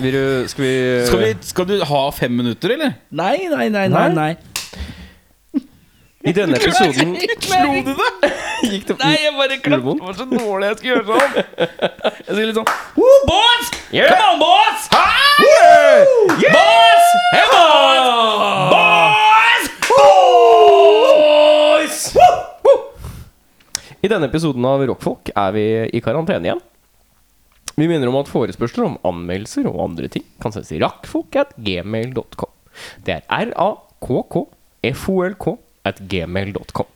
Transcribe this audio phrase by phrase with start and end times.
[0.00, 0.72] Vil du, skal vi
[1.06, 2.92] Skal, vi, skal du ha fem minutter, eller?
[3.12, 4.30] Nei, nei, nei, nei, nei.
[6.20, 8.30] I denne episoden Slo du det?
[8.70, 11.32] gikk det Nei, jeg bare klart det var så dårlig jeg skulle gjøre sånn.
[11.40, 13.68] Jeg skulle litt sånn Woo, boys!
[13.92, 14.82] Come on, boys!
[14.92, 16.10] Boys!
[17.32, 18.10] Hey, boys!
[18.72, 19.64] Boys!
[22.14, 22.80] Boys!
[24.00, 26.60] I denne episoden av Rockfolk er vi i karantene igjen.
[27.80, 32.52] Vi minner om at forespørsler om anmeldelser og andre ting kan sendes i rakkfolk.gmail.com.
[33.06, 35.46] Det er r-a-k-k-f-o-l-k
[35.88, 36.88] at gmail.com.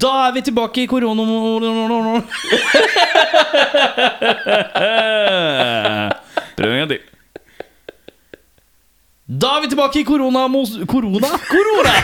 [0.00, 1.22] Da er vi tilbake i korona...
[6.56, 7.00] Prøv en gang til.
[9.42, 10.46] Da er vi tilbake i korona...
[10.86, 11.28] Korona?
[11.50, 11.94] Korona!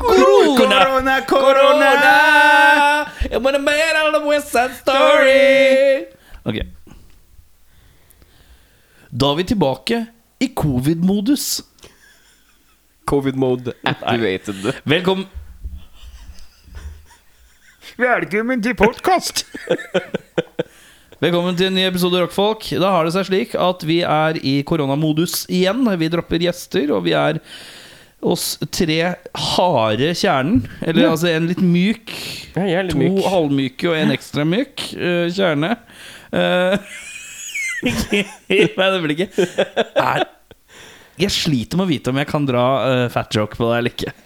[0.00, 1.20] Korona!
[1.28, 1.90] Korona,
[3.44, 6.04] gonna man out of the West Side Story
[6.44, 6.54] Ok
[9.10, 10.06] Da er vi tilbake
[10.40, 11.62] i covid-modus
[13.06, 14.72] Covid-mode activated.
[14.84, 15.26] Velkommen
[17.94, 19.44] Velkommen til podkast!
[21.22, 22.66] Velkommen til en ny episode Rockfolk.
[22.82, 25.86] Da har det seg slik at vi er i koronamodus igjen.
[26.00, 27.38] Vi dropper gjester, og vi er
[28.18, 28.98] oss tre
[29.54, 30.64] harde kjernen.
[30.82, 32.10] Eller altså en litt myk,
[32.56, 33.22] Ja, jeg er litt to myk.
[33.30, 35.76] halvmyke og en ekstra myk uh, kjerne.
[36.34, 36.74] Uh,
[38.50, 39.48] Nei, det blir ikke
[40.02, 40.26] er,
[41.20, 43.94] Jeg sliter med å vite om jeg kan dra uh, fat joke på deg eller
[43.94, 44.18] ikke.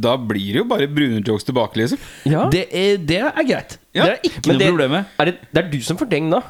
[0.00, 1.98] Da blir det jo bare brune jokes tilbake, liksom.
[2.24, 2.48] Ja.
[2.52, 3.78] Det er, det er greit.
[3.94, 5.04] Ja, Det er ikke Men noe det, problem med.
[5.18, 6.40] er det, det er du som får deng, da.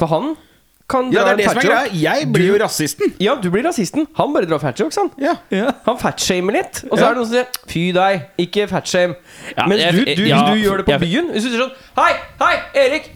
[0.00, 0.32] For han
[0.90, 1.92] kan Ja, dra det er det som er greia.
[1.94, 3.12] Jeg blir jo rasisten.
[3.22, 4.08] Ja, du blir rasisten.
[4.18, 5.10] Han bare drar fatjokes, han.
[5.22, 5.36] Ja.
[5.54, 5.70] Ja.
[5.86, 6.80] Han fatshamer litt.
[6.90, 7.10] Og så Ja.
[7.10, 9.14] er det noen som sier 'fy deg', ikke fatshame.
[9.56, 11.62] Ja, Mens jeg- du, du, ja, du gjør det på jeg- byen Hvis du sier
[11.62, 13.08] sånn 'Hei, hei, Erik'.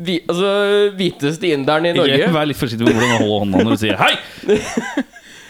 [0.00, 2.18] Vi, altså hviteste inderen i Norge.
[2.18, 4.14] Jeg, Vær litt forsiktig med hvordan du holder hånda når du sier hei.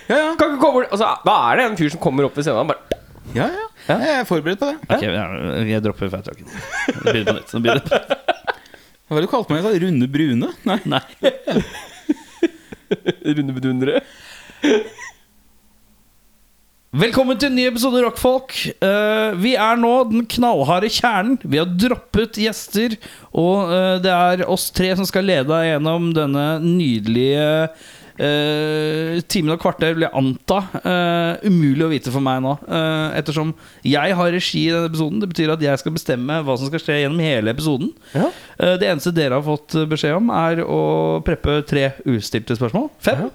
[0.09, 0.35] Ja, ja.
[0.37, 2.61] Kan ikke komme altså, Da er det en fyr som kommer opp ved scenen.
[2.61, 3.01] og bare
[3.33, 3.65] ja, ja.
[3.89, 4.77] Jeg er forberedt på det.
[4.89, 6.13] Ok, jeg, jeg dropper.
[6.13, 7.55] Nå begynner på nytt.
[7.55, 8.23] Begynner på nytt.
[9.05, 9.67] Hva var det du kalte meg?
[9.83, 10.53] Runde brune?
[10.65, 10.79] Nei.
[10.89, 11.03] Nei.
[13.37, 14.01] Runde bedundere.
[16.95, 18.55] Velkommen til en ny episode Rockfolk.
[18.79, 21.41] Uh, vi er nå den knallharde kjernen.
[21.43, 22.95] Vi har droppet gjester,
[23.35, 27.49] og uh, det er oss tre som skal lede deg gjennom denne nydelige
[28.21, 30.59] uh, timen og kvarter, vil jeg anta.
[30.85, 33.53] Uh, umulig å vite for meg nå, Uh, ettersom
[33.87, 35.21] jeg har regi i denne episoden.
[35.23, 37.93] Det betyr at jeg skal bestemme hva som skal skje gjennom hele episoden.
[38.15, 38.31] Ja.
[38.59, 40.83] Uh, det eneste dere har fått beskjed om, er å
[41.27, 42.91] preppe tre ustilte spørsmål.
[43.05, 43.27] Fem?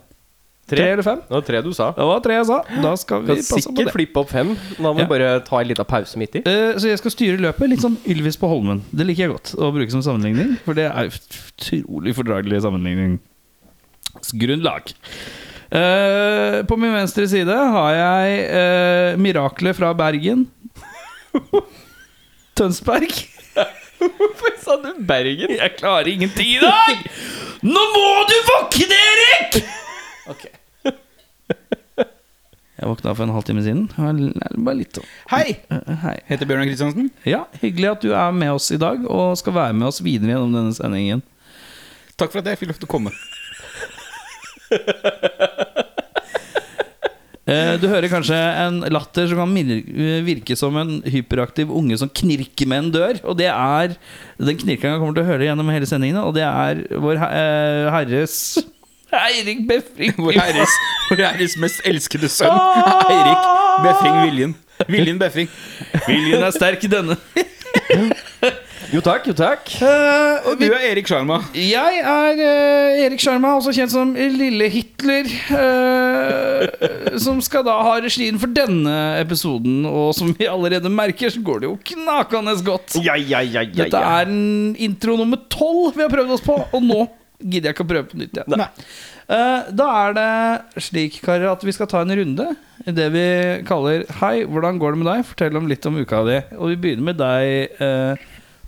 [0.70, 1.22] Tre eller fem?
[1.26, 1.88] Det var tre du sa.
[1.98, 2.60] Det var tre jeg sa.
[2.84, 3.94] Da skal vi passe på sikkert det.
[3.96, 4.52] flippe opp fem.
[4.78, 5.06] Da må Ja.
[5.08, 6.44] vi bare ta en liten pause midt i.
[6.46, 8.84] Uh, så jeg skal styre løpet litt sånn Ylvis på Holmen.
[8.94, 10.60] Det liker jeg godt å bruke som sammenligning.
[10.68, 12.62] For det er utrolig fordragelig
[14.10, 14.94] sammenligningsgrunnlag.
[15.72, 20.48] Eh, på min venstre side har jeg uh, miraklet fra Bergen.
[22.58, 23.12] Tønsberg.
[24.00, 25.52] Hvorfor sa du Bergen?
[25.58, 27.04] Jeg klarer ingenting i dag!
[27.62, 29.58] Nå må du våkne, Erik!
[30.32, 30.46] Ok
[32.80, 33.90] Jeg våkna for en halvtime siden.
[34.64, 35.58] Bare litt sånn Hei!
[35.68, 36.14] eh, Hei.
[36.30, 37.10] Heter Bjørnar Kristiansen.
[37.28, 40.32] Ja, hyggelig at du er med oss i dag og skal være med oss videre
[40.38, 41.26] gjennom denne sendingen.
[42.16, 43.12] Takk for at jeg fikk lov til å komme.
[47.50, 49.54] Eh, Du hører kanskje en latter som kan
[50.22, 53.22] virke som en hyperaktiv unge som knirker med en dør.
[53.26, 53.96] Og det er
[54.38, 58.36] den knirkinga kommer til å høre gjennom hele sendingen, og det er vår eh, herres
[59.26, 60.14] Eirik Befring.
[60.22, 60.78] Vår herres,
[61.10, 62.54] vår herres mest elskede sønn,
[63.10, 63.50] Eirik
[63.88, 64.54] Befring Viljen.
[64.86, 65.50] Viljen Befring.
[66.06, 67.18] Viljen er sterk i denne.
[68.90, 69.70] Jo takk, jo takk.
[70.50, 71.44] Og du er Erik Sjarma.
[71.54, 75.30] Jeg er uh, Erik Sjarma, også kjent som Lille Hitler.
[75.54, 79.84] Uh, som skal da ha regien for denne episoden.
[79.86, 82.98] Og som vi allerede merker, så går det jo knakende godt.
[83.06, 86.58] Ja, ja, ja, ja, Dette er en intro nummer tolv vi har prøvd oss på,
[86.58, 87.04] og nå
[87.40, 88.58] gidder jeg ikke å prøve på nytt igjen.
[88.58, 88.68] Nei.
[89.30, 92.50] Da er det slik, karer, at vi skal ta en runde
[92.90, 93.28] i det vi
[93.68, 95.24] kaller Hei, hvordan går det med deg?
[95.30, 96.42] Fortell om litt om uka di.
[96.58, 98.26] Og vi begynner med deg,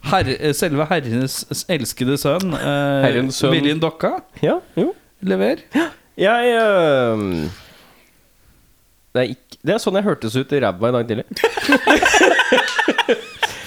[0.09, 2.53] herre, eh, selve herrenes elskede sønn.
[2.57, 3.53] eh, Herrens sønn.
[3.55, 4.15] Viljen Dokka.
[4.41, 4.93] Ja, jo.
[5.21, 5.61] Lever.
[6.17, 7.49] Jeg øhm,
[9.13, 11.25] det, er ikke, det er sånn jeg hørtes ut i ræva i dag tidlig.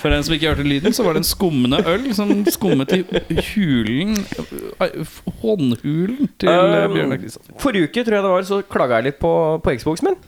[0.05, 3.05] For den som ikke hørte lyden, så var det en skummende øl som skummet i
[3.55, 4.19] hulen
[4.85, 7.57] eh, Håndhulen til eh, Um, Bjørnar Kristiansen.
[7.63, 9.33] Forrige uke tror jeg det var, så klaga jeg litt på,
[9.65, 10.19] på Xboxen min.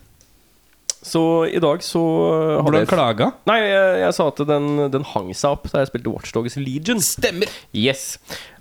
[1.06, 3.30] Så i dag så hadde Hvordan klaga?
[3.46, 7.02] Nei, jeg, jeg sa at den, den hang seg opp da jeg spilte Watchdogs Legion.
[7.04, 7.52] Stemmer.
[7.76, 8.16] Yes.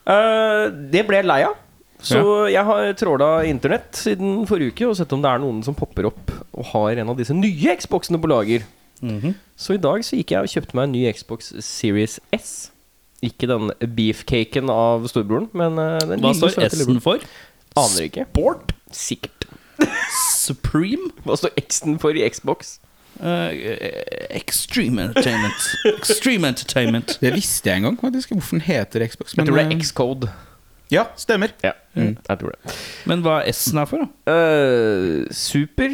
[0.05, 1.57] uh, det ble jeg lei av.
[2.05, 2.21] Så
[2.51, 6.09] jeg har tråla internett siden forrige uke og sett om det er noen som popper
[6.11, 8.67] opp og har en av disse nye Xboxene på lager.
[9.01, 9.33] Mhm.
[9.57, 12.53] Så i dag så gikk jeg og kjøpte meg en ny Xbox Series S.
[13.25, 17.23] Ikke den beefcaken av storebroren, men eh, den Hva står S-en for?
[17.79, 18.27] Aner ikke.
[18.35, 18.75] Sport?
[18.93, 19.34] Sikkert.
[20.45, 21.11] Supreme?
[21.25, 22.77] Hva står X-en for i Xbox?
[23.23, 23.49] Eh,
[24.35, 25.69] extreme Entertainment.
[25.97, 27.17] Extreme Entertainment.
[27.21, 28.31] Det visste jeg en gang, faktisk.
[28.31, 29.37] Hvorfor den heter Xbox.
[29.37, 30.31] Jeg tror det eh, er X-code.
[30.91, 31.55] Ja, stemmer.
[31.63, 32.75] Ja, jeg tror det.
[33.09, 34.07] Men hva er S-en her for, da?
[34.27, 35.89] Uh, super.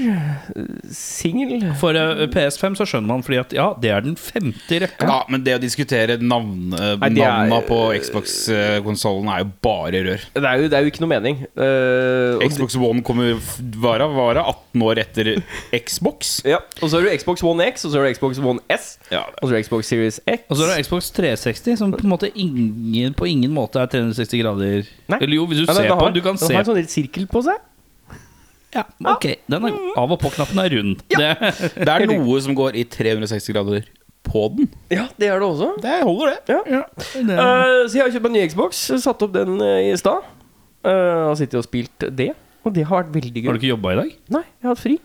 [0.55, 1.67] eh, Singel.
[1.79, 5.07] For uh, PS5 så skjønner man fordi at ja, det er den femte i rekka.
[5.07, 10.01] Ja, men det å diskutere navn, uh, Nei, navna er- på Xbox-konsollen er jo bare
[10.07, 10.25] rør.
[10.33, 11.41] Det er jo, det er jo ikke noe mening.
[11.55, 13.35] Eh, Xbox One kommer
[13.81, 15.31] vara, vara 18 år etter
[15.85, 16.33] Xbox.
[16.47, 18.95] Ja, og så har du Xbox One X, og så har du Xbox One S,
[19.11, 20.45] Ja, og så har du Xbox Series X.
[20.49, 23.91] Og så har du Xbox 360, som på en måte ingen, på ingen måte er
[23.91, 24.89] 360 grader.
[25.11, 25.19] Nei.
[25.21, 26.15] Eller jo, hvis du Nei, ser den på har.
[26.15, 27.61] Du kan den se har en sånn litt sirkel på seg.
[28.71, 29.25] Ja, ok.
[29.51, 31.01] Den er, av og på-knappen er rund.
[31.11, 31.31] Det,
[31.85, 33.89] Det er noe som går i 360 grader
[34.27, 34.69] på den.
[34.93, 35.73] Ja, det er det også.
[35.81, 36.55] Det holder, det.
[36.55, 36.61] Ja.
[36.77, 36.83] ja,
[37.15, 39.95] det uh, så jeg har kjøpt meg en ny Xbox, satt opp den eh, i
[39.99, 40.27] stad.
[40.85, 42.31] Uh, og sittet og spilt det,
[42.65, 44.13] og det har vært veldig Har du ikke jobba i dag?
[44.37, 44.95] Nei, jeg har hatt fri.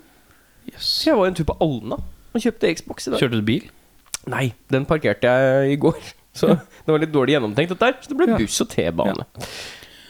[0.76, 1.98] Så jeg var en tur på Alna
[2.36, 3.22] og kjøpte Xbox i dag.
[3.22, 3.66] Kjørte du bil?
[4.30, 5.98] Nei, den parkerte jeg i går.
[6.36, 7.98] Så det var litt dårlig gjennomtenkt, dette her.
[8.02, 9.24] Så det ble buss og T-bane.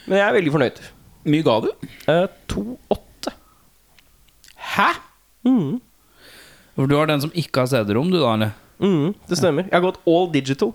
[0.07, 0.81] Men jeg er veldig fornøyd.
[1.27, 1.69] Mye ga du?
[2.07, 3.33] Eh, 2,8.
[4.77, 4.89] Hæ?
[5.47, 5.79] Mm.
[6.77, 8.51] For du har den som ikke har CD-rom, du da, eller?
[8.79, 9.65] Mm, det stemmer.
[9.67, 10.73] Jeg har gått all digital.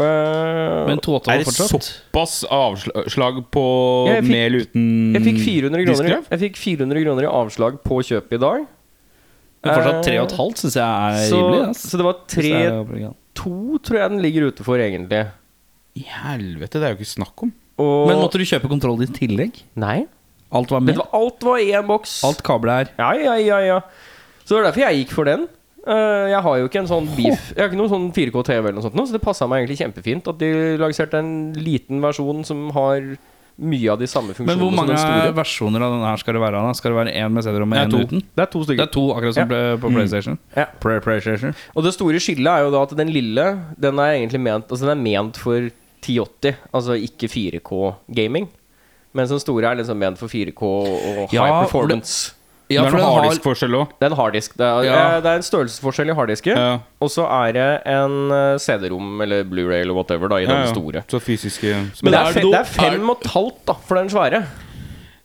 [0.00, 3.64] Uh, Men 2,8 Er det såpass avslag på
[4.08, 8.38] fikk- mel uten jeg fikk 400 kroner, jeg fikk 400 kroner i avslag på kjøpet
[8.38, 8.62] i dag.
[9.60, 11.68] Men fortsatt Eh, 3,5 syns jeg er Så, rimelig.
[11.68, 11.82] ass.
[11.90, 13.14] så det var Hvis det er 3-2, opplegget.
[13.84, 15.20] tror jeg den ligger ute for, egentlig.
[15.96, 17.52] I helvete, det er jo ikke snakk om.
[17.80, 19.62] Og Men måtte du kjøpe kontroll i tillegg?
[19.80, 20.02] Nei.
[20.50, 20.98] Alt var med?
[20.98, 22.18] hva, alt var i en boks.
[22.26, 22.92] Alt kablet her.
[22.98, 23.80] Ja, ja, ja, ja.
[24.42, 25.46] Så det var derfor jeg gikk for den.
[25.86, 28.74] Uh, jeg har jo ikke en sånn beef Jeg har ikke noen sånn 4K-TV eller
[28.76, 32.42] noe sånt, nå, så det passa meg egentlig kjempefint at de lanserte en liten versjon
[32.44, 33.06] som har
[33.60, 36.60] mye av de samme funksjonene Men hvor mange versjoner av denne her skal det være?
[36.66, 36.74] da?
[36.76, 38.22] Skal det være én med CD-rom og én uten?
[38.36, 38.80] Det er to stykker.
[38.82, 39.64] Det er to, akkurat som Ja.
[39.80, 40.38] på PlayStation.
[40.56, 40.66] Ja.
[40.80, 41.56] PlayStation.
[41.74, 43.46] Og det store skillet er jo da at den lille
[43.80, 48.48] Den er egentlig ment Altså den er ment for 1080, altså ikke 4K-gaming.
[49.12, 52.34] Men den store er liksom ment for 4K og high ja, performance.
[52.70, 53.86] Ja, det er for det er en harddisk-forskjell òg.
[53.98, 54.52] Det er en harddisk.
[54.56, 54.98] Det er, Ja.
[55.16, 56.56] eh, det er en størrelsesforskjell i harddisken.
[56.56, 56.78] Ja.
[57.02, 61.02] Og så er det en eh, CD-rom eller Blu-ray eller whatever da i den store.
[61.10, 61.72] Så fysiske
[62.04, 64.44] Men det er det fe, det er fem og et halvt da for den svære.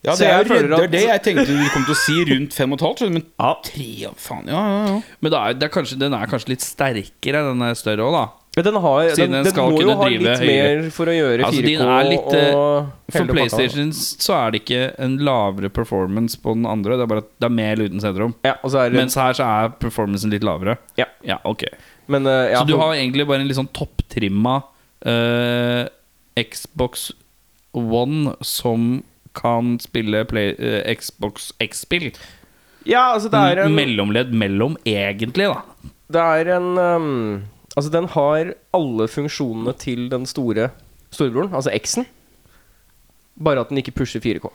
[0.06, 1.98] Ja, det er, jeg redd- det at- er det jeg tenkte du kom til å
[1.98, 3.12] si, rundt fem og et halvt.
[3.14, 3.54] Men Ja.
[3.64, 5.02] tre faen, ja, ja, ja.
[5.22, 8.12] Men det er, det er kanskje, den er kanskje litt sterkere, den er større òg,
[8.14, 8.26] da.
[8.56, 10.46] Men den, har, den, den den må jo ha litt høyere.
[10.48, 13.28] mer for å gjøre 4K Altså, din er litt, eh, og For.
[13.28, 16.96] PlayStation så er det ikke en lavere performance på den andre.
[16.96, 18.36] Det er bare at det er mer uten CD-rom.
[18.48, 20.78] Ja, det Mens her så er performancen litt lavere.
[21.00, 21.10] Ja.
[21.26, 21.66] Ja, ok
[22.12, 24.60] Men uh, ja, Så du har egentlig bare en litt sånn topptrimma
[25.04, 25.84] uh,
[26.40, 27.10] Xbox
[27.76, 29.04] One som
[29.36, 32.14] kan spille play, uh, Xbox X-spill.
[32.88, 35.92] Ja, altså det er en Mellomledd mellom, egentlig, da.
[36.14, 37.12] Det er en um,
[37.76, 40.70] Altså, den har alle funksjonene til den store
[41.12, 42.08] storebroren, altså X-en.
[43.36, 44.52] Bare at den ikke pusher 4K.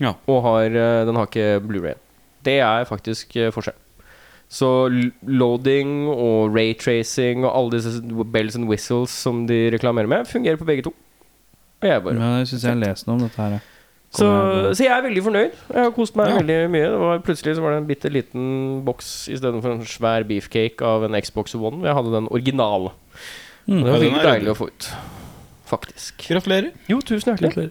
[0.00, 0.12] Ja.
[0.26, 1.96] Og har, eh, den har ikke Blu-ray.
[2.44, 3.76] Det er faktisk eh, forskjell.
[4.48, 4.88] Så
[5.22, 8.00] loading og raytracing og alle disse
[8.32, 10.94] bells and whistles som de reklamerer med, fungerer på begge to.
[11.82, 13.58] Og jeg bare Men jeg syns jeg har lest noe om dette her.
[14.08, 14.28] Så,
[14.72, 15.56] så jeg er veldig fornøyd.
[15.74, 16.38] Jeg har kost meg Ja.
[16.40, 16.86] veldig mye.
[16.88, 18.46] Det var, plutselig så var det en bitte liten
[18.86, 21.84] boks istedenfor en svær beefcake av en Xbox One.
[21.84, 22.94] Jeg hadde den originale.
[23.68, 23.82] Mm.
[23.84, 24.88] Det var veldig deilig å få ut.
[25.68, 26.24] Faktisk.
[26.30, 26.70] Gratulerer.
[26.88, 27.68] Jo, tusen hjertelig.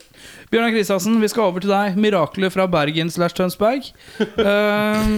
[0.53, 1.98] Bjørnar Kristiansen, vi skal over til deg.
[1.98, 3.89] Miraklet fra Bergen slash Tønsberg.
[4.38, 5.17] uh,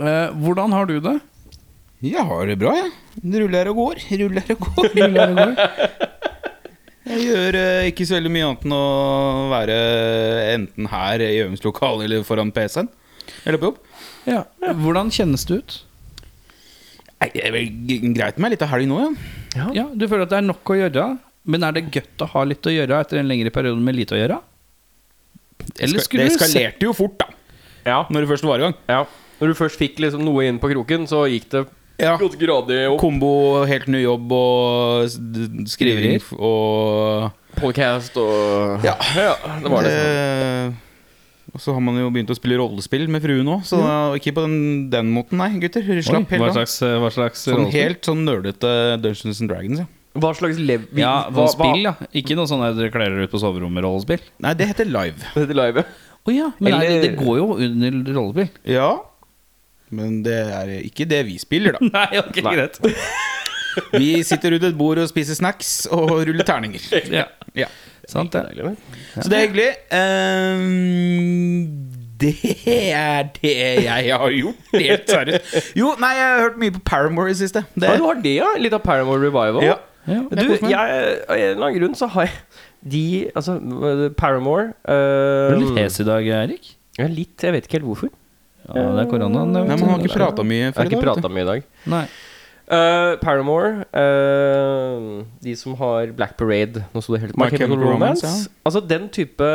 [0.00, 1.18] uh, hvordan har du det?
[2.02, 2.88] Jeg har det bra, jeg.
[3.20, 3.42] Ja.
[3.44, 5.52] Ruller og går, ruller og går.
[7.02, 8.82] Jeg gjør eh, ikke så veldig mye annet enn å
[9.50, 9.78] være
[10.54, 12.88] enten her i øvingslokalet eller foran PC-en.
[13.46, 13.80] Eller på jobb.
[14.28, 14.44] Ja.
[14.78, 15.74] Hvordan kjennes det ut?
[17.22, 19.00] Nei, Det er vel g- greit med litt av helg nå,
[19.56, 19.66] ja.
[19.74, 21.08] Ja, Du føler at det er nok å gjøre,
[21.50, 24.14] men er det godt å ha litt å gjøre etter en lengre periode med lite
[24.16, 24.38] å gjøre?
[25.82, 27.28] Eller skulle det du se eskalerte jo fort, da.
[27.86, 28.74] Ja, Når det først var i gang.
[28.90, 29.02] ja.
[29.42, 31.64] Når du først fikk liksom noe inn på kroken, så gikk det
[32.00, 32.16] Ja.
[32.18, 33.00] Gått gradig opp.
[33.00, 35.08] Kombo, helt ny jobb og
[35.70, 37.30] skriving og
[37.60, 38.94] Podcast og Ja.
[39.14, 39.92] det var det.
[39.92, 40.72] Eh,
[41.52, 43.76] Og så har man jo begynt å spille rollespill med fruen òg, så
[44.16, 45.82] ikke på den, den måten, nei, gutter.
[45.84, 46.54] Oi, Slapp helt hva av.
[46.56, 47.82] slags, hva slags Sånn rollespill?
[47.82, 48.70] helt sånn nerdete
[49.02, 49.86] Dungeons and Dragons, ja.
[50.16, 50.86] Hva slags lev...
[50.92, 51.92] vi- Ja, hva- hva, spill, ja.
[52.14, 54.20] Ikke noe sånn der dere kler dere ut på soverommet-rollespill.
[54.40, 55.20] Nei, det heter live.
[55.34, 55.84] Hva heter live?
[56.24, 58.50] Å ja, men nei, Eller- det går jo under rollespill.
[58.64, 58.90] Ja,
[59.92, 61.86] men det er ikke det vi spiller, da.
[61.98, 62.80] Nei, ok, greit.
[63.96, 66.82] Vi sitter rundt et bord og spiser snacks og ruller terninger.
[67.08, 67.22] Ja,
[67.56, 67.70] Ja.
[68.10, 68.42] sant det.
[68.58, 68.72] Ja.
[69.16, 69.68] Så det er hyggelig.
[69.96, 71.62] Um,
[72.20, 72.34] det
[72.68, 73.52] er det
[73.86, 75.72] jeg har gjort, helt seriøst.
[75.78, 77.64] Jo, nei, jeg har hørt mye på Paramore i det siste.
[77.74, 78.50] Det, Ja, du har det, ja?
[78.60, 79.64] Litt av Paramore Revival?
[79.66, 79.78] ja.
[80.02, 80.18] Ja.
[80.34, 82.32] Du, Jeg av en eller annen grunn så har jeg
[82.90, 83.02] de
[83.38, 83.52] Altså,
[84.18, 86.72] Paramore Er uh, du litt hes i dag, Erik?
[86.98, 87.38] Ja, litt.
[87.46, 88.10] Jeg vet ikke helt hvorfor.
[88.68, 89.48] Ja, det er koronaen.
[89.56, 91.02] Nei, han har ikke prata mye Jeg før har i ikke dag.
[91.02, 91.34] vet prata du.
[91.34, 91.60] mye i dag.
[91.92, 92.04] Nei.
[92.72, 94.98] Uh, Paramore, uh,
[95.42, 98.28] de som har Black Parade Nå sto det helt My Chemical Romance.
[98.64, 99.48] Altså Den type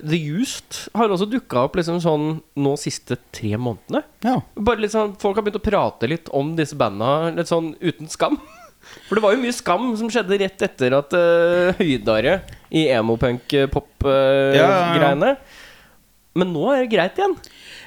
[0.00, 4.00] The Used har også dukka opp liksom sånn nå siste tre månedene.
[4.24, 4.38] Ja.
[4.56, 8.08] Bare litt sånn Folk har begynt å prate litt om disse banda litt sånn uten
[8.08, 8.38] skam.
[9.10, 12.38] For det var jo mye skam som skjedde rett etter at uh, høydare
[12.70, 12.98] i Ja, ja, ja.
[13.02, 15.34] emopunk-pop-greiene.
[16.34, 17.36] Men nå er det greit igjen.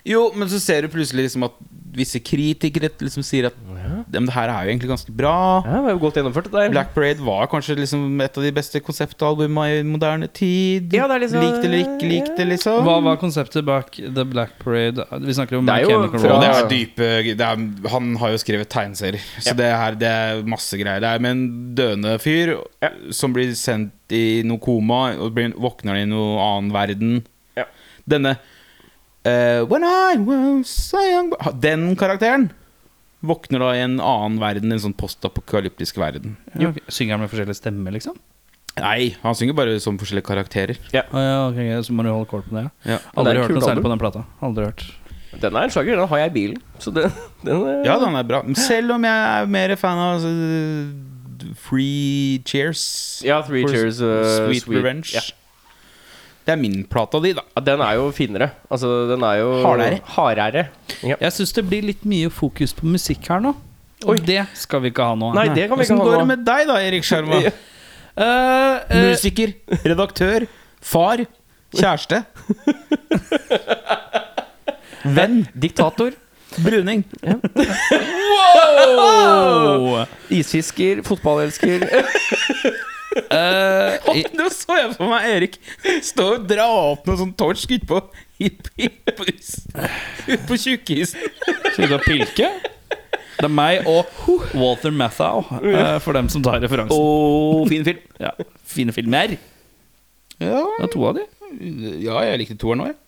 [0.07, 1.57] Jo, men så ser du plutselig liksom at
[1.97, 5.63] visse kritikere liksom sier at Ja, "Ja, det her er jo egentlig ganske bra.
[5.65, 6.43] det var jo godt gjennomført.
[6.43, 6.69] Det der.
[6.69, 10.93] Black Parade var kanskje liksom et av de beste konseptalbumene i moderne tid.
[10.93, 12.83] Ja, det er liksom- Likt eller ikke likt det, liksom.
[12.85, 15.03] Hva var konseptet bak The Black Parade?
[15.25, 18.37] Vi snakker om Det er jo fra- det er dype det er, Han har jo
[18.37, 19.53] skrevet tegneserier, så Ja.
[19.53, 20.99] det, her, det er masse greier.
[20.99, 22.89] Det er med en døende fyr Ja.
[23.11, 27.23] som blir sendt i noe koma, og blir, våkner i noe annen verden.
[27.55, 27.63] Ja.
[28.07, 28.37] Denne
[29.27, 32.49] eh, When I was a young boy Den karakteren
[33.27, 36.35] våkner da i en annen verden, en sånn postapokalyptisk verden.
[36.53, 36.83] Ja, okay.
[36.93, 38.17] Synger han med forskjellige stemmer, liksom?
[38.77, 40.77] Nei, han synger bare som forskjellige karakterer.
[40.93, 42.67] Ja, ok, ok, Så må du holde kål på det?
[42.85, 42.91] Ja.
[42.93, 42.99] Ja.
[43.01, 44.23] det Aldri er hørt noe særlig på den plata.
[44.45, 44.85] Aldri hørt
[45.41, 45.97] Den er en slager.
[45.97, 46.61] Den har jeg i bilen.
[46.79, 48.43] Så den, den er, Ja, den er bra.
[48.67, 50.29] Selv om jeg er mer fan av
[51.57, 52.85] Free Cheers.
[53.25, 55.09] Ja, Three Cheers uh, Sweet, Revenge.
[55.13, 55.25] Ja.
[56.47, 57.43] Det er min plata de, da.
[57.57, 58.45] Ja, den er jo finere.
[58.71, 59.97] Altså, den er jo Hardere.
[60.15, 60.61] Hardere.
[61.03, 61.17] Ja.
[61.19, 63.51] Jeg syns det blir litt mye fokus på musikk her nå.
[64.05, 64.21] Og Oi.
[64.23, 65.33] det skal vi ikke ha nå.
[65.35, 66.21] Nei, det kan vi ikke ha går nå.
[66.21, 67.41] det med deg, da, Erik Skjerma?
[67.47, 67.51] Ja.
[68.17, 69.51] Eh, eh, Musiker,
[69.85, 70.47] redaktør,
[70.81, 71.21] far,
[71.75, 72.23] kjæreste.
[75.19, 75.43] Venn.
[75.53, 76.15] Diktator.
[76.63, 77.03] Bruning.
[78.97, 80.05] wow!
[80.33, 81.03] Isfisker.
[81.05, 81.85] Fotballelsker.
[83.17, 85.55] Eh, i- Nå så jeg for meg Erik
[86.05, 87.97] stå og dra opp noe sånn torsk utpå
[88.37, 88.65] Ut
[90.47, 91.19] på tjukkisen.
[91.73, 92.47] Slutt å pilke.
[93.37, 94.05] Det er meg og
[94.57, 96.93] Walter Matthau, uh, for dem som tar referansen.
[96.97, 97.99] Oh, fin film.
[98.21, 98.31] Ja,
[98.65, 99.37] Fine filmer.
[100.41, 101.23] Ja, Det er to av de.
[102.05, 102.99] ja jeg likte toeren òg, jeg.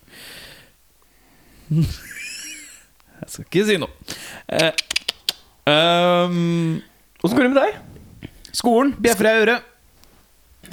[3.20, 3.92] Jeg skal ikke si noe.
[4.50, 4.74] Eh,
[7.20, 7.74] Åssen går det med deg?
[8.56, 8.94] Skolen.
[8.98, 9.60] Bjeffer i øret.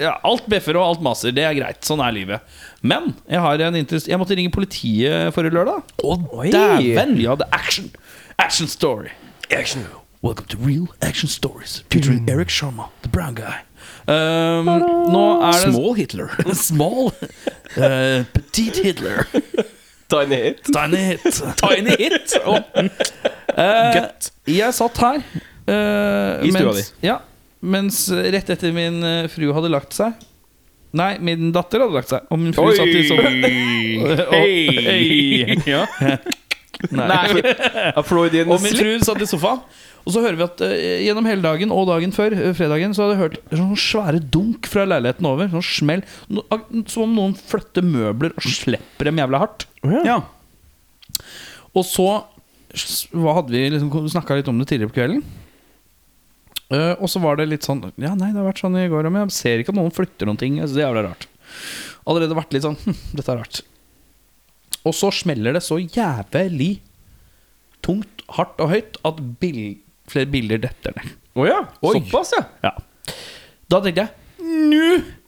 [0.01, 1.35] Ja, alt beffer og alt maser.
[1.37, 1.83] Det er greit.
[1.87, 2.57] Sånn er livet.
[2.87, 5.83] Men jeg har en interest Jeg måtte ringe politiet forrige lørdag.
[6.05, 6.51] Oi.
[6.55, 7.17] dæven!
[7.19, 7.91] Vi det er action.
[8.39, 9.15] Action story.
[9.51, 9.87] Action.
[10.23, 13.61] Welcome to Real Action Stories featuring Eric Sharma, the brown guy.
[14.09, 14.67] Um,
[15.13, 16.29] nå er det Small Hitler.
[16.55, 17.13] Small.
[17.77, 19.25] Uh, petite Hitler.
[20.11, 20.63] Tiny hit.
[20.73, 21.43] Tiny hit.
[21.63, 22.37] Tiny hit.
[22.47, 22.59] Oh.
[23.57, 24.03] Uh,
[24.47, 26.83] jeg satt her uh, I stua di.
[27.07, 27.15] ja,
[27.61, 30.17] mens rett etter min eh, fru hadde lagt seg
[30.97, 32.23] Nei, min datter hadde lagt seg.
[32.33, 33.43] Og min fru satt i sofaen.
[34.33, 35.57] Hei.
[35.69, 35.83] Ja.
[36.89, 37.09] Nei.
[37.11, 37.91] Nei.
[38.07, 38.81] Freudian Og min slip.
[38.81, 39.61] fru satt i sofaen.
[40.07, 40.73] Og så hører vi at uh,
[41.03, 44.69] gjennom hele dagen og dagen før, uh, fredagen, så hadde jeg hørt sånne svære dunk
[44.71, 45.51] fra leiligheten over.
[45.57, 46.05] Sånn smell.
[46.31, 46.47] No,
[46.87, 49.67] som om noen flytter møbler og slipper dem jævla hardt.
[50.07, 50.21] ja.
[51.77, 52.09] Og så
[53.17, 55.21] hva hadde vi liksom snakka litt om det tidligere på kvelden.
[56.75, 59.07] Eh, og så var det litt sånn Ja, nei, det har vært sånn i går,
[59.07, 60.59] men jeg ser ikke at noen flytter noen ting.
[60.59, 61.29] Altså, det er jævla rart.
[62.11, 63.61] Allerede vært litt sånn hm, Dette er rart.
[64.87, 66.73] Og så smeller det så jævlig
[67.87, 69.61] tungt, hardt og høyt at bil,
[70.11, 71.15] flere bilder detter ned.
[71.39, 71.61] Å ja.
[71.87, 71.95] Oi.
[72.01, 72.43] Såpass, ja.
[72.67, 73.15] Ja.
[73.71, 74.23] Da tenkte jeg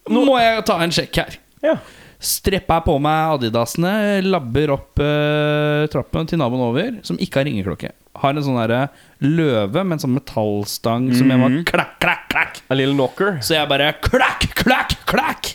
[0.09, 1.39] Nå må jeg ta en sjekk her.
[1.65, 1.79] ja.
[2.19, 3.91] Strepper jeg på meg adidasene,
[4.27, 7.93] labber opp uh, trappen til naboen over, som ikke har ringeklokke.
[8.23, 8.81] Har en sånn derre
[9.25, 12.61] løve med en sånn metallstang som jeg var klakk, klakk, klakk.
[12.71, 13.39] A little knocker.
[13.45, 15.53] Så jeg bare klakk, klakk, klakk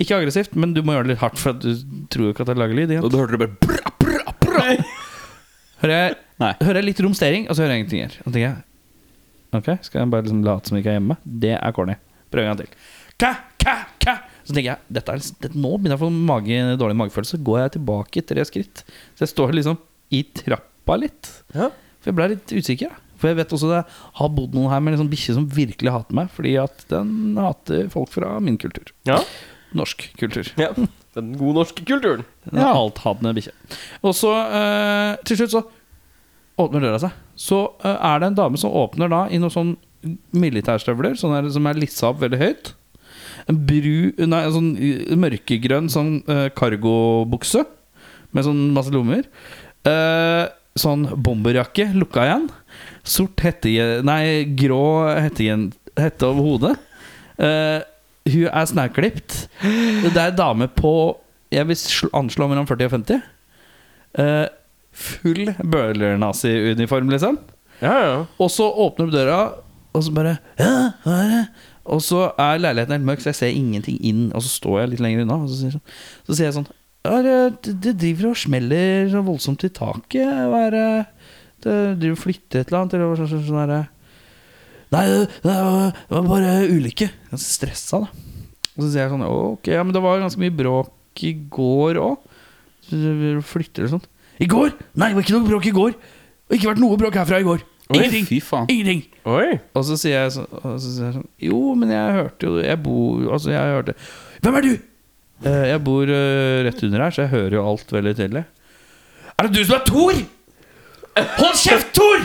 [0.00, 1.72] Ikke aggressivt, men du må gjøre det litt hardt, for at du
[2.12, 2.94] tror jo ikke at det lager lyd.
[2.94, 3.04] Igjen.
[3.04, 4.64] Og du hørte det bare bra, bra, bra.
[5.82, 6.16] Hører jeg,
[6.62, 8.16] hører jeg litt romstering, og så hører jeg ingenting her.
[8.24, 8.64] Og tenker jeg
[9.56, 11.14] Ok, skal jeg bare liksom late som jeg ikke er hjemme?
[11.44, 11.94] Det er corny.
[12.28, 12.72] Prøv en gang til.
[13.18, 13.30] Ka,
[13.62, 14.14] ka, ka.
[14.44, 17.40] Så tenker jeg dette er, dette, Nå begynner jeg å få mage, dårlig magefølelse.
[17.46, 18.82] Går jeg tilbake tre skritt.
[19.16, 19.78] Så jeg står liksom
[20.14, 21.30] i trappa litt.
[21.56, 21.70] Ja.
[22.08, 22.92] For jeg ble litt usikker.
[23.18, 23.82] For jeg vet også det
[24.20, 27.36] har bodd noen her med en sånn bikkje som virkelig hater meg, fordi at den
[27.36, 28.94] hater folk fra min kultur.
[29.08, 29.18] Ja.
[29.76, 30.48] Norsk kultur.
[30.60, 30.72] ja.
[31.16, 32.22] Den gode norske kulturen.
[32.46, 32.70] Den ja.
[32.70, 33.52] althatende bikkje.
[34.06, 35.64] Og så, eh, til slutt, så
[36.62, 37.16] åpner døra seg.
[37.38, 39.72] Så eh, er det en dame som åpner da i noen sånn
[40.30, 42.72] militærstøvler sånn her, som er lissa opp veldig høyt.
[43.50, 47.64] En bru, nei, en sånn eh, mørkegrønn sånn uh, cargobukse
[48.36, 49.26] med sånn masse lommer.
[49.88, 50.44] Eh,
[50.80, 52.48] sånn bomberjakke lukka igjen.
[53.06, 53.72] Sort hette...
[54.06, 54.82] Nei, grå
[55.18, 55.48] hette,
[55.98, 56.74] hette over hodet.
[57.38, 57.80] Uh,
[58.28, 59.40] hun er snærklipt.
[59.62, 60.92] Det er en dame på
[61.54, 63.22] Jeg vil anslå mellom 40 og 50.
[64.18, 64.46] Uh,
[64.98, 67.38] full bøler-nazi-uniform, liksom.
[67.80, 68.14] Ja, ja.
[68.42, 69.40] Og så åpner du døra,
[69.94, 70.72] og så bare ja,
[71.04, 71.42] hva er det?
[71.88, 74.26] Og så er leiligheten helt mørk, så jeg ser ingenting inn.
[74.36, 75.94] Og så står jeg litt lenger unna, og så sier, sånn,
[76.26, 76.68] så sier jeg sånn
[77.04, 80.26] det, det driver og smeller så voldsomt i taket.
[80.50, 80.88] Hva er det
[81.64, 82.98] driver og flytter et eller annet?
[82.98, 83.86] Eller sånn, sånn, sånn der,
[84.88, 85.54] Nei, det, det
[86.14, 87.10] var bare ulykke.
[87.32, 88.26] Ganske stressa, da.
[88.78, 91.98] Og så sier jeg sånn Ok, ja, men det var ganske mye bråk i går
[92.00, 92.28] òg.
[92.88, 94.06] Flytter det sånn.
[94.38, 94.70] I går?
[94.94, 95.96] Nei, det var ikke noe bråk i går.
[95.98, 97.64] Det har ikke vært noe bråk herfra i går.
[97.88, 98.28] Ingenting.
[98.28, 98.68] Fy faen.
[98.72, 99.02] Ingenting.
[99.28, 99.58] Oi.
[99.76, 103.48] Og så sier jeg sånn, og så Jo, men jeg hørte jo Jeg bor Altså,
[103.54, 103.94] jeg hørte
[104.44, 104.72] Hvem er du?
[105.46, 108.44] «Eh, jeg bor eh, rett under her, så jeg hører jo alt veldig tydelig.
[109.38, 110.16] Er det du som er Thor?
[111.38, 112.24] Hold kjeft, Thor!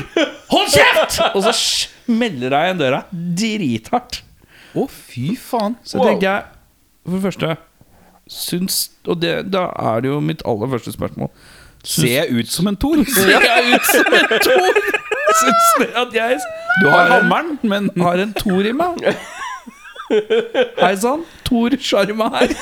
[0.53, 1.19] Hold kjeft!
[1.35, 4.21] Og så smeller jeg igjen døra drithardt.
[4.73, 5.75] Å, fy faen.
[5.85, 6.45] Så tenker jeg
[7.05, 7.49] For det første
[8.33, 11.29] Syns Og det, da er det jo mitt aller første spørsmål.
[11.85, 13.03] Ser jeg ut som en Thor?
[13.13, 14.79] Ser jeg ut som en Thor?
[15.43, 16.39] Syns det at jeg
[16.81, 19.05] Du har hammeren, men har en Thor i meg?
[20.79, 22.55] Hei sann, Thor Sjarma her.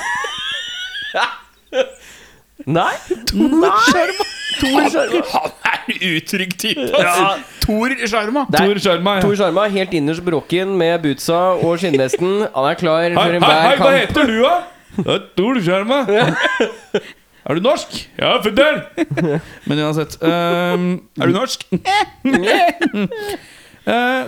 [2.77, 2.93] Nei.
[3.01, 4.25] Sjarma.
[4.61, 5.21] Tor Sjarma.
[5.33, 6.83] Han er en utrygg type.
[6.93, 7.29] Altså.
[7.63, 8.43] Tor Sjarma.
[8.53, 9.23] Tor Sjarma, ja.
[9.25, 12.43] Tor Sjarma helt innerst bråken med bootsa og skinnvesten.
[12.53, 13.65] Han er klar Hei, for enhver kamp.
[13.65, 14.53] hei, hva heter du, da?
[14.99, 16.03] Det er Tor Sjarma.
[17.41, 17.95] Er du norsk?
[18.21, 18.75] Ja, fødder.
[19.65, 20.83] Men uansett um,
[21.17, 21.63] Er du norsk?
[21.73, 21.81] uh,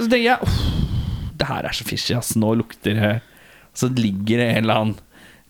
[0.02, 0.56] Så tenker jeg "Uff,
[1.38, 2.32] Det her er så fishy, ass.
[2.42, 3.12] Nå lukter det
[3.78, 4.96] Så ligger det en eller annen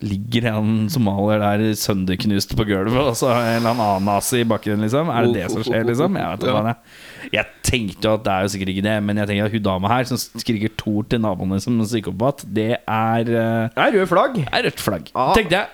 [0.03, 4.83] Ligger en somalier der sønderknust på gulvet, og så en eller annen nazi i bakgrunnen,
[4.83, 5.11] liksom?
[5.13, 6.17] Er det det som skjer, liksom?
[6.19, 7.29] Jeg, vet ikke, det er.
[7.37, 9.63] jeg tenkte jo at det er jo sikkert ikke det, men jeg tenker at hun
[9.69, 13.95] dama her som skriker Tor til naboene som en psykopat, det er eh, Det er
[13.99, 14.37] rød flagg.
[14.43, 15.07] er rødt flagg.
[15.15, 15.29] Ja.
[15.37, 15.67] Tenkte jeg.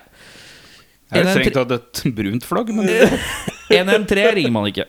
[1.10, 2.70] Jeg hadde trengt å ha et brunt flagg?
[2.78, 2.90] Men
[3.74, 4.86] 113 ringer man ikke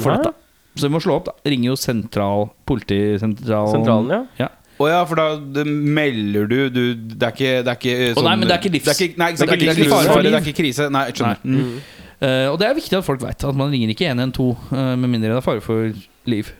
[0.00, 0.16] for Nei.
[0.18, 0.32] dette.
[0.80, 1.34] Så vi må slå opp, da.
[1.46, 4.20] Ringer jo sentral politisentral Sentralen, ja.
[4.46, 4.48] ja.
[4.80, 8.24] Å ja, for da det melder du, du Det er ikke, det er ikke sånn
[8.26, 9.62] nei, men det er ikke livs- Det er ikke, nei, ikke, sant, det er er
[9.62, 10.88] ikke ikke fare livsfarlig, det er ikke krise.
[10.90, 11.44] Nei, jeg skjønner.
[11.44, 11.76] Mm.
[12.22, 15.08] Uh, og det er viktig at folk vet at man ringer ikke 112 uh, med
[15.10, 15.90] mindre det er fare for
[16.30, 16.52] liv.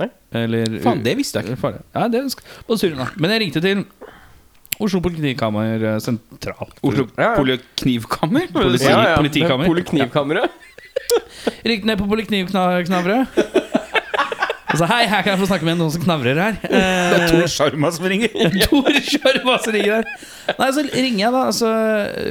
[0.00, 0.08] Nei.
[0.32, 1.60] Eller Faen, det visste jeg ikke.
[1.60, 1.82] Fare.
[1.94, 3.10] Ja, det skal bare.
[3.20, 3.84] Men jeg ringte til
[4.80, 6.70] Oslo politikammer eh, sentral.
[6.80, 7.36] Oslo Ja, ja.
[7.36, 9.66] Politi- politikammer.
[9.68, 10.50] Poliknivkammeret.
[11.66, 13.59] Ringte ned på Poliknivknavret.
[14.78, 16.58] Sa hei, her kan jeg få snakke med noen som knavrer her.
[16.62, 18.30] Det er Eh, Tor Sjarma som ringer.
[18.68, 20.10] Tor Sjarma som ringer her.
[20.58, 21.42] Nei, så ringer jeg, da.
[21.54, 21.70] Så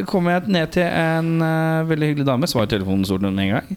[0.10, 2.48] kommer jeg ned til en uh, veldig hyggelig dame.
[2.50, 3.74] Svarer telefonen stort med en gang.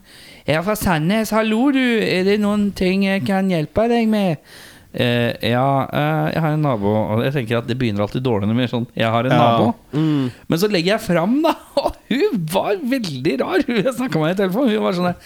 [0.46, 1.34] Jeg er fra Sandnes.
[1.34, 1.82] Hallo, du.
[2.02, 4.54] Er det noen ting jeg kan hjelpe deg med?
[4.92, 8.44] Eh, ja, eh, jeg har en nabo Og jeg tenker at det begynner alltid dårlig
[8.50, 9.38] når vi er sånn Jeg har en Ja.
[9.40, 9.70] nabo.
[9.96, 10.26] Mm.
[10.52, 11.54] Men så legger jeg fram, da.
[11.82, 13.64] Og hun var veldig rar.
[13.64, 14.74] Hun jeg snakka med i telefonen.
[14.76, 15.16] Hun var sånn der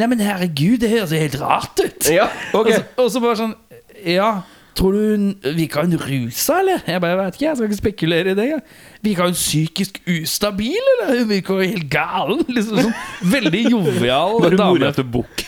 [0.00, 2.08] Nei, men herregud, det høres jo helt rart ut.
[2.14, 2.30] Ja.
[2.56, 3.54] Og, så, og så bare sånn
[4.08, 4.30] Ja,
[4.80, 5.24] tror du hun
[5.58, 6.80] virka hun rusa, eller?
[6.88, 8.46] Jeg bare vet ikke, jeg skal ikke spekulere i det.
[9.04, 11.18] Virka hun psykisk ustabil, eller?
[11.20, 12.40] Hun virka jo helt galen.
[12.48, 12.94] Liksom sånn
[13.34, 14.70] Veldig jovial dame.
[14.72, 15.44] mora til Bukk?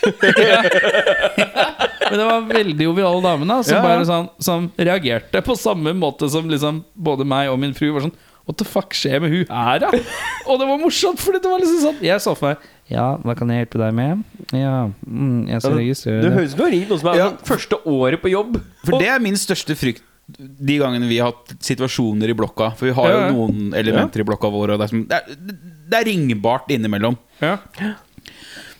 [2.03, 3.87] Men det var veldig jovial dame da som, Ja, ja.
[3.87, 8.05] bare sånn, som reagerte på samme måte som liksom både meg og min fru var
[8.07, 9.87] sånn What the fuck skjer med hun her, da?
[10.51, 12.57] Og det var morsomt, for det var liksom sånn Jeg så for meg
[12.91, 14.23] Ja, hva kan jeg hjelpe deg med?
[14.51, 17.17] Ja, mm, jeg skal Det registrere høres ut som du har ringt noen som er
[17.21, 17.29] Ja.
[17.47, 18.57] første året på jobb.
[18.83, 20.01] For det er min største frykt
[20.33, 22.69] de gangene vi har hatt situasjoner i blokka.
[22.77, 25.19] For vi har Ja, jo noen elementer i blokka vår, og det er, som, det
[25.19, 27.17] er, det er ringbart innimellom.
[27.41, 27.57] Ja.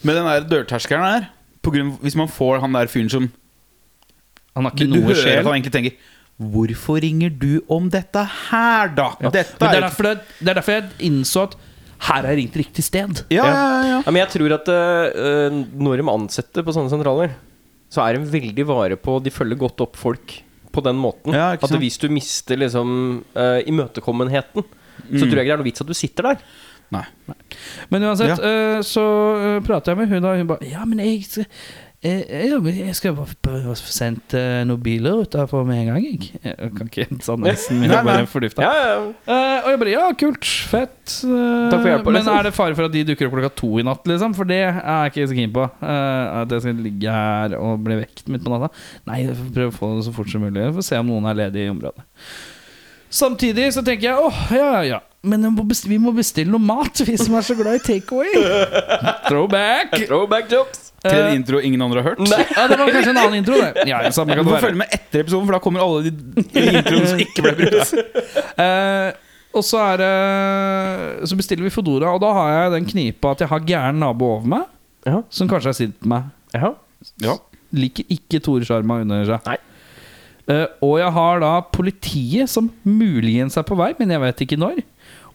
[0.04, 1.30] Men den der dørterskelen her
[1.64, 3.32] på grunn, Hvis man får han der fyren som
[4.56, 5.44] Han har Du, ikke du noe hører at sjel.
[5.46, 5.94] han egentlig tenker
[6.44, 9.12] Hvorfor ringer du om dette her, da?
[9.22, 11.56] Dette Men det, er er derfor det, det er derfor jeg innså at
[12.04, 13.24] her har jeg ringt riktig sted.
[13.32, 13.98] Ja, ja, ja.
[14.04, 17.36] Ja, men jeg tror at uh, når de ansetter på sånne sentraler,
[17.94, 20.34] så er de veldig vare på De følger godt opp folk
[20.74, 21.36] på den måten.
[21.38, 25.70] Ja, at hvis du mister liksom uh, imøtekommenheten, så tror jeg ikke det er noe
[25.70, 26.46] vits at du sitter der.
[26.94, 27.06] Nei.
[27.94, 28.78] Men uansett, Ja.
[28.78, 29.04] uh, så
[29.38, 31.46] uh, prater jeg med hun, og hun bare Ja, men jeg
[32.04, 36.04] skal eh, jeg skal bare bare få sendt eh, noen biler utenfor med en gang,
[36.04, 36.32] jeg.
[36.44, 37.94] Jeg kan ikke sannheten min.
[37.94, 38.66] Bare fordufta.
[38.66, 38.98] Ja, ja.
[39.24, 40.50] Eh, og jeg bare Ja, kult.
[40.74, 41.14] Fett.
[41.24, 42.36] Uh, Takk for hjelpa, men liksom.
[42.36, 44.36] er det fare for at de dukker opp klokka to i natt, liksom?
[44.36, 45.70] For det er jeg ikke så keen på.
[45.80, 48.74] Uh, at jeg skal ligge her og bli vekt midt på natta.
[49.08, 50.60] Nei, jeg får prøve å få det så fort som mulig.
[50.60, 52.04] Jeg får se om noen er ledig i området.
[53.14, 55.02] Samtidig så tenker jeg åh, ja, ja, ja.
[55.24, 57.84] Men vi må bestille, vi må bestille noe mat, vi som er så glad i
[57.86, 58.34] takeaway.
[59.30, 59.94] Throwback.
[60.08, 60.90] Throwback jokes.
[61.04, 62.20] Til en intro ingen andre har hørt.
[62.28, 62.44] Nei.
[62.58, 63.84] ja, det var kanskje en annen intro, det.
[63.90, 64.66] Ja, samme Du kan det får være.
[64.68, 66.14] følge med etter episoden, for da kommer alle de
[66.64, 67.94] introene som ikke ble brukt.
[68.64, 69.10] Eh,
[69.58, 73.42] og så er det Så bestiller vi Fodora, og da har jeg den knipa at
[73.44, 74.64] jeg har gæren nabo over meg,
[75.08, 75.20] Ja.
[75.34, 76.30] som kanskje er sint på meg.
[76.56, 76.72] Ja.
[77.24, 77.36] Ja.
[77.76, 79.48] Liker ikke Tore Sjarma under seg.
[79.50, 79.58] Nei.
[80.54, 84.60] Eh, og jeg har da politiet, som muligens er på vei, men jeg vet ikke
[84.62, 84.80] når.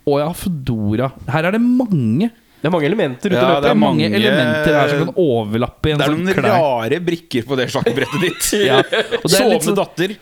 [0.08, 1.08] Og jeg har Fodora.
[1.28, 3.62] Her er det mange Det er mange elementer ute i Ja, løpet.
[3.66, 6.48] Det er mange, mange- elementer her som kan overlappe i en Det er sånn noen
[6.48, 8.48] rare brikker på det sjakkbrettet ditt.
[8.68, 8.80] Ja.
[8.80, 10.16] Og det er Sovende sånn- datter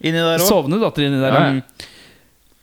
[0.00, 0.46] inni der òg.
[0.46, 1.36] Sovende datter inni der.
[1.36, 1.42] Ja.
[1.50, 1.90] ja.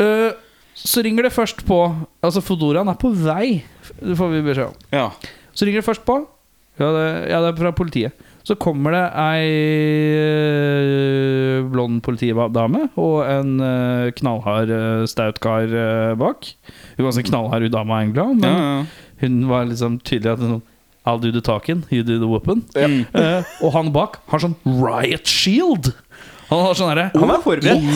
[0.02, 0.32] Uh,
[0.74, 1.78] så ringer det først på
[2.24, 3.62] Altså, Fodoraen er på vei,
[4.02, 4.78] det får vi beskjed om.
[4.92, 5.06] Ja.
[5.54, 6.16] Så ringer det først på.
[6.82, 8.14] Ja, det, ja, det er fra politiet.
[8.44, 9.52] Så kommer det ei
[10.20, 15.68] øh, blond politidame og en øh, knallhard øh, staut kar
[16.20, 16.50] bak.
[16.98, 18.26] Hun var ganske knallhard, hun dama, egentlig.
[18.36, 18.86] Men Ja, ja.
[19.22, 20.62] hun var liksom tydelig at sånn
[21.04, 22.64] I'll do the talking, you do the whooping.
[22.76, 22.88] Ja.
[23.12, 25.92] Uh, og han bak har sånn riot shield.
[26.48, 27.88] Han har sånn herre Han er forberedt.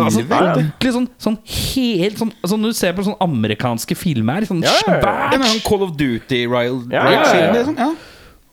[0.00, 4.44] Altså, ordentlig sånn, sånn helt sånn Sånn du ser på sånne amerikanske filmer.
[4.48, 5.00] Sånn Ja, ja, ja.
[5.00, 7.90] svært En sånn Call of Duty Riot Ja, ja, ja, ja.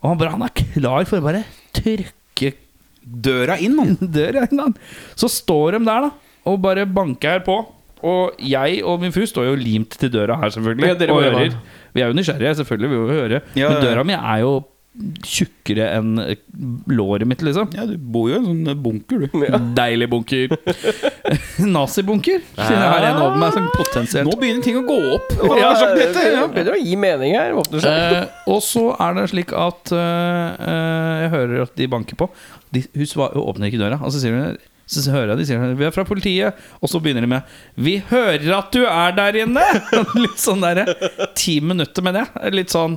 [0.07, 1.43] Og han, bare, han er klar for å bare
[1.75, 2.53] trykke
[3.07, 3.93] Døra inn, han.
[4.17, 4.59] døra inn.
[4.59, 4.73] han.
[5.19, 6.13] Så står de der da
[6.47, 7.57] og bare banker på.
[8.07, 10.87] Og jeg og min fru står jo limt til døra her, selvfølgelig.
[10.87, 11.55] Ja, og hører.
[11.95, 12.89] Vi er jo nysgjerrige, selvfølgelig.
[12.91, 13.39] Vi vil jo høre.
[13.51, 14.51] Ja, ja, Men døra mi er jo
[15.25, 16.15] tjukkere enn
[16.89, 17.69] låret mitt, liksom.
[17.75, 19.57] Ja, du bor jo i en sånn bunker, du.
[19.77, 20.55] Deilig bunker.
[21.75, 22.39] Nazibunker.
[22.55, 25.35] Siden jeg har en over meg som potensielt Nå begynner ting å gå opp.
[25.37, 26.45] Ja, Ja, det dette, ja.
[26.51, 27.53] begynner å gi mening her.
[27.59, 28.15] åpner seg.
[28.21, 32.29] Eh, og så er det slik at eh, eh, jeg hører at de banker på.
[32.73, 33.99] De, hun svar, hun åpner ikke døra.
[34.01, 34.57] Og så sier hun
[34.87, 36.61] så hører jeg de sier Vi er fra politiet.
[36.79, 39.65] Og så begynner de med Vi hører at du er der inne!
[40.23, 40.85] Litt sånn derre
[41.35, 42.23] Ti minutter med det.
[42.55, 42.95] Litt sånn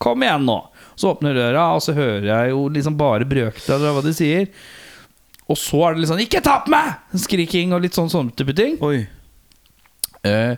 [0.00, 0.56] Kom igjen nå.
[0.96, 4.48] Så åpner døra, og så hører jeg jo liksom bare brøkdeler av hva de sier.
[5.46, 8.30] Og så er det litt sånn 'Ikke ta på meg!' Skriking og litt sånn sånn
[8.34, 8.78] type ting.
[8.82, 9.06] Oi.
[10.24, 10.56] Eh,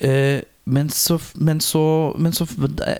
[0.00, 2.44] eh, men så, men så, men så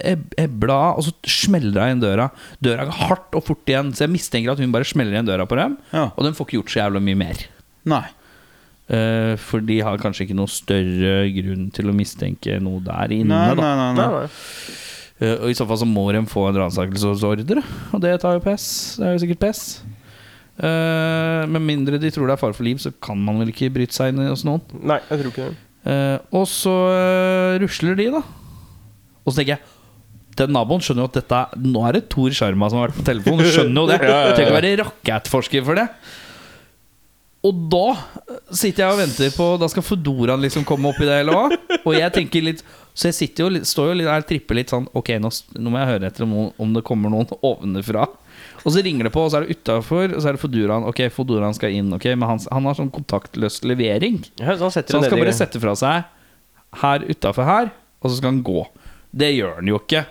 [0.06, 2.28] eb- ebla Og så smeller hun igjen døra.
[2.62, 3.90] Døra går hardt og fort igjen.
[3.92, 5.76] Så jeg mistenker at hun bare smeller igjen døra på dem.
[5.92, 6.10] Ja.
[6.16, 7.36] Og den får ikke gjort så jævla mye mer.
[7.86, 8.04] Nei.
[8.88, 13.34] Eh, for de har kanskje ikke noe større grunn til å mistenke noe der inne.
[13.34, 13.62] Nei, da.
[13.74, 14.28] nei, nei, Nei,
[15.16, 17.62] og i så fall så må de få en ransakelsesordre,
[17.96, 18.64] og det tar jo pes.
[19.00, 19.60] Det er jo sikkert pes.
[20.56, 23.68] Uh, med mindre de tror det er fare for liv, så kan man vel ikke
[23.74, 24.62] bryte seg inn hos noen.
[24.80, 25.56] Nei, jeg tror ikke det.
[25.88, 28.22] uh, og så uh, rusler de, da.
[29.26, 29.72] Og så tenker jeg
[30.38, 32.98] Den naboen skjønner jo at dette er- Nå er det Tor Sjarma som har vært
[33.00, 33.48] på telefonen.
[33.56, 33.96] Skjønner jo det.
[34.04, 34.34] Ja, ja, ja.
[34.36, 35.86] Tenk å være rakettforsker for det.
[37.46, 37.86] Og da
[38.54, 41.78] sitter jeg og venter på Da skal Fodoraen liksom komme opp i det, eller hva?
[41.82, 42.62] Og jeg tenker litt
[42.96, 45.28] Så jeg sitter jo, står jo og tripper litt sånn Ok, nå,
[45.60, 48.06] nå må jeg høre etter om, om det kommer noen ovenfra.
[48.64, 50.86] Og så ringer det på, og så er det utafor, og så er det Foduran.
[50.88, 51.92] Ok, Foduran skal inn.
[51.94, 54.22] Ok, Men han, han har sånn kontaktløs levering.
[54.40, 56.12] Ja, så han Så han skal bare sette fra seg
[56.82, 57.70] her utafor her,
[58.02, 58.64] og så skal han gå.
[59.16, 60.02] Det gjør han jo ikke.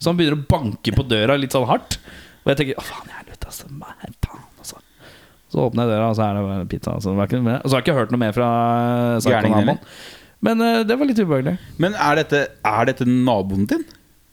[0.00, 1.98] Så han begynner å banke på døra litt sånn hardt.
[2.40, 3.68] Og jeg tenker å faen jeg helvete, altså.
[3.68, 4.80] Hva er faen, altså.
[5.50, 6.94] Så åpner jeg døra, og så er det pizza.
[7.02, 7.60] Så, det var ikke noe mer.
[7.60, 9.82] og så har jeg ikke hørt noe mer fra Gærningen, Sarkonamon.
[10.44, 11.56] Men eh, det var litt ubehagelig.
[11.82, 13.84] Men er dette, er dette naboen din?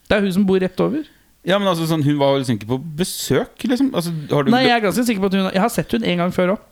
[0.08, 1.04] Det er hun som bor rett over.
[1.46, 3.62] Ja, men altså sånn, Hun var liksom ikke på besøk?
[3.68, 5.92] liksom altså, har du, Nei, jeg er ganske sikker på at hun Jeg har sett
[5.94, 6.64] hun en gang før òg.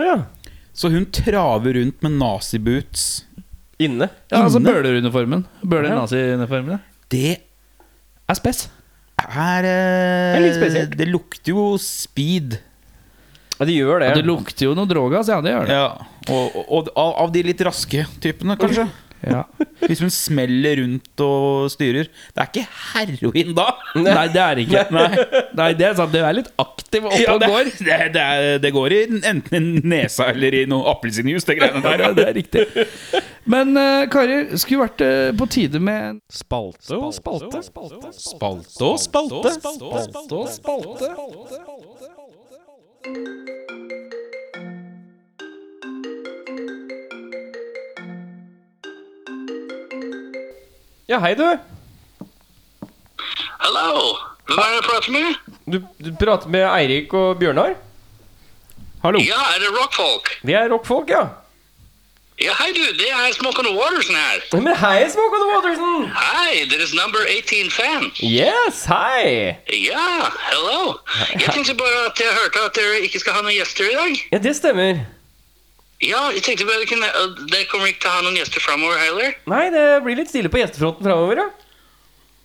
[0.00, 0.14] Ja.
[0.72, 3.24] Så hun traver rundt med naziboots?
[3.82, 4.08] Inne.
[4.30, 4.70] Ja, altså Inne?
[4.72, 5.42] Bøhler-uniformen.
[5.60, 5.68] Ja.
[5.74, 6.80] Bøhler-nazi-uniformen.
[7.12, 7.40] Det
[8.30, 8.68] Er spes.
[9.20, 10.96] er eh, er litt spesielt.
[10.96, 12.60] Det lukter jo speed.
[13.62, 14.10] Ja, de gjør det.
[14.10, 15.78] Ja, det lukter jo noe drogas, ja, det gjør det.
[15.78, 15.88] Ja,
[16.34, 18.88] Og, og, og av, de litt raske typene, kanskje.
[19.22, 19.44] Ja.
[19.86, 22.08] Hvis hun smeller rundt og styrer.
[22.34, 23.68] Det er ikke heroin da!
[23.94, 24.82] Nei, det er ikke.
[24.96, 25.10] Nei,
[25.58, 26.10] Nei det er sant.
[26.10, 27.70] Det er litt aktiv oppe Ja, og det, går.
[27.86, 31.84] det, det, er, det går i enten i nesa eller i noe appelsinjuice, det greiene
[31.86, 32.06] der.
[32.08, 32.66] Ja, det er riktig.
[33.52, 37.62] Men uh, karer, skulle vært uh, på tide med Spalte og spalte.
[37.62, 37.96] Spalte
[38.90, 39.54] og spalte.
[39.60, 41.06] Spalte og spalte.
[51.08, 51.46] Ja, hei, du.
[53.62, 55.34] Hallo, hvem er det jeg prater med?
[55.72, 55.78] du.
[56.04, 57.74] Du prater med Eirik og Bjørnar.
[59.02, 59.18] Hallo.
[59.22, 60.30] Ja, er det rockfolk?
[60.46, 61.22] Vi er rockfolk, ja.
[62.42, 64.40] Ja, hei du, det er Smoke on the Watersen her.
[64.56, 66.06] Men hei, Smoke on the Waterson!
[66.16, 68.08] Hei, deres number 18 fan.
[68.24, 69.52] Yes, hei!
[69.84, 70.06] Ja,
[70.48, 70.96] hello.
[71.36, 74.22] Jeg tenkte bare at jeg hørte at dere ikke skal ha noen gjester i dag.
[74.32, 75.04] Ja, det stemmer.
[76.02, 78.98] Ja, jeg tenkte bare kunne, uh, dere kommer ikke til å ha noen gjester fremover
[78.98, 79.36] heller.
[79.50, 81.48] Nei, det blir litt stille på gjestefronten framover, ja.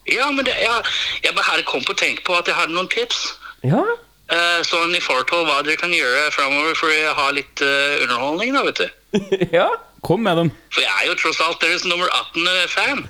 [0.07, 0.83] Ja, men det, jeg,
[1.25, 3.31] jeg bare hadde kom på å tenke på at jeg hadde noen tips.
[3.65, 3.83] Ja,
[4.27, 8.01] Uh, sånn i forhold til hva dere kan gjøre fremover for å ha litt uh,
[8.03, 9.21] underholdning da, vet du.
[9.55, 9.69] ja,
[10.03, 10.49] Kom med dem.
[10.75, 13.05] For jeg er jo tross alt deres nummer 18 fan.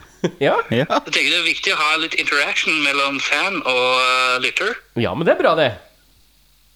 [0.45, 0.53] ja.
[0.69, 0.85] Ja.
[0.85, 4.77] Jeg tenker det er viktig å ha litt interaction mellom fan og uh, lytter.
[5.01, 5.71] Ja, men det er bra, det.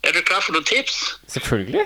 [0.10, 0.98] Er du klar for noen tips?
[1.30, 1.86] Selvfølgelig.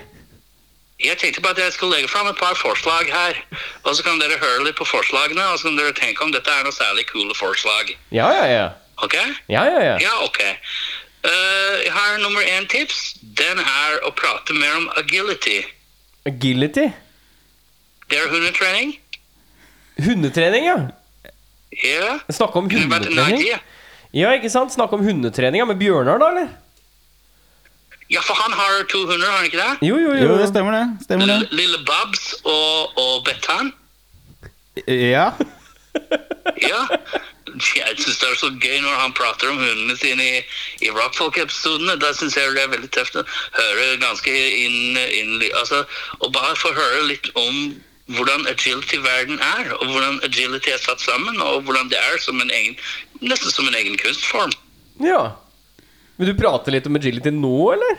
[1.04, 3.40] Jeg tenkte på at jeg skulle legge fram et par forslag her.
[3.84, 6.52] Og så kan dere høre litt på forslagene, og så kan dere tenke om dette
[6.52, 7.92] er noe særlig kule forslag.
[8.16, 8.68] Ja, ja, ja.
[9.04, 9.18] Ok?
[9.52, 9.98] Ja, ja, ja.
[10.00, 10.40] Ja, ok.
[11.26, 13.18] Uh, jeg har nummer én tips.
[13.22, 15.60] Den er å prate mer om agility.
[16.26, 16.88] Agility.
[18.10, 18.96] Det er hundetrening.
[20.06, 20.78] Hundetrening, ja.
[21.84, 22.20] Ja.
[22.32, 23.44] Snakke om hundetrening.
[24.16, 24.72] Ja, ikke sant?
[24.72, 26.54] Snakke om hundetreninga med Bjørnar, da, eller?
[28.12, 29.88] Ja, for han har to hunder, har han ikke det?
[29.88, 30.28] Jo, jo, jo.
[30.30, 30.86] Jo, det stemmer det.
[31.08, 31.48] Stemmer det.
[31.52, 33.74] Lille Babs og, og Bettan.
[34.88, 35.32] Ja.
[36.62, 36.82] Ja.
[37.56, 40.40] Jeg syns det er så gøy når han prater om hundene sine i,
[40.84, 41.96] i Rockfolk-episodene.
[42.02, 43.24] Da syns jeg det er veldig tøft å
[43.56, 45.86] høre ganske inn, inn altså,
[46.20, 47.78] Og bare få høre litt om
[48.14, 52.52] hvordan agility-verden er, og hvordan agility er satt sammen, og hvordan det er som en
[52.54, 52.76] egen,
[53.24, 54.54] nesten som en egen kunstform.
[55.02, 55.32] Ja.
[56.20, 57.98] Vil du prate litt om agility nå, eller?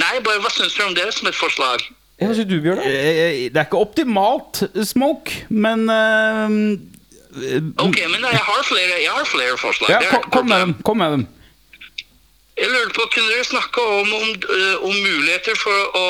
[0.00, 1.84] Nei, bare hva syns dere om det som et forslag?
[2.20, 2.86] Hva syns du, Bjørnar?
[2.88, 6.48] Eh, Det er ikke optimalt smoke, men uh,
[7.84, 9.90] Ok, men jeg har flere, jeg har flere forslag.
[9.92, 10.76] Ja, kom, kom med dem.
[10.88, 11.26] Kom med dem.
[12.56, 14.30] Jeg lurte på, Kunne dere snakke om, om,
[14.88, 16.06] om muligheter for å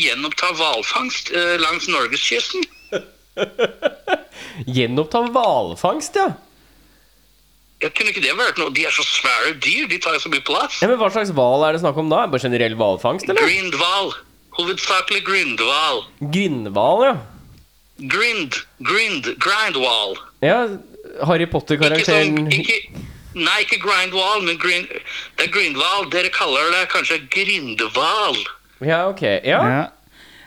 [0.00, 1.28] gjenoppta hvalfangst
[1.60, 2.64] langs norgeskysten?
[4.76, 6.30] Gjenoppta hvalfangst, ja.
[7.82, 8.70] Jeg kunne ikke det vært noe?
[8.74, 10.80] De er så svære dyr, de tar jo så mye plass.
[10.82, 10.88] ja.
[10.90, 12.24] Men hva slags hval er det snakk om da?
[12.30, 13.42] Bare generell hvalfangst, eller?
[13.42, 14.12] Grindhval.
[14.58, 16.02] Hovedsakelig grindhval.
[16.34, 17.14] Grindhval, ja.
[18.12, 20.16] Grind, grind, Grindwall.
[20.42, 20.60] Ja,
[21.28, 22.48] Harry Potter-karakteren
[23.32, 24.90] nei, ikke grindwall, men grind,
[25.38, 26.08] det er grindhval.
[26.12, 28.36] Dere kaller det kanskje grindhval.
[28.84, 29.22] Ja, ok.
[29.46, 29.60] Ja.
[29.72, 29.82] Ja.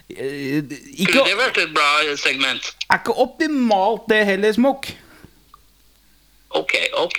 [0.10, 1.88] Ikke, Kunne det vært et bra
[2.22, 2.68] segment?
[2.94, 4.94] er ikke optimalt det heller, smoke.
[6.56, 7.18] Ok, ok.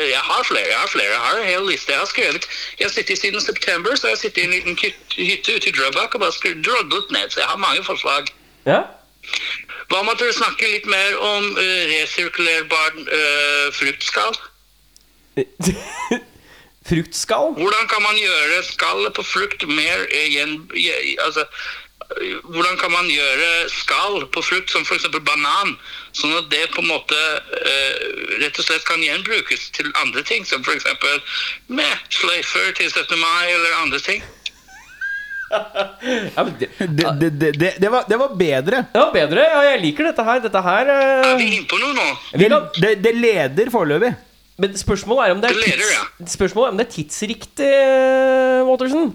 [0.00, 0.66] Jeg har flere.
[0.72, 1.10] Jeg har flere.
[1.12, 1.92] Jeg har en hel liste.
[1.92, 2.46] Jeg har skrevet
[2.78, 4.78] Jeg har sittet siden september, så jeg har sittet i en liten
[5.18, 7.30] hytte ute i Drøbak og bare drodlet ned.
[7.30, 8.26] Så jeg har mange forslag.
[8.66, 8.82] ja.
[9.88, 14.34] Hva om at dere snakker litt mer om uh, resirkulerbar uh, fruktskall?
[16.88, 17.52] Fruktskall?
[17.56, 20.56] Hvordan kan man gjøre skallet på frukt mer uh, gjen...
[20.76, 21.44] je- Altså,
[22.44, 25.08] hvordan kan man gjøre skall på frukt som f.eks.
[25.24, 25.74] banan,
[26.14, 27.18] sånn at det på en måte
[27.60, 28.06] eh,
[28.42, 30.86] rett og slett kan gjenbrukes til andre ting, som f.eks.
[31.68, 33.18] med sløyfer til 17.
[33.18, 34.24] mai eller andre ting?
[35.54, 38.84] Ja, men det, Det, det, det, det, det, var, det var bedre.
[38.92, 39.42] det var bedre.
[39.52, 40.40] Ja, jeg liker dette her.
[40.42, 42.06] Dette her Er eh, vi inne på noe nå?
[42.32, 44.10] vi Det, det, det leder foreløpig.
[44.58, 47.70] Men spørsmålet er om det er, Det leder, tids, spørsmålet er, om det er tidsriktig,
[48.66, 49.14] Watterson.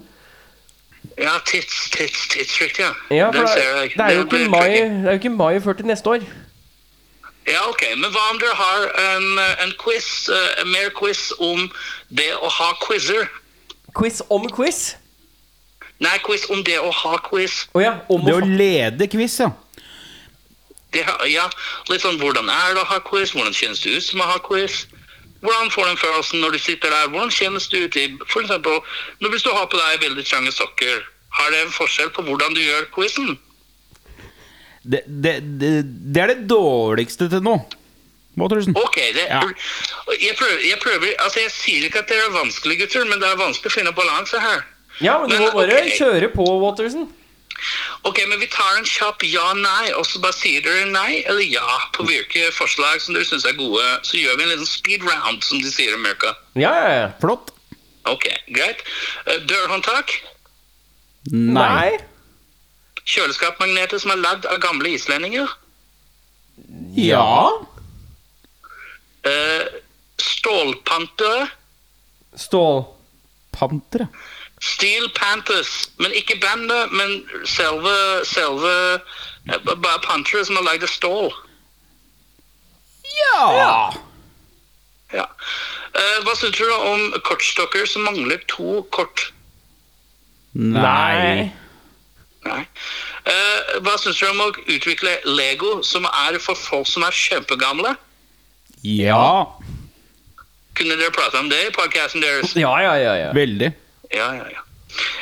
[1.18, 2.92] Ja, tids, tids, tidsfrykt, ja.
[3.10, 3.90] Ja, for Den det, ser jeg.
[3.90, 6.22] det, er jo ikke mai, det er jo ikke mai før til neste år.
[7.46, 7.82] Ja, ok.
[7.96, 8.82] Men hva om dere har
[9.16, 11.70] en, eh, en quiz, eh, mer quiz om
[12.08, 13.26] det å ha quizer?
[13.94, 14.96] Quiz om quiz.
[16.00, 17.66] Nei, quiz om det å ha quiz.
[17.74, 17.98] Oh, ja.
[18.08, 19.50] Om Det å å lede quiz, ja.
[20.92, 21.44] Det, ja,
[21.88, 23.30] litt sånn hvordan er det å ha quiz?
[23.32, 24.86] Hvordan kjennes det ut som å ha quiz?
[25.40, 27.08] Hvordan får du den følelsen når du sitter der?
[27.12, 31.04] Hvordan kjennes det ut i når hvis du har på deg veldig trange sokker,
[31.38, 33.38] har det en forskjell på hvordan du gjør quizen?
[34.82, 35.70] Det, det, det,
[36.14, 37.58] det er det dårligste til nå.
[38.40, 38.76] Waterson.
[38.78, 39.40] Ok, det, Ja.
[40.20, 43.28] jeg, prøver, jeg prøver Altså, jeg sier ikke at dere er vanskelige gutter, men det
[43.28, 44.62] er vanskelig å finne balanse her.
[45.00, 45.96] Ja, men du Men, må bare okay.
[45.98, 47.08] kjøre på, Waterson.
[48.08, 51.78] Ok, men vi tar en kjapp ja-nei, og så bare sier dere nei eller ja
[51.96, 53.84] på hvilke forslag som dere syns er gode.
[54.06, 56.34] Så gjør vi en liten speed round, som de sier i Amerika.
[56.58, 57.08] Ja, ja, ja.
[57.22, 57.52] Flott.
[58.08, 58.84] Ok, greit.
[59.26, 60.16] Eh, Dørhåndtak.
[61.30, 61.98] Nei.
[63.04, 65.50] Kjøleskapmagneter som er lagd av gamle islendinger.
[66.96, 67.50] Ja.
[70.20, 71.48] Stålpantere?
[72.36, 74.06] stålpantere.
[74.60, 75.90] Steel Panthers.
[75.98, 78.72] Men ikke bandet, men selve, selve
[79.48, 81.32] eh, Bare pantere som har lagd et stål.
[83.20, 83.92] Ja.
[85.12, 85.26] Ja.
[85.96, 89.30] Eh, hva syns du om kortstokker som mangler to kort?
[90.52, 91.48] Nei.
[92.44, 92.60] Nei.
[93.24, 97.96] Eh, hva syns du om å utvikle Lego som er for folk som er kjempegamle?
[98.86, 99.48] Ja.
[100.78, 102.54] Kunne dere prate om det i podkasten deres?
[102.56, 103.16] Ja, ja, ja.
[103.24, 103.32] ja.
[103.36, 103.72] Veldig.
[104.14, 104.62] Ja, ja, ja.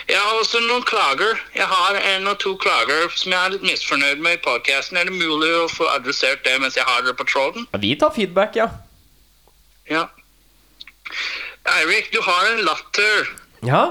[0.09, 1.40] Jeg har også noen klager.
[1.55, 4.96] Jeg har en og to klager som jeg er litt misfornøyd med i podcasten.
[4.96, 7.66] Er det mulig å få adressert det mens jeg har dere på tråden?
[7.74, 8.70] Ja, Vi tar feedback, ja.
[9.88, 10.07] Ja.
[11.68, 13.29] Eirik, du har en latter.
[13.68, 13.83] Ja.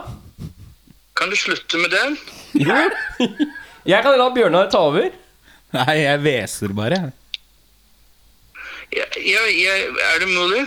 [1.17, 2.17] Kan du slutte med den?
[2.57, 2.73] Jo.
[3.88, 5.05] Jeg kan la Bjørnar ta over.
[5.71, 6.97] Nei, jeg hveser bare.
[8.91, 9.75] Ja, ja, ja,
[10.10, 10.65] er det mulig?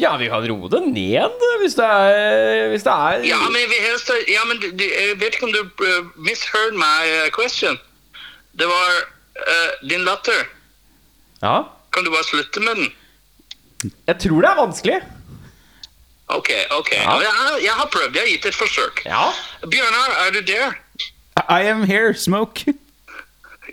[0.00, 3.78] Ja, vi kan roe det ned hvis det er Hvis det er Ja, men vi
[3.84, 7.76] helst Ja, men du, du, jeg vet ikke om du uh, misheard my question.
[8.56, 8.88] Det var
[9.40, 10.46] uh, din latter.
[11.42, 11.62] Ja.
[11.92, 12.90] Kan du bare slutte med den?
[14.08, 14.98] Jeg tror det er vanskelig.
[16.30, 16.90] Ok, ok.
[16.92, 17.14] Ja.
[17.20, 18.14] Jeg, har- jeg har prøvd.
[18.14, 19.02] Jeg har gitt et forsøk.
[19.06, 19.22] Ja.
[19.66, 20.76] Bjørnar, er du der?
[21.50, 22.64] I am here, smoke.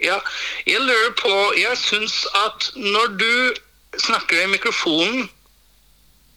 [0.03, 0.19] Ja,
[0.67, 3.53] jeg lurer på Jeg syns at når du
[3.97, 5.23] snakker i mikrofonen,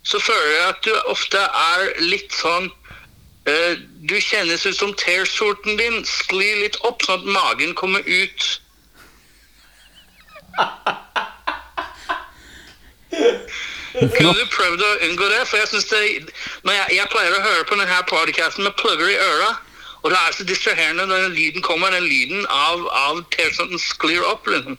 [0.02, 2.70] så føler jeg at du ofte er litt sånn
[3.48, 3.74] uh,
[4.08, 8.48] Du kjennes ut som T-skjorten din sklir litt opp, sånn at magen kommer ut.
[13.90, 15.42] Kunne du prøvd å unngå det?
[15.50, 19.18] For jeg synes det jeg, jeg pleier å høre på denne podcasten med plugger i
[19.18, 19.50] øra.
[20.00, 24.24] Og det er så distraherende når den lyden kommer, den lyden av, av T-skjorten sklir
[24.24, 24.48] opp.
[24.48, 24.78] Liksom.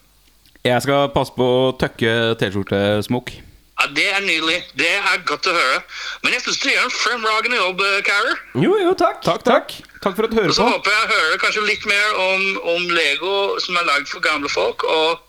[0.65, 3.50] Jeg skal passe på å tøkke T-skjorte-smoke.
[3.81, 4.59] Ja, det er nydelig.
[4.77, 5.79] Det er godt å høre.
[6.21, 8.35] Men jeg syns du gjør en fremragende jobb, eh.
[8.61, 9.23] Jo, jo, takk.
[9.25, 9.73] Takk, takk.
[10.03, 10.53] Takk for at du hører på.
[10.53, 14.21] Og så håper jeg hører kanskje litt mer om, om Lego som er lagd for
[14.21, 15.23] gamle folk, og,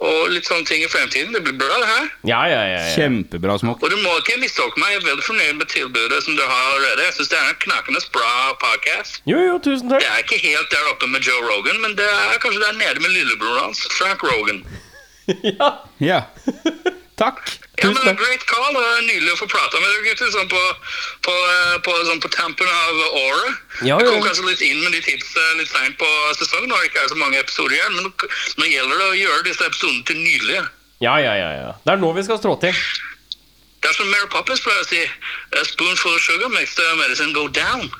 [0.00, 1.36] og litt sånne ting i fremtiden.
[1.36, 2.08] Det blir bra, det her.
[2.32, 2.78] Ja, ja, ja.
[2.80, 2.94] ja.
[2.96, 3.84] Kjempebra, Smokk.
[3.84, 4.94] Og du må ikke mistolke meg.
[4.94, 7.08] Jeg er veldig fornøyd med tilbudet som du har allerede.
[7.10, 8.32] Jeg syns det er en knakende bra
[8.64, 9.20] podcast.
[9.28, 10.08] Jo, jo, tusen Det takk.
[10.16, 13.12] er ikke helt der oppe med Joe Rogan, men det er kanskje der nede med
[13.18, 14.64] lillebroren hans, Frank Rogan.
[15.44, 15.68] Ja.
[16.02, 16.22] Ja.
[17.20, 17.44] Takk.
[17.82, 18.20] Ja, Tusen men takk.
[18.22, 18.76] Great call.
[19.02, 20.60] Nydelig å få prate med dere gutter sånn på,
[21.26, 23.62] på, eh, på, sånn på tampen av året.
[23.82, 26.90] Ja, Jeg kom kanskje litt inn med de tipsene litt seint på sesongen når det
[26.92, 27.96] ikke er så mange episoder igjen.
[27.98, 30.66] Men nå, gjelder det å gjøre disse episodene til nydelige.
[31.02, 31.72] Ja, ja, ja, ja.
[31.82, 32.76] Det er nå vi skal strå til.
[33.82, 35.02] Det er som Mary Poppins pleier å si.
[35.58, 37.90] A spoonful of sugar makes the medicine go down.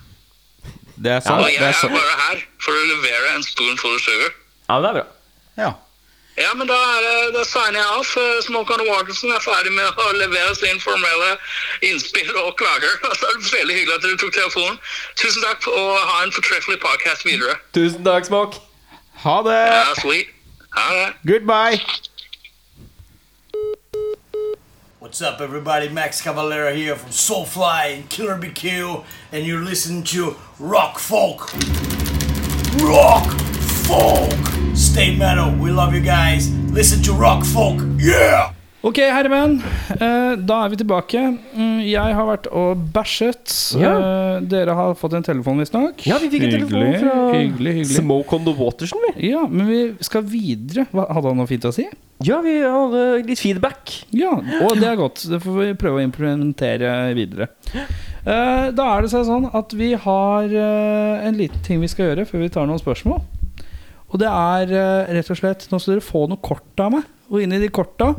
[1.02, 1.42] Det er sant.
[1.42, 4.30] Og jeg er er bare her for å levere en spoonful of sugar.
[4.68, 5.06] Ja, det er bra.
[5.58, 5.72] Ja.
[6.36, 8.06] Ja, men da, er det, da signer jeg av.
[8.46, 11.34] Smoke on Waterson er ferdig med å levere sin formelle
[11.84, 12.94] innspill og klager.
[13.10, 14.78] Altså, det er veldig hyggelig at dere tok telefonen.
[15.20, 17.58] Tusen takk og ha en fortreffelig podcast videre.
[17.76, 18.62] Tusen takk, Smoke.
[19.26, 19.58] Ha det.
[19.74, 20.32] Ja, sweet.
[20.72, 21.12] Ha det.
[21.28, 21.82] Goodbye.
[25.02, 25.90] What's up, everybody?
[25.90, 31.52] Max Cavalera here from Soulfly and Killer BQ, and you're listening to Rock Folk.
[32.80, 33.28] Rock
[33.84, 34.61] Folk!
[34.82, 35.50] Stay metal.
[35.62, 36.50] We love you guys.
[36.74, 37.78] Listen to Rock Folk.
[38.02, 38.50] Yeah!
[38.82, 39.60] Ok, herremenn.
[39.94, 41.20] Eh, da er vi tilbake.
[41.54, 43.52] Mm, Jeg har vært og bæsjet.
[43.78, 43.92] Ja.
[43.94, 46.02] Eh, dere har fått en telefon, visstnok.
[46.08, 47.98] Ja, vi fikk en telefon fra hyggelig, hyggelig.
[48.00, 49.28] Smoke on the Watersen, vi.
[49.30, 50.88] Ja, men vi skal videre.
[50.98, 51.86] Hadde han noe fint å si?
[52.26, 53.92] Ja, vi hadde litt feedback.
[54.18, 54.32] Ja,
[54.66, 55.22] og det er godt.
[55.30, 57.48] Det får vi prøve å implementere videre.
[57.72, 62.26] Eh, da er det sånn at vi har eh, en liten ting vi skal gjøre
[62.26, 63.22] før vi tar noen spørsmål.
[64.12, 67.06] Og det er eh, rett og slett Nå skal dere få noen kort av meg.
[67.32, 68.12] Og inni de korta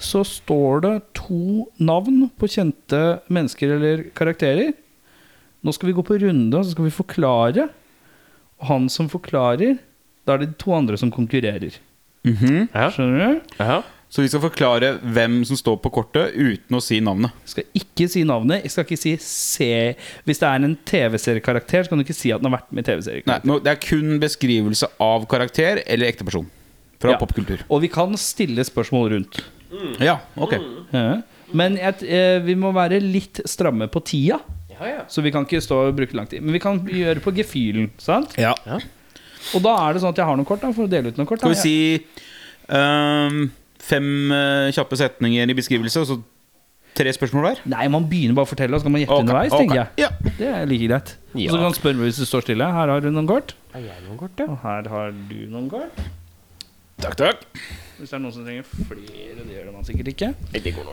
[0.00, 3.00] så står det to navn på kjente
[3.32, 4.72] mennesker eller karakterer.
[5.64, 7.68] Nå skal vi gå på runde, og så skal vi forklare.
[8.58, 9.78] Og han som forklarer,
[10.26, 11.78] da er det de to andre som konkurrerer.
[12.26, 12.66] Mhm.
[12.74, 12.88] Ja.
[12.90, 13.54] Skjønner du?
[13.60, 13.78] ja.
[14.10, 17.32] Så vi skal forklare hvem som står på kortet, uten å si navnet.
[17.42, 18.62] Jeg skal ikke si navnet.
[18.62, 19.70] Jeg skal ikke si se
[20.24, 22.84] Hvis det er en TV-seriekarakter, så kan du ikke si at den har vært med
[22.86, 23.48] i TV-seriekarakter.
[23.48, 26.46] nå- Det er kun beskrivelse av karakter eller ekte person.
[27.00, 27.18] Fra Ja.
[27.18, 27.60] popkultur.
[27.68, 29.40] Og vi kan stille spørsmål rundt.
[30.00, 30.52] Ja, ok.
[30.92, 31.22] Ja.
[31.52, 34.40] Men jeg, eh, vi må være litt stramme på tida.
[34.70, 35.00] Ja, ja.
[35.08, 36.40] Så vi kan ikke stå og bruke lang tid.
[36.42, 37.90] Men vi kan gjøre på gefühlen.
[37.98, 38.34] Sant?
[38.38, 38.54] Ja.
[39.54, 40.60] Og da er det sånn at jeg har noen kort.
[40.60, 41.40] Da, for å dele ut noen kort.
[41.40, 41.52] Da.
[41.52, 42.04] Skal vi si
[42.70, 43.50] ehm,
[43.84, 46.18] fem uh, kjappe setninger i beskrivelse, og så
[46.94, 47.62] tre spørsmål hver?
[47.70, 50.04] Nei, man begynner bare å fortelle, og så kan man gjette okay, underveis, tenker jeg.
[50.04, 50.10] Ja.
[50.38, 51.14] Det er like greit.
[51.34, 52.68] Og så kan man spørre hvis du står stille.
[52.76, 53.56] Her har du noen kort.
[53.74, 54.50] Er jeg noe kort, ja?
[54.52, 56.04] Og her har du noen kort.
[57.02, 57.42] Takk, takk.
[57.94, 60.30] Hvis det er noen som trenger flere, det gjør det man sikkert ikke.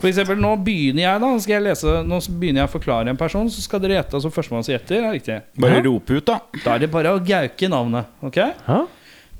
[0.02, 3.18] For eksempel, nå begynner jeg da skal jeg lese Nå begynner jeg å forklare en
[3.18, 4.18] person, så skal dere gjette.
[4.20, 5.40] Altså førstemann som gjetter, er riktig.
[5.62, 5.86] Bare Ja.
[5.88, 6.40] rope ut, da.
[6.64, 8.06] Da er det bare å gauke navnet.
[8.22, 8.38] Ok?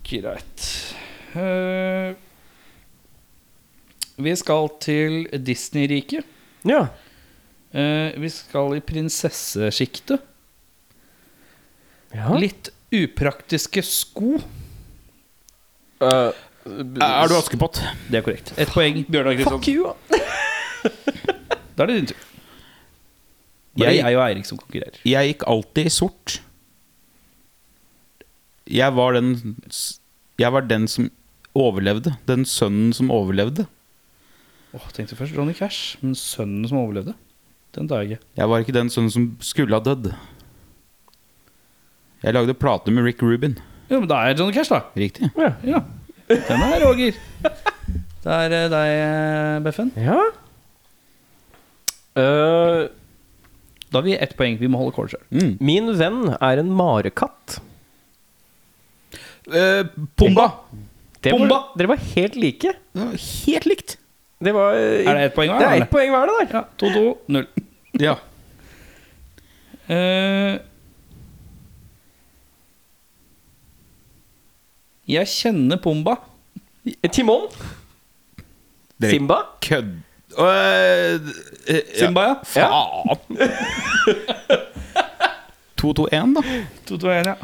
[0.10, 0.68] Greit.
[1.38, 2.14] Eh,
[4.24, 6.26] vi skal til Disney-riket.
[6.68, 6.88] Ja.
[7.74, 10.20] Eh, vi skal i prinsessesjiktet.
[12.14, 12.34] ja.
[12.38, 14.36] Litt upraktiske sko.
[16.02, 16.32] Eh,
[16.66, 17.80] Er du Askepott?
[18.12, 18.52] Det er korrekt.
[18.60, 19.00] Et poeng.
[19.10, 19.94] Bjørnar Fuck you.
[21.78, 22.18] Da er det din tur.
[23.80, 24.98] Jeg- jeg og Eirik som konkurrerer.
[25.08, 26.42] Jeg gikk alltid i sort.
[28.68, 29.56] Jeg var den
[30.40, 31.10] Jeg var den som
[31.56, 32.14] overlevde.
[32.28, 33.66] Den sønnen som overlevde.
[34.74, 37.14] Åh, tenkte først Johnny Cash, men sønnen som overlevde,
[37.76, 38.26] den tar jeg ikke.
[38.40, 40.12] Jeg var ikke den sønnen som skulle ha dødd.
[42.24, 43.58] Jeg lagde plate med Rick Rubin.
[43.92, 44.84] Jo, men da er Johnny Cash, da.
[44.96, 45.28] Riktig.
[45.68, 45.82] Ja.
[46.32, 47.18] Den er Roger.
[48.22, 49.90] Det er eh, deg, eh, Beffen.
[50.00, 50.20] Ja.
[52.16, 52.88] Eh,
[53.92, 54.56] Da har vi ett poeng.
[54.62, 55.24] Vi må holde kål sjøl.
[55.36, 55.58] Mm.
[55.60, 57.58] min venn er en marekatt.
[59.44, 60.06] Pomba!
[60.16, 60.46] Pumba.
[61.22, 61.48] Det Pumba.
[61.52, 62.72] Var, dere var helt like.
[62.96, 63.98] Helt likt.
[64.42, 65.60] Det var Er det ett poeng hver?
[65.62, 66.66] Det er ett poeng hver, det der.
[66.82, 67.46] 2-2-0.
[68.02, 68.16] Ja.
[69.92, 70.56] Uh,
[75.12, 76.16] jeg kjenner Pumba.
[77.12, 77.50] Timon.
[79.02, 79.38] Dere Simba.
[79.62, 79.94] kødd...
[80.32, 81.20] Uh,
[81.68, 82.36] uh, Simba, ja.
[82.48, 83.18] Faen!
[85.82, 86.44] 2-2-1, da.
[86.88, 87.36] 2-2-1, ja.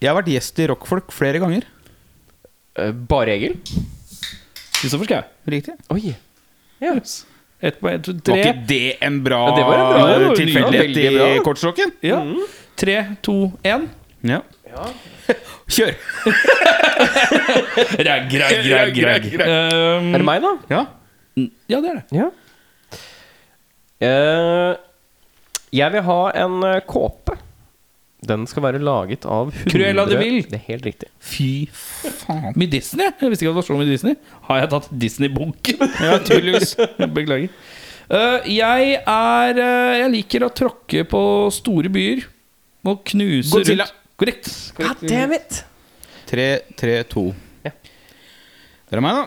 [0.00, 1.66] Jeg har vært gjest i Rockfolk flere ganger.
[2.80, 3.58] Eh, Bare Egil.
[4.80, 5.22] Kristoffer Schau.
[5.52, 5.74] Riktig.
[5.92, 6.14] Oi.
[6.80, 6.94] Ja.
[7.60, 8.00] Ett poeng.
[8.02, 11.38] to- Var ikke det en bra, Ja, det var en bra- det var tilfeldighet i
[11.44, 11.92] kortstokken?
[12.00, 12.22] Ja.
[12.80, 13.88] Tre, to, én.
[14.24, 14.40] Ja.
[15.74, 15.92] Kjør!
[18.08, 19.26] Ragg, ragg, ragg, ragg.
[19.40, 20.52] Um, Er det meg, da?
[20.72, 20.80] Ja.
[21.70, 22.04] Ja, det er det.
[22.16, 22.30] Ja.
[24.00, 24.72] Uh,
[25.76, 27.36] jeg vil ha en eh, kåpe.
[28.26, 30.42] Den skal være laget av 100 Cruella de Vil.
[30.44, 31.08] Det er helt riktig.
[31.24, 32.52] Fy faen.
[32.60, 33.06] Med Disney?
[33.20, 34.16] Jeg visste ikke at det var så mye Disney.
[34.48, 35.80] Har jeg tatt Disney-bunken?
[36.04, 36.74] Ja, tydeligvis.
[37.16, 37.48] Beklager.
[38.10, 41.22] Uh, jeg er uh, Jeg liker å tråkke på
[41.54, 42.26] store byer.
[42.84, 43.86] Og knuse Godzilla.
[43.88, 44.50] rundt Korrekt.
[44.76, 45.08] God Korrekt.
[45.08, 45.62] damn it!
[46.30, 47.22] 3-3-2.
[47.64, 47.72] Ja.
[48.90, 49.24] Det er meg, da.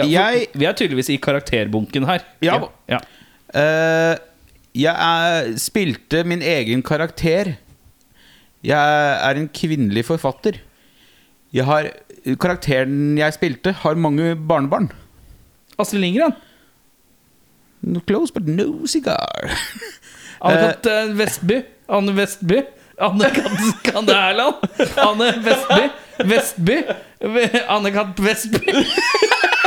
[0.00, 2.24] Ja, Jeg- Vi er tydeligvis i karakterbunken her.
[2.42, 2.58] Ja.
[2.90, 2.98] ja.
[3.54, 4.16] Uh,
[4.74, 7.54] jeg er, spilte min egen karakter.
[8.64, 10.58] Jeg er en kvinnelig forfatter.
[11.52, 11.88] Jeg har,
[12.40, 14.90] karakteren jeg spilte, har mange barnebarn.
[15.80, 16.34] Astrid Lindgren.
[17.82, 19.48] No close, but no cigar.
[20.44, 20.86] Anne-Kat.
[20.86, 21.62] eh, Vestby.
[21.88, 22.60] Anne Vestby.
[23.00, 23.50] Anne-Kat.
[23.88, 24.54] Kande Erland.
[25.00, 25.88] Anne Vestby.
[26.28, 26.76] Vestby.
[27.68, 28.20] Anne-Kat.
[28.20, 28.60] Vestby.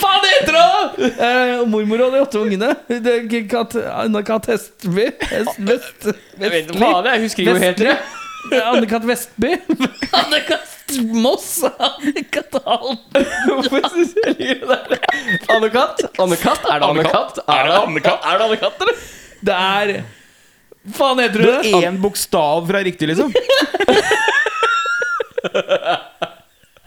[0.00, 1.10] Faen, heter det?!
[1.26, 2.70] Eh, mormor og de åtte ungene.
[2.88, 4.46] Det er ikke Kat- Anne-Kat.
[4.52, 5.06] Hestby.
[5.30, 6.08] Hest, vest,
[6.40, 7.88] Jeg vet ikke hva hun heter.
[7.90, 7.94] Vestli.
[8.72, 9.04] Anne-Kat.
[9.10, 9.50] Vestby.
[10.16, 10.76] Anne-Kat.
[11.12, 11.50] Moss.
[11.68, 12.50] Anne-Kat.
[12.64, 15.00] Hvorfor synes jeg liker det der?
[15.56, 15.98] Anne-Katt?
[16.18, 16.62] Anne-Katt?
[16.72, 17.42] Er det Anne-Katt?
[17.44, 18.96] Er det Anne-Katt, er det Anne-Katt, eller?
[19.50, 19.94] Det er
[20.96, 21.70] Faen heter du Det det?
[21.76, 23.28] er én bokstav fra riktig, liksom.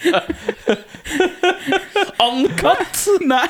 [2.23, 3.07] Ann-Katt.
[3.21, 3.47] Nei,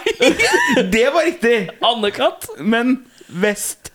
[0.91, 1.70] det var riktig.
[1.82, 2.47] Anne-Katt.
[2.60, 3.91] Men vest.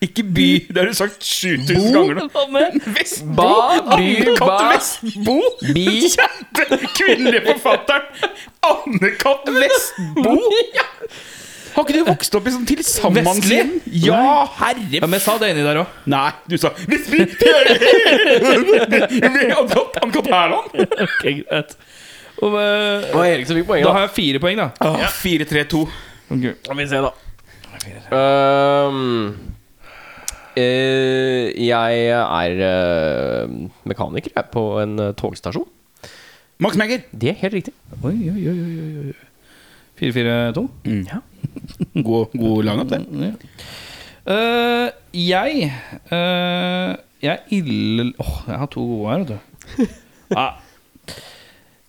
[0.00, 0.66] Ikke by.
[0.68, 2.26] Det har du sagt 7000 ganger nå.
[2.34, 2.76] Hva med?
[2.94, 3.34] Vestbo.
[3.34, 4.58] Ba, by, ba.
[4.74, 5.40] Vestbo.
[5.74, 5.86] Bi.
[6.12, 8.02] Kjente kvinnelige forfatteren.
[8.62, 10.38] Anne-Katt Vestbo.
[11.78, 12.82] Har ikke du vokst opp i sånn Vestli?
[12.82, 13.68] tilsammenshjem?
[14.02, 14.22] Ja,
[14.58, 15.92] herre men jeg sa det inni der òg.
[16.10, 16.96] Nei, du sa Han
[19.28, 20.74] Anne-Katt Anne-Katt Hærland?
[20.74, 21.76] Ok, greit.
[22.42, 23.94] Og, eh, Det var Erik som fikk poeng, da da.
[23.94, 24.68] har jeg fire poeng, da.
[24.82, 25.84] Åh, 4-3-2.
[26.28, 27.12] Skal vi se, da.
[28.18, 29.36] Ehm,
[30.58, 33.56] eh, jeg er eh,
[33.88, 35.66] mekaniker jeg, på en eh, togstasjon.
[36.58, 37.04] Max Menger.
[37.14, 37.74] Det er helt riktig.
[38.02, 39.27] Oi, oi, oi, oi, oi.
[39.98, 40.64] 4-4-2.
[41.08, 41.20] Ja.
[42.06, 43.02] God, god line-up, det.
[43.22, 43.32] Ja.
[44.28, 45.72] Uh, jeg
[46.12, 46.92] uh,
[47.22, 49.38] Jeg er ille Åh, jeg har to gode her, vet du.
[50.34, 50.48] Ja.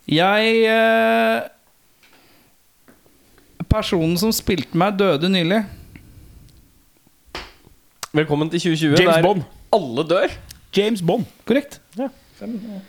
[0.09, 1.41] Jeg uh,
[3.69, 5.59] Personen som spilte meg, døde nylig.
[8.17, 9.43] Velkommen til 2020, James der Bond.
[9.75, 10.33] alle dør.
[10.77, 11.27] James Bond.
[11.45, 11.81] Korrekt.
[11.99, 12.07] Ja.
[12.39, 12.55] Fem.
[12.55, 12.81] Ikke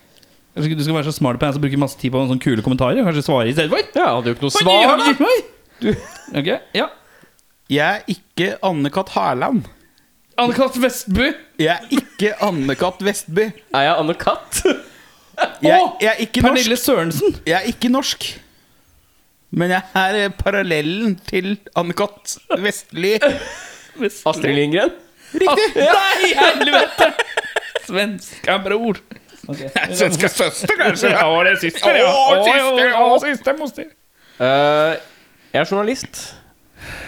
[0.60, 3.00] du skal være så smart på en som bruker masse tid på sånne kule kommentarer?
[3.06, 3.80] Kanskje svare i stedet for?
[3.94, 5.00] Ja, jeg hadde jo ikke noe svar.
[5.00, 5.34] da.
[5.80, 5.90] du
[6.40, 6.86] Okay, ja
[7.70, 9.12] Jeg er ikke Anne-Kat.
[9.16, 9.64] Hærland.
[10.40, 10.76] Anne-Kat.
[10.82, 11.30] Vestby.
[11.58, 13.02] Jeg er ikke Anne-Kat.
[13.06, 13.48] Vestby.
[13.74, 14.62] Er jeg Anne-Kat.?
[15.64, 16.84] Jeg, jeg er ikke Pernille norsk.
[16.84, 17.36] Sørensen.
[17.46, 18.26] Jeg er ikke norsk.
[19.50, 22.36] Men jeg er eh, parallellen til Anne-Kat.
[22.60, 23.14] Vestli.
[24.28, 24.92] Astrid Lindgren?
[25.30, 25.70] Riktig.
[25.78, 27.08] Nei, helvete!
[27.86, 28.98] Svenska bror.
[29.98, 31.12] Svenska søster, kanskje.
[31.12, 32.10] Ja, det er søster, ja.
[32.10, 33.20] Å, siste, å, å.
[33.22, 33.88] siste, moster.
[34.40, 34.96] Uh,
[35.50, 36.20] jeg er journalist,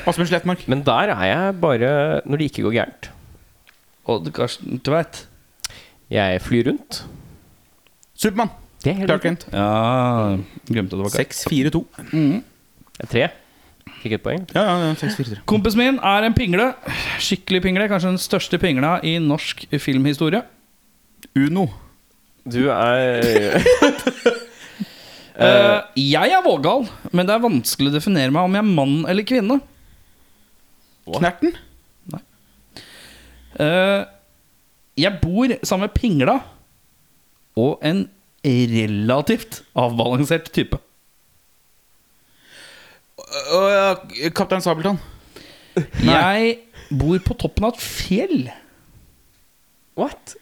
[0.07, 0.64] Asbjørn Slettmark.
[0.68, 1.93] men der er jeg bare
[2.26, 3.11] når det ikke går gærent.
[4.11, 5.26] Odd Karsten Tveit.
[6.12, 7.05] Jeg flyr rundt.
[8.18, 8.51] Supermann.
[8.83, 9.22] Det er helt Clark.
[9.22, 9.47] Kent.
[9.53, 11.30] Ja, glemte det var Karl.
[11.30, 11.85] 6-4-2.
[12.11, 13.28] Det er tre.
[14.03, 14.43] Fikk et poeng.
[14.55, 15.45] Ja, ja, ja, 6-4-3.
[15.47, 16.72] Kompisen min er en pingle.
[17.22, 17.87] Skikkelig pingle.
[17.91, 20.43] Kanskje den største pingla i norsk filmhistorie.
[21.39, 21.68] Uno.
[22.43, 23.57] Du er
[25.38, 25.82] uh,
[26.14, 29.26] jeg er vågal, men det er vanskelig å definere meg om jeg er mann eller
[29.26, 29.61] kvinne.
[31.07, 31.55] Knerten.
[33.61, 34.03] Eh,
[34.97, 36.38] jeg bor sammen med pingla
[37.61, 38.07] og en
[38.45, 40.78] relativt avbalansert type.
[43.53, 43.95] Uh,
[44.34, 44.99] Kaptein Sabeltann.
[46.05, 46.57] Jeg
[46.90, 48.51] bor på toppen av et fjell.
[49.97, 50.34] What?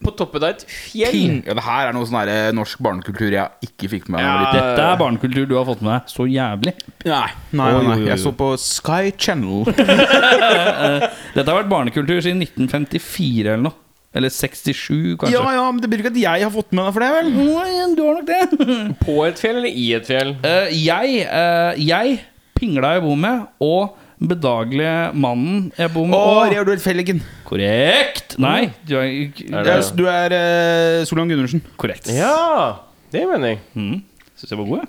[0.00, 1.42] På toppen av et fjell?
[1.44, 4.24] Ja, det her er noe sånn her, eh, norsk barnekultur jeg ikke fikk med meg.
[4.24, 4.54] Ja.
[4.56, 6.74] Dette er barnekultur du har fått med deg så jævlig.
[7.04, 9.66] Nei, nei, nei, nei, Jeg så på Sky Channel.
[11.36, 13.78] Dette har vært barnekultur siden 1954 eller noe.
[14.12, 15.32] Eller 67, kanskje.
[15.32, 17.30] Ja, ja, men Det betyr ikke at jeg har fått med meg for det, vel?
[17.32, 18.96] Nei, Du har nok det.
[19.00, 20.34] På et fjell eller i et fjell?
[20.44, 22.18] Uh, jeg, uh, jeg,
[22.58, 27.20] pingla jeg bor med, og bedagelige mannen jeg bor med Å, Reodor Felligen.
[27.48, 28.36] Korrekt!
[28.42, 31.62] Nei, du er Er er, det- du er eh, Solan Gundersen.
[31.76, 32.06] korrekt.
[32.12, 32.80] Ja,
[33.12, 33.60] det mener jeg.
[33.74, 34.02] Mm.
[34.36, 34.88] Syns jeg var god, jeg.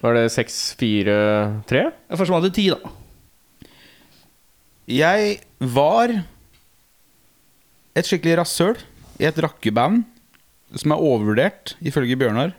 [0.00, 1.16] Var det seks, fire,
[1.68, 1.82] tre?
[2.08, 2.78] Jeg forsvant til ti, da.
[4.90, 6.10] Jeg var
[7.94, 8.78] et skikkelig rasshøl
[9.20, 10.04] i et rakkeband
[10.78, 12.54] som er overvurdert, ifølge Bjørnar.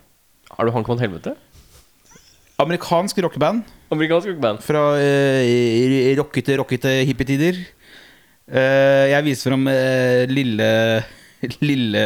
[0.51, 1.33] Har du Hank von Helvete?
[2.61, 4.61] Amerikansk rockeband Amerikansk rockeband.
[4.63, 7.59] fra eh, rockete, rockete hippietider.
[8.51, 10.69] Eh, jeg viser fram eh, lille
[11.61, 12.05] Lille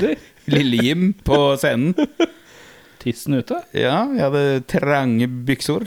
[0.54, 1.94] Lille Jim på scenen.
[3.00, 3.60] Tissen ute.
[3.72, 5.86] Ja, jeg hadde trange byksor.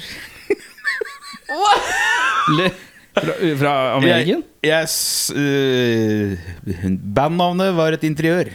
[2.57, 2.69] Le
[3.13, 4.41] fra, fra Ameriken?
[4.65, 4.87] Jeg,
[5.35, 6.33] uh,
[6.65, 8.49] øh, Bandnavnet var et interiør.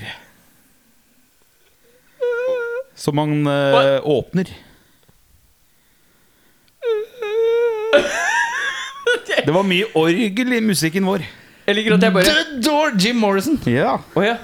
[2.99, 4.51] Som man øh, åpner.
[9.47, 11.25] Det var mye orgel i musikken vår.
[11.69, 12.95] Jeg liker at jeg bare The Door!
[13.01, 13.59] Jim Morrison.
[13.69, 13.97] Ja.
[14.17, 14.37] Oh, ja.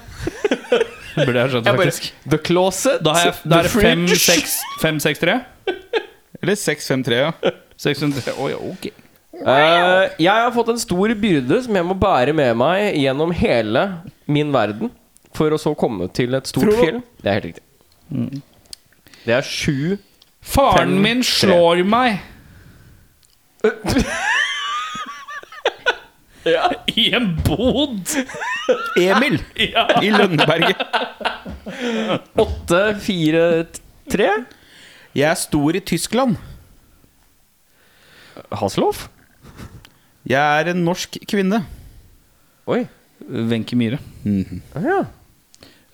[1.16, 2.08] Burde jeg skjønt, Jeg bare faktisk.
[2.30, 3.00] The Closet.
[3.04, 4.20] Da er, da er det fem, Fridge.
[4.24, 5.38] seks, fem, seks, tre?
[6.42, 7.30] Eller 653, ja.
[7.78, 8.50] Tre.
[8.70, 8.88] Ok.
[9.34, 13.86] Eh, jeg har fått en stor byrde som jeg må bære med meg gjennom hele
[14.30, 14.92] min verden.
[15.34, 17.00] For å så komme til et stort fjell.
[17.22, 18.42] Det er helt riktig.
[19.24, 19.96] Det er sju
[20.44, 21.30] Faren Fem, min tre.
[21.48, 22.18] slår meg
[26.44, 26.66] Ja.
[26.92, 28.04] i en bod.
[29.00, 29.38] Emil
[29.72, 29.86] Ja.
[30.04, 30.76] i Lønneberget.
[32.36, 33.80] Åtte, fire, t-
[34.12, 34.26] tre.
[35.16, 36.36] Jeg er stor i Tyskland.
[38.52, 39.06] Hasselhoff?
[40.28, 41.62] Jeg er en norsk kvinne.
[42.68, 42.82] Oi.
[43.24, 43.98] Wenche Myhre.
[44.76, 45.00] Ah, Ja.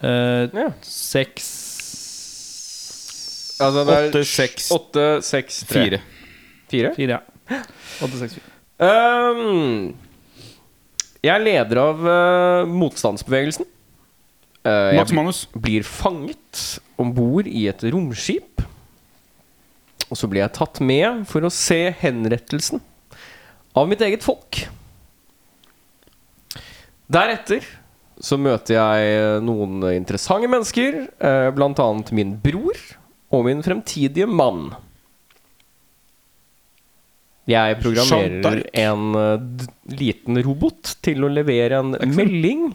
[0.01, 0.69] Eh, ja.
[0.83, 1.47] seks
[3.61, 5.83] Altså, det er Åtte, seks, åtte, seks, tre.
[5.85, 5.99] fire.
[6.73, 6.95] Fire?
[6.97, 7.21] Fire, ja.
[8.81, 9.91] Ehm,
[11.21, 13.67] jeg er leder av uh, motstandsbevegelsen.
[14.65, 15.41] Uh, Max jeg Manus.
[15.53, 18.65] blir fanget om bord i et romskip.
[20.11, 22.81] Og så blir jeg tatt med for å se henrettelsen
[23.79, 24.65] av mitt eget folk.
[27.11, 27.67] Deretter
[28.21, 32.77] så møter jeg noen interessante mennesker, eh, blant annet min bror
[33.33, 34.75] og min fremtidige mann.
[37.49, 39.65] Jeg programmerer en uh,
[39.97, 42.69] liten robot til å levere en melding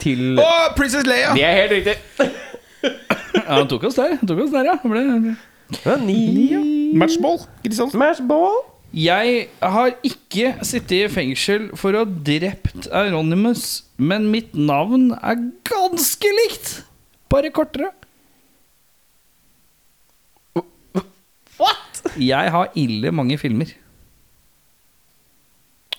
[0.00, 0.46] til Å,
[0.76, 1.34] Princess Leia!
[1.36, 1.96] Det er helt riktig.
[3.36, 4.16] Ja, han tok oss der.
[4.20, 4.78] Han tok oss der, ja.
[4.82, 5.36] Han ble...
[5.82, 6.18] Ja, ni,
[6.52, 6.62] ja.
[6.96, 7.40] Matchball.
[7.64, 7.94] Ikke sant?
[7.94, 8.60] Smash ball.
[8.96, 15.40] Jeg har ikke sittet i fengsel for å ha drept Aronimus, men mitt navn er
[15.68, 16.70] ganske likt.
[17.32, 17.90] Bare kortere.
[21.58, 22.00] What?
[22.20, 23.74] Jeg har ille mange filmer.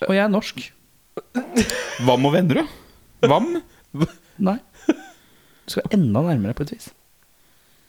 [0.06, 0.60] Og jeg er norsk.
[2.06, 2.68] Vam og venner.
[3.26, 3.50] Vam?
[4.38, 4.58] Nei.
[4.88, 6.90] Du skal enda nærmere på et vis.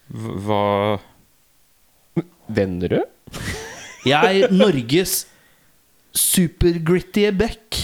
[0.10, 0.97] Hva
[2.49, 3.05] Vennerød?
[4.10, 5.28] Jeg er Norges
[6.18, 7.78] supergrittige Beck.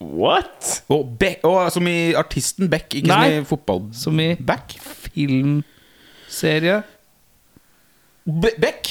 [0.00, 0.82] What?
[0.92, 3.22] Å, Beck, og, Som i artisten Beck, ikke Nei.
[3.24, 3.80] som i fotball...
[3.96, 4.76] Som i Back?
[5.16, 6.82] filmserie.
[8.26, 8.90] Be Beck?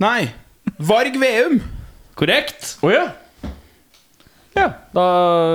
[0.00, 0.30] Nei.
[0.78, 1.60] Varg Veum.
[2.18, 2.76] Korrekt!
[2.84, 3.06] Å ja.
[4.56, 5.02] Ja, da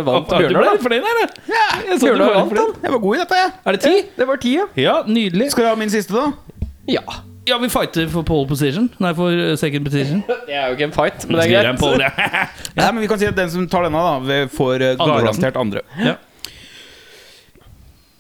[0.08, 0.84] vant Du ble Bjørnar, litt da.
[0.86, 1.32] fornøyd, eller?
[1.52, 2.70] Ja, Jeg så du Bjørnar vant, den.
[2.86, 3.52] jeg var god i dette, jeg.
[3.66, 3.96] Er det ti?
[4.18, 4.66] Det var ti, ja.
[4.80, 5.50] Ja, nydelig.
[5.52, 6.68] Skal du ha min siste, da?
[6.90, 7.04] Ja.
[7.46, 8.88] Ja, vi fighter for pole position.
[9.04, 10.24] Nei, for uh, second position.
[10.48, 12.32] Det er jo ikke en fight, men det Skriver er en pole, greit.
[12.40, 12.46] ja.
[12.80, 15.44] Nei, men Vi kan si at den som tar denne, da vi får Andreplassen.
[15.44, 15.84] garantert andre.
[16.02, 16.16] Ja.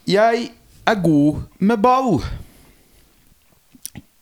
[0.05, 0.49] Jeg
[0.85, 2.19] er god med ball.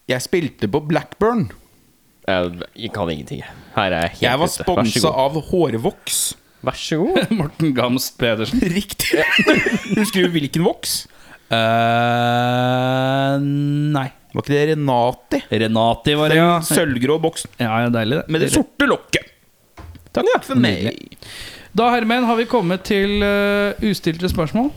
[0.08, 1.50] Jeg spilte på Blackburn.
[2.28, 3.44] Jeg kan ingenting.
[3.76, 4.52] Her er jeg helt Jeg var.
[4.54, 6.22] Sponsa av Hårvoks.
[6.64, 7.32] Vær så god.
[7.40, 8.62] Morten Gamst Pedersen.
[8.78, 9.20] Riktig.
[10.00, 11.04] Husker du hvilken voks?
[11.54, 13.36] Uh,
[13.94, 14.08] nei.
[14.34, 15.42] Var ikke det Renati?
[15.52, 16.54] Renati var det, ja.
[16.66, 18.24] Sølvgrå boksen Ja, ja, deilig det.
[18.34, 19.30] med det sorte lokket.
[20.16, 20.96] Takk for meg.
[21.74, 24.72] Da, Hermen, har vi kommet til uh, ustilte spørsmål.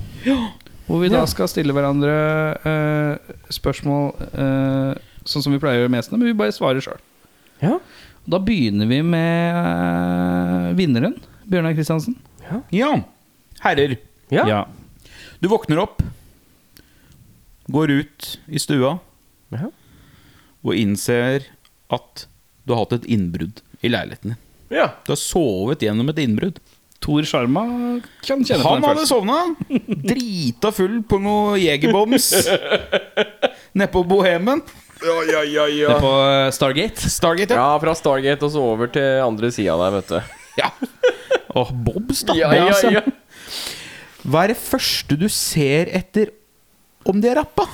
[0.86, 2.12] Hvor vi da skal stille hverandre
[2.62, 4.92] uh, spørsmål eh,
[5.26, 7.01] sånn som vi pleier å gjøre mest, men vi bare svarer sjøl.
[7.62, 7.78] Ja.
[8.26, 11.14] Da begynner vi med eh, vinneren,
[11.46, 12.16] Bjørnar Kristiansen.
[12.74, 12.92] Ja.
[13.62, 13.96] Herrer,
[14.30, 14.64] Ja.
[15.40, 16.02] du våkner opp,
[17.70, 18.98] går ut i stua
[19.54, 19.70] Ja.
[20.64, 21.46] og innser
[21.90, 22.26] at
[22.66, 24.36] du har hatt et innbrudd i leiligheten din.
[24.70, 24.88] ja.
[25.07, 26.59] Du har sovet gjennom et innbrudd.
[26.98, 27.62] Tor Sjarma
[28.24, 29.07] kan kjenne på Han den hadde følelsen.
[29.07, 29.54] sovna,
[30.09, 32.32] drita full på noe Jegerbombs
[33.76, 34.62] nede på Bohemen.
[35.05, 37.11] Ja, ja, ja, Det er på eh, Stargate.
[37.12, 37.66] Stargate, ja.
[37.74, 40.20] ja, fra Stargate og så over til andre sida der, vet du.
[40.62, 40.70] ja.
[41.57, 42.36] Åh, Bobs, da.
[42.38, 43.03] Ja, ja, ja.
[44.26, 46.32] Hva er det første du ser etter
[47.07, 47.66] om de er rappa?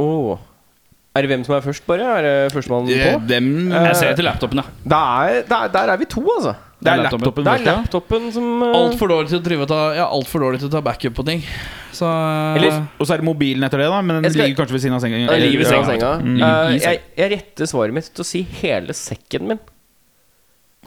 [0.00, 0.38] Åh.
[1.14, 2.06] Er det hvem som er først, bare?
[2.18, 3.22] Er det førstemann Eh, på?
[3.28, 4.66] Dem Jeg ser etter laptopen, ja.
[4.84, 6.54] Der, der, er, der er vi to, altså.
[6.80, 7.44] Det er laptopen.
[7.44, 8.70] Det er laptopen som uh...
[8.78, 11.24] Altfor dårlig til å drive ta Ja, alt for dårlig til å ta backup på
[11.28, 11.42] ting.
[11.92, 13.98] Så eh, Eller- Og så er det mobilen etter det, da.
[14.00, 15.18] Men den skal- ligger kanskje ved siden av senga.
[15.26, 15.90] Eller, ligger ved siden Ja.
[15.90, 16.12] senga.
[16.24, 16.40] Mm.
[16.40, 19.60] Uh, jeg, jeg retter svaret mitt til å si hele sekken min.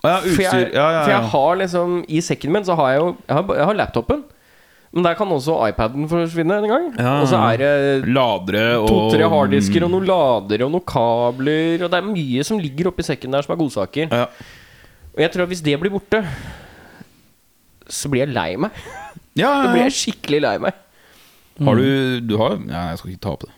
[0.03, 2.97] Ja, For jeg, Ja, ja, for jeg har liksom I sekken min så har jeg
[2.99, 4.23] jo Jeg har, jeg har laptopen.
[4.93, 6.83] Men der kan også iPaden forsvinne en gang.
[7.01, 7.13] Ja.
[7.21, 11.81] Og så er det Ladere og to-tre harddisker og noen ladere og noen kabler.
[11.81, 14.11] Og det er mye som ligger oppi sekken der som er godsaker.
[14.13, 14.27] Ja.
[15.13, 16.23] Og jeg tror at hvis det blir borte,
[17.89, 18.71] så blir jeg lei meg.
[19.33, 20.79] Ja, ja, ja, blir jeg skikkelig lei meg.
[21.63, 23.53] Har du Du har Ja, jeg skal ikke ta opp det.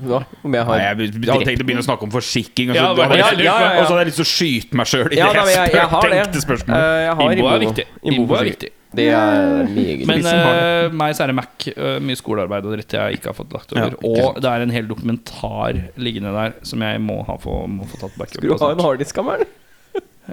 [0.00, 0.22] Hva?
[0.46, 2.80] Om jeg har Nei, jeg hadde tenkt å begynne å snakke om forsikring, og så
[2.80, 5.18] Ja, jeg jeg lyst- og så hadde jeg lyst til å skyte meg sjøl i
[5.18, 6.76] Ja, det da, jeg, jeg har tenkte spørsmålet.
[6.80, 7.86] Eh, jeg er viktig.
[8.08, 8.70] Innbo er viktig.
[8.90, 11.66] Det er meget Men uh, meg så er det Mac.
[11.76, 13.94] Uh, mye skolearbeid og dritt jeg ikke har fått lagt over.
[14.00, 17.86] Ja, og det er en hel dokumentar liggende der som jeg må, ha få, må
[17.90, 19.52] få tatt backup Skal du ha en harddisk av meg, eller?
[19.52, 19.59] Eh,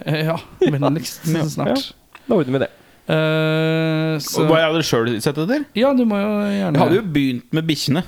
[0.05, 1.43] Ja, vennligst Ja.
[1.49, 1.93] snart.
[2.27, 2.69] Da ordner vi det.
[3.07, 5.61] Uh, så, Hva jeg hadde sjøl sett etter?
[5.79, 8.01] ja, du må jo gjerne Jeg hadde jo begynt med bikkjene.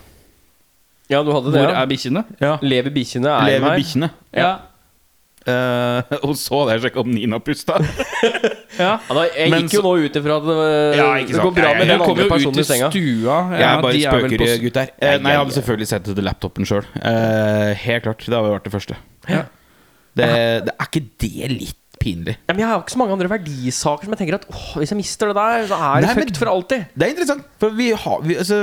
[1.09, 1.61] Ja, du hadde det.
[1.61, 1.82] Hvor Ja.
[1.82, 2.23] er bikkjene?
[2.43, 2.57] Ja.
[2.61, 4.09] Lever bikkjene er Lever bikkjene.
[4.36, 4.49] Ja.
[5.47, 7.80] Uh, og så hadde jeg sjekka om Nina pusta.
[7.80, 7.88] ja.
[8.80, 10.57] Ja, da, jeg Men gikk jo nå ut ifra at det,
[10.95, 12.88] Ja, ikke det går bra Ja, med ja, den andre personen i senga.
[12.93, 13.38] stua.
[13.55, 14.91] Jeg er bare er spøker, gutter.
[15.01, 16.86] Uh, nei, jeg hadde selvfølgelig sett etter laptopen sjøl.
[17.82, 18.23] helt klart.
[18.27, 18.99] Det hadde vært det første.
[19.27, 19.41] Ja.
[20.20, 22.38] Det, det er ikke det litt pinlig?
[22.47, 24.93] Ja, men jeg har ikke så mange andre verdisaker som jeg tenker at åh, hvis
[24.93, 26.86] jeg mister det der, så er det fucked for alltid.
[26.95, 27.43] Det er interessant.
[27.59, 28.59] For vi har vi, altså,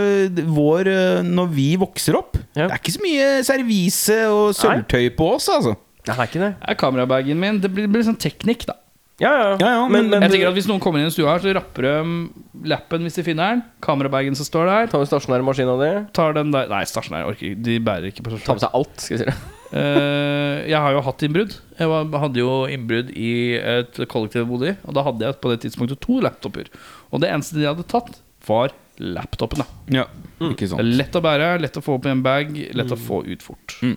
[0.57, 2.65] vår, eh, Når vi vokser opp Ja.
[2.65, 5.75] Det er ikke så mye servise og sølvtøy på oss, altså.
[6.07, 6.51] Nei, det er ikke det.
[6.63, 7.61] Det er kamerabagen min.
[7.61, 8.79] Det blir, blir sånn teknikk, da.
[9.21, 9.53] Ja, ja.
[9.61, 11.83] Ja, ja, men- Jeg tenker at Hvis noen kommer inn i stua her, så rapper
[11.83, 12.31] de
[12.69, 13.63] lappen hvis de finner den.
[13.85, 14.87] Kamerabagen som står der.
[14.93, 15.93] Tar du stasjonærmaskina di?
[16.13, 17.63] Tar den der Nei, stasjonær orker ikke.
[17.69, 19.37] De bærer ikke på Ta med seg alt, skal vi si det.
[19.73, 21.57] Eh, jeg har jo hatt innbrudd.
[21.79, 24.77] Jeg var, hadde jo innbrudd i et kollektiv jeg bodde i.
[24.87, 26.71] Og da hadde jeg på det tidspunktet to laptoper.
[27.11, 29.65] Og det eneste de hadde tatt, var laptopen.
[29.65, 29.69] Da.
[30.01, 30.07] Ja,
[30.53, 30.85] ikke sant.
[30.87, 33.79] lett å bære, lett å få opp i en bag, lett å få ut fort.
[33.83, 33.97] Mm.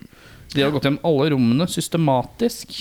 [0.54, 2.80] De hadde gått gjennom alle rommene systematisk.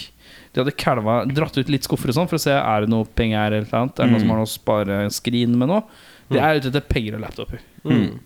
[0.53, 3.07] De hadde kalva, dratt ut litt skuffer og sånn for å se er det noe
[3.19, 3.59] penger her.
[3.61, 4.01] Eller annet.
[4.01, 5.85] Er det noen som har noe spareskrin med noe.
[6.29, 7.63] De er ute etter penger og laptoper.
[7.85, 8.19] Mm.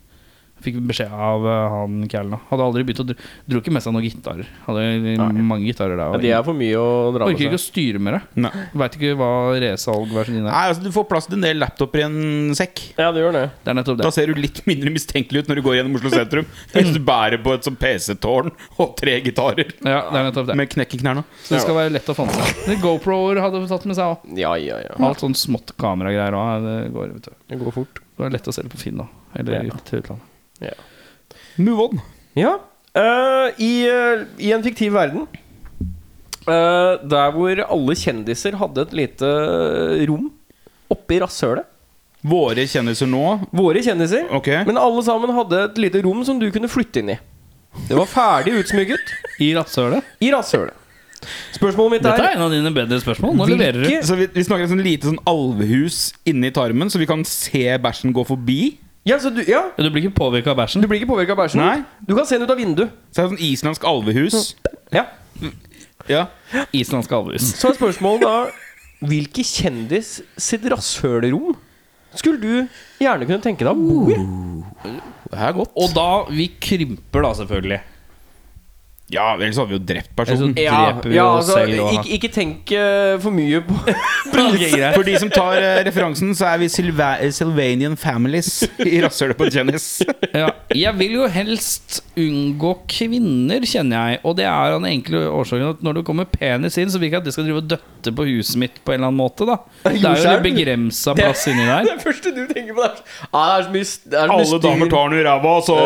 [0.62, 2.38] Fikk beskjed av eh, han Callen.
[2.50, 3.16] Hadde aldri begynt å dro,
[3.50, 4.48] dro ikke med seg noen gitarer.
[4.66, 6.14] Hadde mange gitarer der.
[6.14, 8.22] Ja, de er for mye å dra Orker ikke med å styre med det.
[8.46, 8.52] Nei.
[8.82, 9.30] Veit ikke hva
[9.62, 10.52] resalgversjonen din er.
[10.54, 12.84] Nei, altså Du får plass til en del laptoper i en sekk.
[12.98, 13.44] Ja, det gjør det.
[13.64, 14.06] Det er nettopp det.
[14.08, 16.48] Da ser du litt mindre mistenkelig ut når du går gjennom Oslo sentrum.
[16.74, 20.58] Hvis du bærer på et sånt PC-tårn og tre gitarer Ja, det er nettopp det.
[20.62, 21.24] med knekk i knærne.
[21.44, 22.74] Så det skal være lett å seg.
[22.82, 24.26] GoPro-er hadde tatt med seg òg.
[24.38, 24.96] Ja, ja, ja.
[25.02, 26.66] Alt sånn smått kameragreier òg.
[26.66, 27.38] Det går, vet du.
[27.52, 28.02] Det går fort.
[28.18, 29.10] Det er lett å selge på Finn òg.
[29.38, 29.78] Eller Ja.
[29.88, 30.28] til utlandet.
[30.62, 30.76] Ja.
[31.62, 32.02] Move on.
[32.38, 32.56] Ja.
[32.92, 35.24] Uh, i, uh, I en fiktiv verden
[36.44, 39.30] uh, der hvor alle kjendiser hadde et lite
[40.10, 40.28] rom
[40.92, 41.68] oppi rasshølet.
[42.22, 44.28] Våre kjendiser nå Våre kjendiser.
[44.36, 44.60] Okay.
[44.68, 47.18] Men alle sammen hadde et lite rom som du kunne flytte inn i.
[47.88, 50.14] Det var ferdig utsmykket I rasshølet?
[50.22, 50.78] i rasshølet.
[51.54, 53.36] Spørsmålet mitt Dette er er en av dine bedre spørsmål.
[53.38, 53.90] Nå leverer du.
[54.04, 57.62] Så vi, vi snakker et sånn lite sånn alvehus inni tarmen, så vi kan se
[57.82, 58.60] bæsjen gå forbi.
[59.05, 60.82] Ja, så du, ja, Du blir ikke påvirka av bæsjen?
[60.82, 61.59] du blir ikke påvirket av bæsjen.
[61.62, 61.82] Nei.
[62.07, 62.92] Du kan se den ut av vinduet.
[63.11, 64.55] Så er det sånn islandsk alvehus.
[64.94, 65.07] Ja.
[66.11, 66.26] Ja.
[66.74, 67.48] Islandsk alvehus.
[67.59, 68.36] Så er spørsmålet da
[69.03, 71.57] Hvilke kjendis sitt rasshølrom
[72.14, 72.68] skulle du
[73.03, 74.18] gjerne kunne tenke deg å bo i?
[75.32, 75.72] Det er godt.
[75.80, 77.80] Og da Vi krymper, da, selvfølgelig.
[79.12, 80.54] Ja, ellers hadde vi jo drept personen.
[80.56, 81.82] dreper ja, oss altså, selv.
[81.84, 83.76] Og, ikke, ikke tenk uh, for mye på.
[84.32, 89.50] For de som tar uh, referansen, så er vi Sylva Sylvanian Families i rasshølet på
[89.52, 89.86] Jennis.
[90.40, 90.48] ja.
[90.72, 94.22] Jeg vil jo helst unngå kvinner, kjenner jeg.
[94.24, 97.12] Og det er den enkle årsaken at når det kommer penis inn, så vil jeg
[97.12, 99.44] ikke at det skal drive og døtte på huset mitt på en eller annen måte.
[99.48, 99.58] da
[99.92, 101.90] Det er jo en begrensa plass inni der.
[101.92, 104.32] Det første du tenker på, det er ah, det er så mye, det er så
[104.32, 105.78] mye Alle damer tar den i ræva, så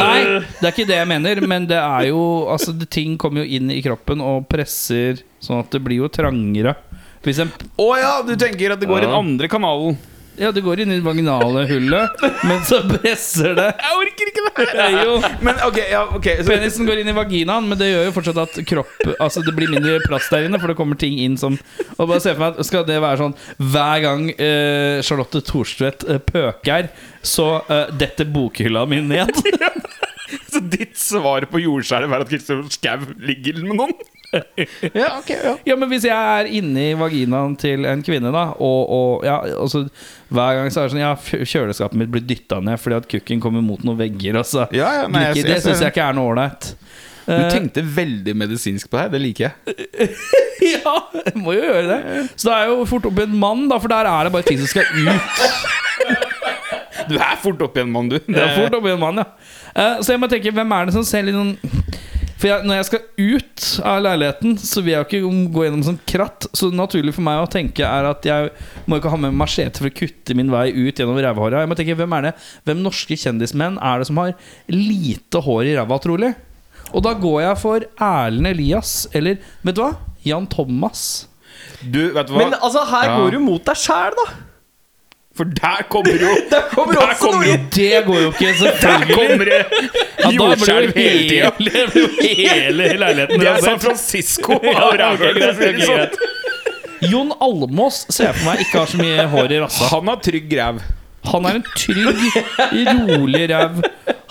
[0.00, 0.20] Nei,
[0.60, 2.20] det er ikke det jeg mener, men det er jo
[2.50, 6.12] Altså, det, ting kommer jo inn i kroppen og presser sånn at det blir jo
[6.12, 6.76] trangere.
[7.20, 9.98] Å oh, ja, du tenker at det går i den andre kanalen.
[10.40, 14.44] Ja, det går inn i det vaginale hullet, men så presser det Jeg orker ikke
[14.46, 17.76] det Det er jo Men ok, ja, ok så, Penisen går inn i vaginaen, men
[17.80, 20.78] det gjør jo fortsatt at kropp Altså det blir mindre plass der inne, for det
[20.78, 21.58] kommer ting inn som
[21.98, 26.06] Og bare se for meg at Skal det være sånn hver gang eh, Charlotte Thorstvedt
[26.08, 26.88] eh, pøker,
[27.20, 29.34] så eh, detter bokhylla mi ned?
[30.60, 33.94] så ditt svar på jordskjelv er at Kristoffer Schou ligger med noen?
[34.94, 38.80] ja, ok, ja Ja, men hvis jeg er inni vaginaen til en kvinne, da, og,
[38.94, 39.88] og ja, altså,
[40.30, 43.42] hver gang så er det sånn Ja, kjøleskapet mitt blir dytta ned fordi at kukken
[43.42, 44.38] kommer mot noen vegger.
[44.44, 44.68] Altså.
[44.76, 46.74] Ja, ja, nei, jeg jeg, det jeg syns jeg ikke er noe ålreit.
[47.26, 50.14] Du Eh, tenkte veldig medisinsk på det her, det liker jeg.
[50.60, 52.24] Ja, jeg må jo gjøre det.
[52.36, 54.58] Så det er jo fort opp en mann, da, for der er det bare ting
[54.60, 56.29] som skal ut.
[57.10, 58.18] Du er fort oppi en mann, du.
[58.22, 59.26] Det er fort opp igjen, en mann, ja.
[59.74, 61.56] Eh, Så jeg må tenke, hvem er det som ser litt sånn
[62.40, 65.82] For jeg, når jeg skal ut av leiligheten, så vil jeg jo ikke gå gjennom
[65.84, 66.46] sånn kratt.
[66.56, 68.48] Så naturlig for meg å tenke er at jeg
[68.88, 71.60] må ikke ha med machete for å kutte min vei ut gjennom rævhåra.
[71.60, 72.32] Jeg må tenke, hvem er det
[72.64, 74.32] Hvem norske kjendismenn er det som har
[74.72, 76.32] lite hår i ræva, trolig?
[76.94, 79.92] Og da går jeg for Erlend Elias, eller vet du hva?
[80.24, 81.04] Jan Thomas.
[81.84, 82.40] Du, vet du hva?
[82.46, 83.18] Men altså, her Ja.
[83.20, 84.26] går du mot deg sjæl, da.
[85.38, 87.68] For der kommer jo Der kommer Der også kommer noe jo.
[87.76, 91.50] Det går jo ikke, Der kommer det jordskjelv jo hele tida.
[91.50, 93.62] hele, blir jo hele leiligheten Det er.
[93.64, 95.40] San Francisco Ja, av rævhøl.
[95.54, 95.80] sånn.
[95.86, 96.18] greit.
[97.10, 99.86] Jon Almås ser jeg for meg ikke har så mye hår i rassa.
[99.94, 100.82] Han har trygg ræv.
[101.30, 102.20] Han er en trygg,
[103.08, 103.80] rolig ræv.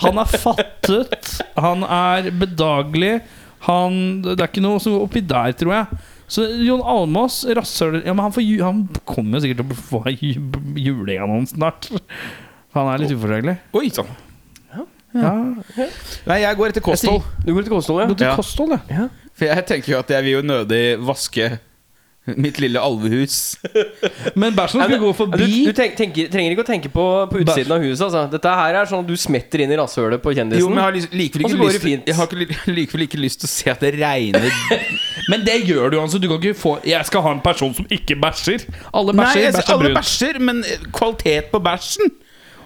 [0.04, 1.32] Han er fattet.
[1.58, 3.16] Han er bedagelig.
[3.66, 6.00] Han, det er ikke noe som går oppi der, tror jeg.
[6.30, 10.74] Så Jon Almaas, rasshøl ja, men han, han kommer jo sikkert til å få ju-
[10.78, 11.88] juling snart.
[12.76, 13.56] Han er litt ufordragelig.
[13.74, 14.12] Oi sann.
[15.10, 15.32] Ja.
[16.30, 17.24] Nei, jeg går etter kosthold.
[17.42, 18.06] Du går etter kosthold, ja.
[18.12, 18.34] Går Ja.
[18.38, 19.08] kosthold, ja.
[19.34, 21.48] For jeg tenker jo at jeg vil jo nødig vaske
[22.44, 23.56] mitt lille alvehus.
[24.34, 25.48] Men bæsjen skulle gå forbi.
[25.64, 28.04] Du, du tenk, tenker, trenger ikke å tenke på, på utsiden av huset.
[28.08, 28.22] Altså.
[28.32, 30.62] Dette her er sånn at du smetter inn i rasshølet på kjendisen.
[30.64, 32.08] Jo, men jeg har likevel ikke lyst fint.
[32.10, 34.48] Jeg har likevel ikke lyst til å se at det regner
[35.30, 36.18] Men det gjør du, altså.
[36.22, 38.64] Du kan ikke få Jeg skal ha en person som ikke bæsjer.
[38.96, 39.44] Alle Nei, bæsjer.
[39.46, 42.10] jeg, Bæsj alle bæsjer, men eh, kvalitet på bæsjen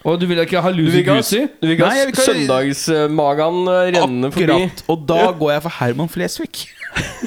[0.05, 1.47] Og du vil ikke ha Goosey?
[1.61, 4.53] du vil ikke ha ha- søndagsmagan eh, rennende forbi.
[4.53, 4.83] Akkurat.
[4.93, 6.65] Og da går jeg for Herman Flesvig.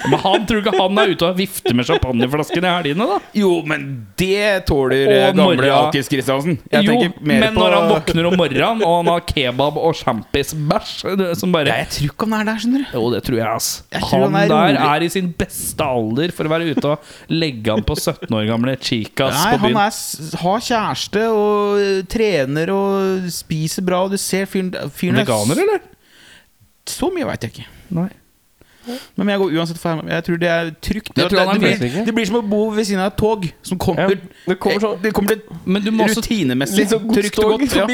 [0.08, 3.18] Men han tror ikke han er ute og vifter med champagneflaskene i helgene, da?
[3.36, 3.82] Jo, men
[4.20, 5.72] det tåler eh, Og gamle morra.
[5.88, 6.60] Alkis Kristiansen.
[6.72, 9.98] Jeg jo, mer men på når han våkner om morgenen, og han har kebab og
[10.00, 10.94] sjampisbæsj
[11.42, 12.94] som bare Nei, Jeg tror ikke han er der, skjønner du.
[13.00, 13.70] Jo, det tror jeg, ass.
[13.98, 16.94] Jeg tror han, han er der er i sin beste alder for å være ute
[16.94, 19.82] og legge an på 17 år gamle chicas Nei, på han byen.
[19.84, 24.88] er, s- har kjæreste og eh, trener og spiser bra, og du ser fyren er
[24.94, 25.84] Veganer, eller?
[26.88, 27.68] Så mye veit jeg ikke.
[27.98, 28.08] Nei.
[29.18, 30.12] Men jeg går uansett for Herman.
[30.14, 31.12] Jeg tror det er trygt.
[31.16, 33.82] Det, det, det, blir, det blir som å bo ved siden av et tog som
[33.82, 37.12] kommer Ja, det kommer sånn Det kommer til Men du må også rutinemessig Litt sånn
[37.14, 37.76] trygt og godt.
[37.82, 37.88] Ja.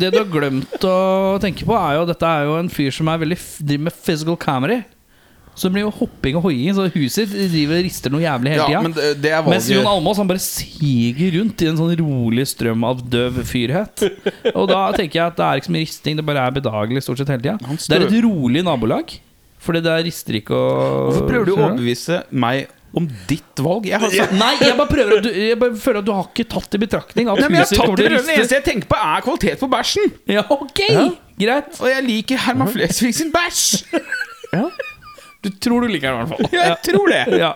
[0.00, 0.94] det du har glemt å
[1.42, 4.36] tenke på, er jo dette er jo en fyr som er veldig driver med physical
[4.38, 4.82] comedy.
[5.58, 8.62] Så det blir jo hopping og hoiing, så huset driver og rister noe jævlig hele
[8.62, 8.82] Ja, tida.
[8.86, 13.02] men det, det Mens Jon Almaas bare siger rundt i en sånn rolig strøm av
[13.12, 14.06] døv fyrhet.
[14.54, 17.02] Og da tenker jeg at det er ikke så mye risting, det bare er bedagelig
[17.04, 17.58] stort sett hele tida.
[17.82, 19.18] Det er et rolig nabolag.
[19.60, 20.68] Fordi det rister ikke å
[21.10, 23.84] Hvorfor prøver du å overbevise meg om ditt valg?
[23.86, 26.30] Jeg har sagt Nei, jeg bare prøver å- du, Jeg bare føler at du har
[26.30, 28.08] ikke tatt i betraktning at Nei, men jeg har tatt det.
[28.08, 30.08] Det eneste jeg tenker på, er kvalitet på bæsjen.
[30.32, 30.80] Ja, ok,
[31.38, 31.76] greit.
[31.80, 33.84] Og jeg liker Herman Flesvig sin bæsj.
[35.40, 36.50] Du tror du liker den i hvert fall.
[36.52, 37.22] Ja, jeg tror det.
[37.40, 37.52] Ja.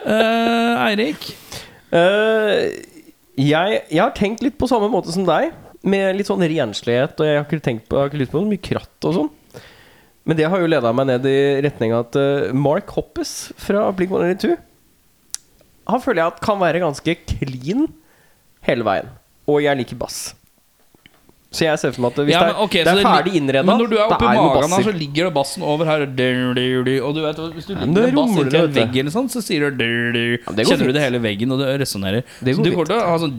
[0.00, 1.26] Uh, Eirik?
[1.92, 2.70] Uh,
[3.40, 5.50] jeg, jeg har tenkt litt på samme måte som deg,
[5.82, 7.18] med litt sånn renslighet.
[7.20, 9.16] Og jeg har ikke, tenkt på, jeg har ikke lyst på så mye kratt og
[9.18, 9.30] sånn.
[10.30, 14.12] Men det har jo leda meg ned i retning at eh, Mark Hoppes fra Blink
[14.14, 14.52] 182
[15.90, 17.88] Han føler jeg at kan være ganske clean
[18.62, 19.08] hele veien.
[19.50, 20.20] Og jeg liker bass.
[21.50, 23.32] Så jeg ser for meg at hvis Ja, det men er, det er det ferdig
[23.32, 25.62] li- innreda, Men når du er da oppi er magen her, så ligger det bassen
[25.66, 26.04] over her.
[26.06, 29.42] Og du vet, Hvis du ligger med bass til inntil en vegg, eller sånn, så
[29.42, 29.82] sier du
[30.46, 32.22] Ja, det går Kjenner du det hele veggen, og det resonnerer.
[32.38, 33.34] Så du kommer til å ha sånn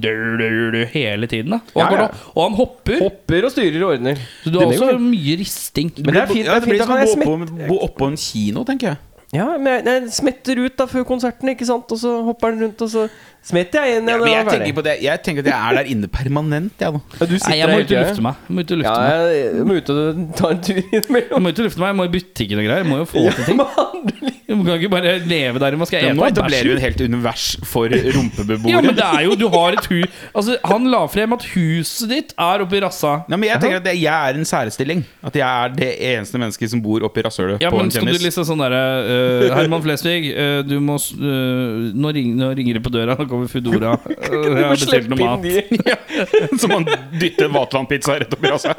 [0.91, 1.55] hele tiden.
[1.55, 1.61] Da.
[1.71, 2.07] Og, Ja, han ja.
[2.07, 2.99] til og han hopper.
[2.99, 4.19] Hopper og styrer og ordner.
[4.43, 5.91] Så du har også mye risting.
[6.03, 6.45] Men det er fint.
[6.45, 8.17] Det er det blir fint da som kan å jeg bo smette oppå, oppå en
[8.17, 8.97] kino, tenker jeg.
[9.31, 11.87] Ja, men jeg, jeg smetter ut da før konserten, ikke sant?
[11.95, 13.05] Og så hopper den rundt, og så
[13.47, 15.77] smetter jeg inn Ja, men jeg er tenker på det Jeg tenker at jeg er
[15.79, 16.99] der inne permanent, jeg.
[17.15, 18.43] Ja, du sitter Nei, jeg må ut og lufte meg.
[18.49, 19.39] Jeg må ut og lufte Ja, meg.
[19.39, 22.09] jeg må ut og ta en tur Jeg må ut og lufte meg, jeg må
[22.09, 22.83] i butikken og greier.
[22.83, 23.63] Jeg må jo få til ting.
[24.51, 25.77] Jeg kan ikke bare leve der.
[25.79, 28.73] Hva skal jeg Nå etablerer du et helt univers for rumpebeboere.
[28.73, 32.11] Ja, men det er jo Du har et hus Altså, han la frem at huset
[32.11, 33.13] ditt er oppi rassa.
[33.29, 35.03] Ja, men jeg tenker at jeg er en særstilling.
[35.25, 38.09] At jeg er det eneste mennesket som bor oppi rasshølet Ja, på men en skal
[38.11, 42.79] du liksom sånn derre uh, Herman Flesvig, uh, du må eh, nå, ring, nå ringer
[42.79, 43.95] det på døra, nå kommer Foodora.
[44.07, 46.01] Uh, jeg har bestilt noe mat.
[46.61, 46.87] Som han
[47.21, 48.75] dytter Vatland-pizza rett oppi rassa.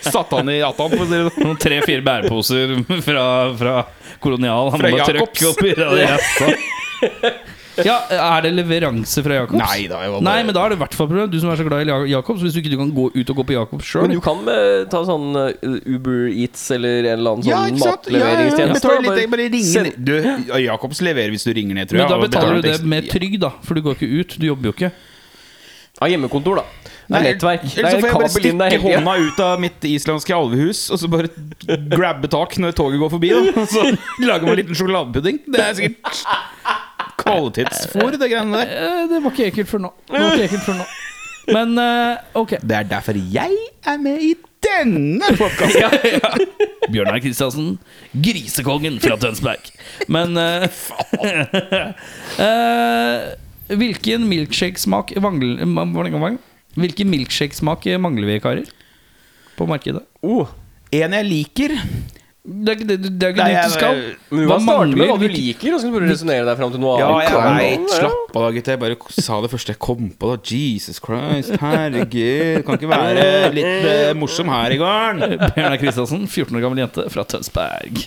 [0.00, 1.58] Satte han i Atan, for å si det sånn.
[1.62, 3.26] Tre-fire bæreposer fra,
[3.58, 3.76] fra
[4.22, 4.51] Kolonial.
[4.52, 5.48] Han Fra må bare Jacobs.
[5.52, 6.52] oppi rassa.
[7.80, 9.56] Ja, Er det leveranse fra Jacobs?
[9.56, 11.30] Nei da, jeg Nei, men da er det i hvert fall problem.
[11.32, 12.42] Du som er så glad i Ja- Jacobs.
[12.44, 14.04] Hvis du ikke kan gå ut og gå på Jacobs sjøl.
[14.06, 17.80] Men du kan uh, ta sånn eh, Uber Eats eller en eller annen Ja, sånn
[17.80, 18.92] matleveringstjeneste.
[18.92, 19.30] Ja, ja, ja.
[19.32, 20.12] Bare ringer Du,
[20.66, 22.10] Jacobs leverer hvis du ringer ned, tror jeg.
[22.10, 23.54] Men da betaler du det med trygd, da.
[23.64, 24.36] For du går ikke ut.
[24.36, 24.92] Du jobber jo ikke.
[26.02, 26.81] Ja, hjemmekontor, da.
[27.12, 27.62] Det er nettverk.
[27.66, 30.34] Det Eller så er får jeg bare inn der stikke hånda ut av mitt islandske
[30.36, 31.30] alvehus og så bare
[31.92, 33.32] grabbe tak når toget går forbi.
[33.36, 33.42] Da.
[33.62, 33.84] Og så
[34.24, 35.42] lager man en liten sjokoladepudding.
[35.52, 36.22] Det er sikkert
[37.22, 38.72] kvalitetsfôr, det greiene der.
[38.76, 39.92] Eh, Det var ikke ekkelt før nå.
[40.10, 40.86] Det var ikke ekkelt før nå.
[41.52, 42.56] Men eh, ok.
[42.62, 43.56] Det er derfor jeg
[43.86, 44.32] er med i
[44.62, 45.90] denne podkasten.
[46.92, 47.76] Bjørnar Kristiansen,
[48.14, 49.70] grisekongen fra Tønsberg.
[50.12, 50.66] Men uh,
[52.38, 53.18] uh,
[53.82, 56.38] Hvilken milkshakesmak mangler ma-
[56.78, 58.68] Hvilken milkshakesmak mangler vi, karer?
[59.58, 60.06] På markedet?
[60.22, 60.48] Oh,
[60.92, 61.72] En jeg liker
[62.42, 63.98] Det er ikke det, det er ikke Nei, dit du skal.
[64.34, 66.72] men Hva starter starte med hva du liker, og så kan du resonnere deg fram
[66.74, 67.22] til noe Ja, annet.
[67.22, 67.84] jeg Ja, veit.
[67.86, 67.98] ja.
[68.00, 68.72] Slapp av gutter.
[68.74, 70.26] Jeg bare sa det første jeg kom på.
[70.32, 72.64] da Jesus Christ, herregud.
[72.66, 75.38] Kan ikke være litt eh, morsom her i gården.
[75.54, 78.02] Bjørnar Kristiansen, 14 år gammel jente fra Tønsberg.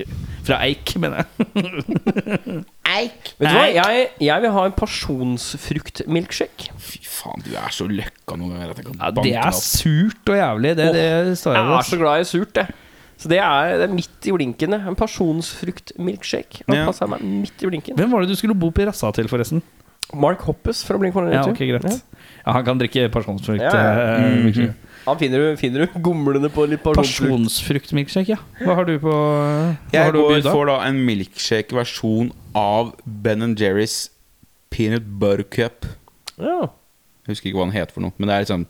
[0.45, 1.25] Fra Eik, mener jeg.
[1.55, 3.65] Vet du hva?
[3.71, 6.73] Jeg, jeg vil ha en pasjonsfruktmilkshake.
[6.75, 9.41] Fy faen, du er så løkka noen ganger at jeg kan Ja, banke det deg
[9.41, 9.63] er opp.
[9.63, 10.75] surt og jævlig.
[10.79, 12.81] Det, det står jeg Jeg er så glad i surt, jeg.
[13.25, 14.77] Så det er, det er midt i blinkene.
[14.85, 16.61] En pasjonsfruktmilkshake.
[16.67, 16.83] Han Ja.
[16.85, 17.97] passer meg midt i blinken.
[17.97, 19.63] Hvem var det du skulle bo på rassa til, forresten?
[20.13, 21.33] Mark Hoppes fra Blink 182.
[21.33, 22.03] Ja, okay, greit.
[22.45, 23.63] Ja, han kan drikke pasjonsfrukt.
[23.63, 24.17] Ja, ja.
[24.19, 24.73] Mm -hmm.
[25.07, 27.31] Han finner du, finner du gomlende på litt pasjonsfrukt.
[27.31, 28.37] Pasjonsfruktmilkshake, ja.
[28.61, 30.51] Hva har du på Hva Jeg har du går da?
[30.51, 34.11] for da en milkshake-versjon av Ben Jerrys
[34.69, 35.85] Peanut Butter Cup.
[36.37, 36.69] Ja.
[37.25, 38.67] Jeg husker ikke hva den heter for noe, men det er liksom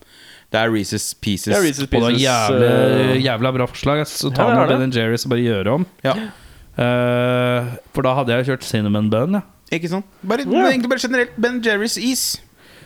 [0.56, 1.52] Det er Reese's Pieces.
[1.52, 4.06] Ja, Reese's Og det er Pieces, jævlig, eh, jævla bra forslag.
[4.08, 4.80] Så Ja, ta er med.
[4.80, 5.86] Ben Jerry's og bare gjøre om.
[6.08, 6.16] Ja,
[6.76, 9.46] Uh, for da hadde jeg kjørt cinnamon bun, ja.
[9.72, 10.08] ikke sant?
[10.28, 10.66] Bare, Ja.
[10.68, 12.42] Egentlig bare generelt Ben Jerrys is.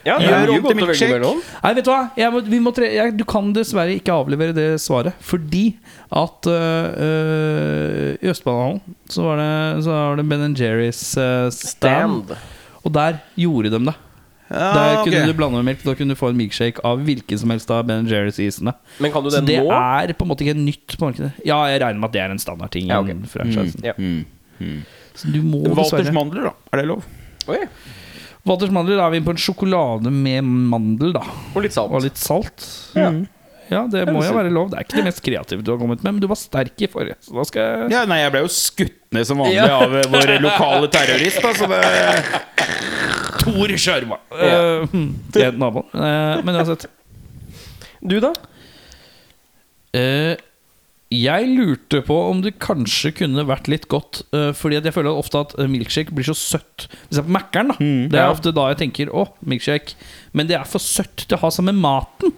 [0.06, 1.18] ja, Gjør om til milkshake.
[1.64, 2.04] Nei, vet du hva?
[2.16, 5.18] Jeg må, vi må tre, jeg, du kan dessverre ikke avlevere det svaret.
[5.20, 5.74] Fordi
[6.14, 9.50] at uh, i Østbanehallen så var det,
[9.84, 12.30] så var det Ben Jerry's uh, stand.
[12.30, 12.38] Stand.
[12.84, 13.98] Og der gjorde de det.
[14.50, 15.26] Der kunne okay.
[15.30, 15.82] du blande med melk.
[15.86, 18.74] Da kunne du få en milkshake av hvilken som helst av Ben Jerry's-isene.
[18.98, 19.70] Men kan du Så det nå?
[19.70, 21.30] er på en måte ikke nytt på markedet.
[21.46, 22.90] Ja, jeg regner med at det er en standardting.
[22.90, 23.14] Ja, okay.
[23.14, 23.72] mm.
[23.86, 23.94] Ja.
[23.96, 24.24] Mm,
[24.58, 24.78] mm.
[25.14, 26.54] Så du må Walters mandler, da.
[26.72, 27.06] Er det lov?
[27.46, 27.68] Okay.
[28.48, 31.22] Walters mandler er vi inne på en sjokolade med mandel, da.
[31.54, 31.94] Og litt salt.
[31.94, 32.66] Og litt salt.
[32.98, 33.12] Ja.
[33.70, 34.72] Ja, det må jo være lov.
[34.72, 36.88] Det er ikke det mest kreative du har kommet med, men du var sterk i
[36.90, 37.14] forrige.
[37.22, 39.78] Så da skal jeg Ja, nei, jeg ble jo skutt ned som vanlig Ja.
[39.84, 41.38] av vår lokale terrorist.
[41.44, 41.78] Da, så det
[43.40, 44.20] Tor Sjarma!
[44.36, 44.84] Ja.
[44.84, 45.88] Uh, naboen.
[45.94, 46.86] Eh, men uansett.
[48.00, 48.32] Du, da?
[49.96, 50.36] Uh,
[51.10, 54.22] jeg lurte på om det kanskje kunne vært litt godt.
[54.30, 56.86] Uh, fordi at jeg føler ofte at eh, milkshake blir så søtt.
[57.08, 57.78] Hvis jeg er på Mækkern, da.
[57.82, 58.36] det er ja.
[58.36, 59.98] ofte da jeg tenker å, milkshake.
[60.38, 62.36] Men det er for søtt til å ha sammen med maten.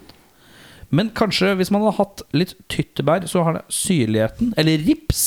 [0.93, 4.55] Men kanskje hvis man hadde hatt litt tyttebær, så har det syrligheten.
[4.57, 5.23] Eller rips.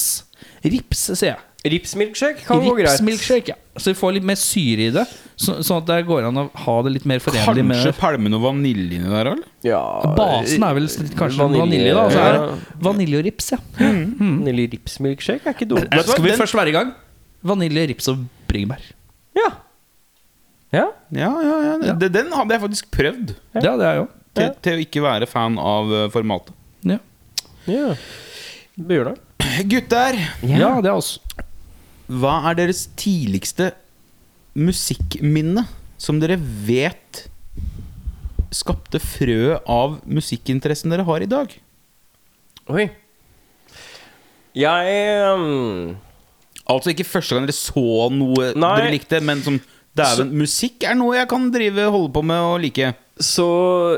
[0.66, 1.43] Rips, sier jeg.
[1.72, 2.90] Ripsmilkshake kan gå greit.
[2.92, 3.56] Ripsmilkshake, ja.
[3.76, 5.04] Så vi får litt mer syre i det.
[5.36, 8.30] Så, sånn at det går an å ha det litt mer forenlig med Kanskje pælme
[8.32, 9.42] noe vanilje inni der, òg?
[9.66, 9.82] Ja,
[10.16, 12.06] Basen er vel litt- kanskje vanilje, vanilje, da.
[12.14, 12.46] Så er ja.
[12.46, 13.58] det vanilje og rips, ja.
[13.76, 15.88] Vanilje ripsmilkshake er ikke dumt.
[15.92, 16.94] Eh, Skal vi Den- først være i gang?
[17.44, 18.80] Vanilje, rips og bringebær.
[19.36, 19.50] Ja.
[20.72, 20.86] Ja.
[21.12, 21.74] Ja, ja, ja.
[21.90, 21.94] Ja.
[22.00, 23.34] Den, den hadde jeg faktisk prøvd.
[23.60, 24.08] Ja, det er jo.
[24.36, 26.52] Til, til å ikke være fan av eh, formatet.
[26.84, 26.98] Ja,
[27.70, 27.94] ja.
[28.76, 29.16] Bjørnar?
[29.70, 31.14] Gutter, ja det er oss.
[32.07, 33.72] Hva er deres tidligste
[34.57, 35.66] musikkminne
[36.00, 37.26] som dere vet
[38.54, 41.52] skapte frø av musikkinteressen dere har i dag?
[42.72, 42.88] Oi.
[44.57, 44.96] Jeg
[45.36, 45.96] um,
[46.66, 48.70] Altså ikke første gang dere så noe Nei.
[48.80, 49.59] dere likte, men som
[49.97, 52.92] Dæven, musikk er noe jeg kan drive holde på med og like.
[53.16, 53.47] Så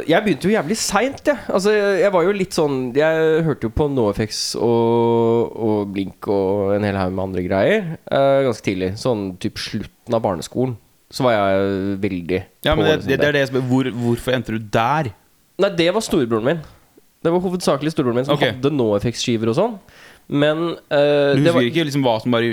[0.06, 1.38] jeg begynte jo jævlig seint, jeg.
[1.50, 6.28] Altså, jeg, jeg var jo litt sånn Jeg hørte jo på NoFX og, og Blink
[6.30, 8.92] og en hel haug med andre greier uh, ganske tidlig.
[9.00, 10.76] Sånn typ slutten av barneskolen.
[11.10, 14.34] Så var jeg veldig Ja, men det, liksom det, det er det som Hvor, Hvorfor
[14.36, 15.08] endte du der?
[15.58, 16.60] Nei, det var storebroren min.
[17.24, 18.54] Det var hovedsakelig storebroren min som okay.
[18.54, 19.78] hadde NoFX-skiver og sånn.
[20.28, 20.58] Men
[20.92, 22.50] uh, Du det husker var, ikke liksom hva som bare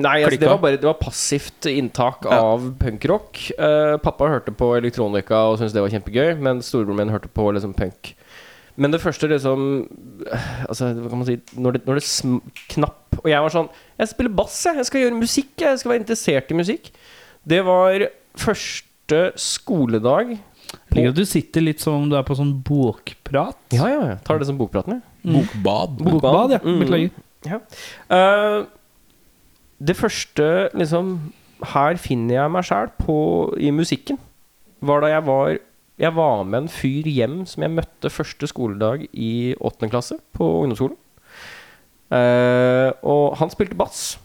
[0.00, 2.38] Nei, altså, det var bare Det var passivt inntak Ja.
[2.40, 3.36] av punkrock.
[3.58, 7.50] Uh, pappa hørte på elektronika og syntes det var kjempegøy, men storebroren min hørte på
[7.52, 8.14] liksom punk.
[8.80, 9.66] Men det første liksom
[10.64, 12.38] Altså, hva kan man si Når det, når det sm
[12.72, 13.68] knapp Og jeg var sånn
[14.00, 14.78] Jeg spiller bass, jeg.
[14.80, 15.50] Jeg skal gjøre musikk.
[15.60, 16.88] Jeg Jeg skal være interessert i musikk.
[17.44, 18.06] Det var
[18.40, 23.58] første skoledag Jeg liker at du sitter litt som om du er på sånn bokprat.
[23.76, 24.16] Ja, ja, ja.
[24.24, 25.02] Tar det som bokpraten, jeg.
[25.22, 25.98] Bokbad.
[26.02, 26.60] Bokbad, ja.
[26.62, 26.78] Mm.
[26.82, 27.10] Beklager.
[27.46, 27.58] Ja.
[28.10, 28.66] Uh,
[29.82, 31.16] det første liksom
[31.72, 32.90] Her finner jeg meg sjæl
[33.58, 34.18] i musikken.
[34.80, 35.58] Var da jeg var
[35.98, 40.44] Jeg var med en fyr hjem som jeg møtte første skoledag i åttende klasse på
[40.62, 40.96] ungdomsskolen.
[42.12, 44.18] Uh, og han spilte bass.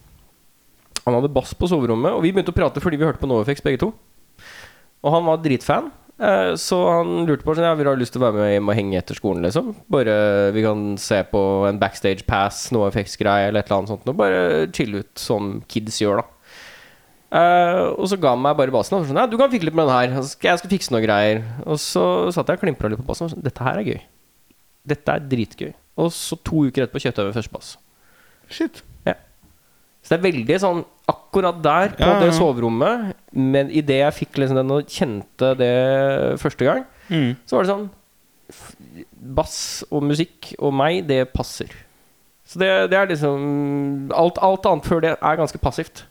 [1.05, 3.61] Han hadde bass på soverommet, og vi begynte å prate fordi vi hørte på NoFX
[3.63, 3.93] begge to.
[5.05, 5.91] Og han var dritfan.
[6.19, 8.53] Eh, Så han lurte på sånn, ja, vil har ha lyst til å være med
[8.55, 9.43] hjem og henge etter skolen.
[9.45, 13.93] liksom Bare Vi kan se på en backstage pass, noe effektsgreie eller et eller annet
[13.93, 14.07] sånt.
[14.09, 14.41] Og bare
[14.73, 16.27] chille ut som kids gjør, da.
[17.27, 18.97] Uh, og så ga han meg bare basen.
[18.97, 20.21] Og sånn, ja, du kan fikle litt med den her.
[20.23, 21.43] Jeg skal fikse noen greier.
[21.67, 23.27] Og så satt jeg og klimpra litt på bassen.
[23.27, 23.99] Og sånn, Dette her er gøy.
[24.87, 25.73] Dette er dritgøy.
[25.99, 27.73] Og så to uker etterpå kjøpte jeg min første bass.
[28.49, 28.81] Shit.
[30.07, 30.77] Så det er veldig sånn
[31.11, 33.09] akkurat der på Ja, det soverommet.
[33.35, 35.73] Men idet jeg fikk liksom den og kjente det
[36.39, 37.35] første gang, Mm.
[37.47, 37.89] så var det sånn
[39.37, 41.71] Bass og musikk og meg, det passer.
[42.47, 46.05] Så det, det er liksom alt, alt annet før det er ganske passivt.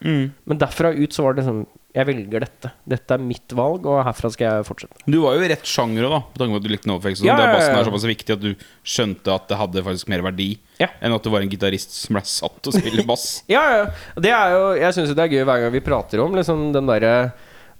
[0.00, 0.30] Mm.
[0.48, 2.70] Men derfra ut så var det sånn Jeg velger dette.
[2.88, 4.96] Dette er mitt valg, og herfra skal jeg fortsette.
[5.04, 6.20] Du var jo i rett sjanger òg, da.
[6.32, 7.20] På tanke på at du likte NoFX.
[7.20, 10.22] Ja, Ja, ja, Bassen er såpass viktig at du skjønte at det hadde faktisk mer
[10.24, 10.46] verdi
[10.80, 10.88] Ja.
[11.04, 13.26] enn at du var en gitarist som ble satt til å spille bass.
[13.52, 13.82] Ja, ja.
[14.16, 16.72] Det er jo Jeg syns jo det er gøy hver gang vi prater om liksom
[16.72, 17.12] den derre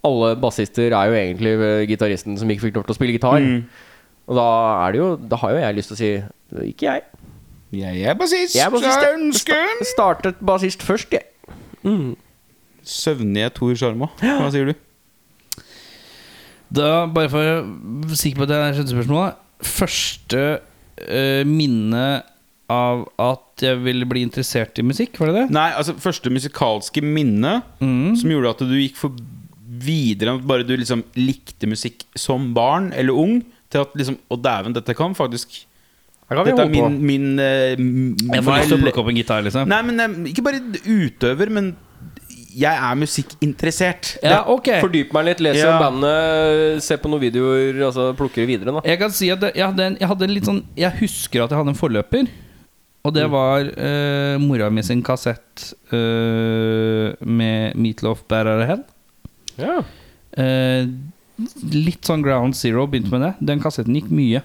[0.05, 3.41] Alle bassister er jo egentlig eh, gitaristen som ikke fikk lov til å spille gitar.
[3.41, 3.65] Mm.
[4.29, 4.47] Og da
[4.85, 7.03] er det jo Da har jo jeg lyst til å si Ikke jeg.
[7.73, 8.53] Jeg er bassist.
[8.59, 9.17] Jeg er bassist, jeg.
[9.17, 11.25] ønsker startet bassist først, jeg.
[11.81, 12.13] Mm.
[12.89, 14.09] Søvnige Tor Sjarma.
[14.22, 14.74] Hva sier du?
[16.72, 17.57] Da, bare for å
[18.07, 19.41] være sikker på at jeg skjønte spørsmålet
[19.72, 22.05] Første uh, minne
[22.72, 25.45] av at jeg ville bli interessert i musikk, var det det?
[25.53, 28.14] Nei, altså første musikalske minne Mm.
[28.16, 29.12] som gjorde at du gikk for
[29.83, 34.37] videre at bare du liksom likte musikk som barn eller ung, til at liksom Å,
[34.41, 35.62] dæven, dette kan faktisk
[36.33, 39.68] Dette er min, min uh, Jeg får lyst til å plukke opp en gitar, liksom.
[39.68, 41.74] Nei, men eh, ikke bare utøver, men
[42.59, 44.13] jeg er musikkinteressert.
[44.23, 45.75] Ja, ok Fordyp meg litt, lese Ja.
[45.75, 48.83] om bandet, se på noen videoer, altså plukker det videre, da.
[48.89, 51.53] Jeg kan si at jeg, hadde en, jeg hadde en litt sånn Jeg husker at
[51.53, 52.29] jeg hadde en forløper.
[53.03, 58.85] Og det var uh, mora mi sin kassett uh, med Meatloaf Bærer Hell.
[59.59, 59.81] Ja.
[60.39, 60.87] Uh,
[61.75, 63.33] litt sånn Ground Zero begynte med det.
[63.51, 64.45] Den kassetten gikk mye.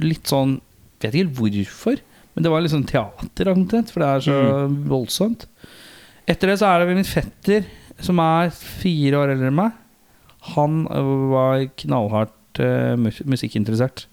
[0.00, 0.60] Litt sånn
[0.98, 2.00] Vet ikke helt hvorfor,
[2.34, 4.38] men det var litt sånn teater, omtrent, for det er så
[4.90, 5.44] voldsomt.
[6.28, 7.68] Etter det så er det min fetter,
[8.04, 9.76] som er fire år eldre enn meg.
[10.54, 14.04] Han øh, var knallhardt uh, musikkinteressert.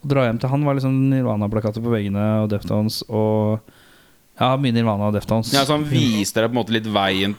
[0.00, 3.60] Å dra hjem til han var liksom Nirvana-plakater på veggene og Deftones og
[4.40, 5.52] Ja, mye Nirvana og Deftones.
[5.52, 7.34] Ja, så han viste deg på en måte litt veien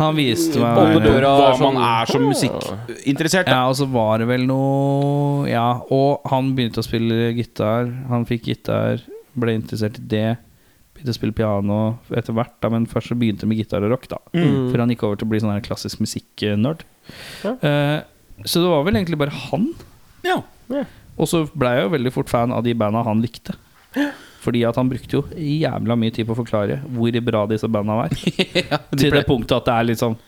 [0.00, 3.50] Han viste meg Åpne døra Hva sånn- man er som musikkinteressert.
[3.52, 7.92] Ja, og så var det vel noe Ja, og han begynte å spille gitar.
[8.08, 9.04] Han fikk gitar,
[9.36, 10.30] ble interessert i det.
[11.06, 11.76] Begynte å spille piano
[12.10, 14.08] etter hvert, da, men først så begynte han med gitar og rock.
[14.10, 14.72] da Mm.
[14.72, 16.82] Før han gikk over til å bli sånn her klassisk musikknerd.
[17.44, 17.52] Ja.
[17.62, 19.68] Uh, så det var vel egentlig bare han.
[20.26, 20.40] Ja.
[21.16, 23.54] Og så ble jeg jo veldig fort fan av de banda han likte.
[24.42, 27.96] Fordi at han brukte jo jævla mye tid på å forklare hvor bra disse banda
[28.02, 28.12] var.
[28.98, 30.18] Til det punktet at det er litt sånn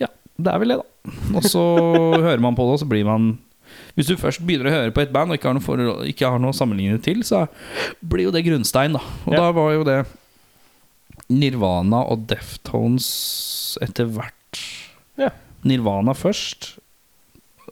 [0.00, 1.12] Ja, det er vel det, da.
[1.34, 1.62] Og så
[2.26, 3.32] hører man på det, og så blir man
[4.00, 6.30] Hvis du først begynner å høre på et band og ikke har noe, forhold, ikke
[6.32, 7.42] har noe å sammenligne til, så
[8.00, 9.02] blir jo det grunnstein, da.
[9.28, 9.42] Og Ja.
[9.44, 9.98] da var jo det
[11.28, 14.62] Nirvana og Deftones etter hvert.
[15.20, 15.28] Ja.
[15.68, 16.78] Nirvana først.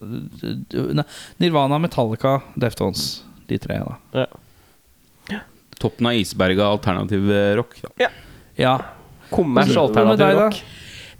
[0.02, 1.04] Nei,
[1.40, 3.22] Nirvana, Metallica, Deftones.
[3.48, 3.80] De tre,
[4.12, 4.26] da.
[5.80, 7.78] Toppen av isberget alternativ eh, rock.
[7.82, 8.10] Da.
[8.58, 8.74] Ja.
[9.30, 10.60] Kommers Hva alternativ rock.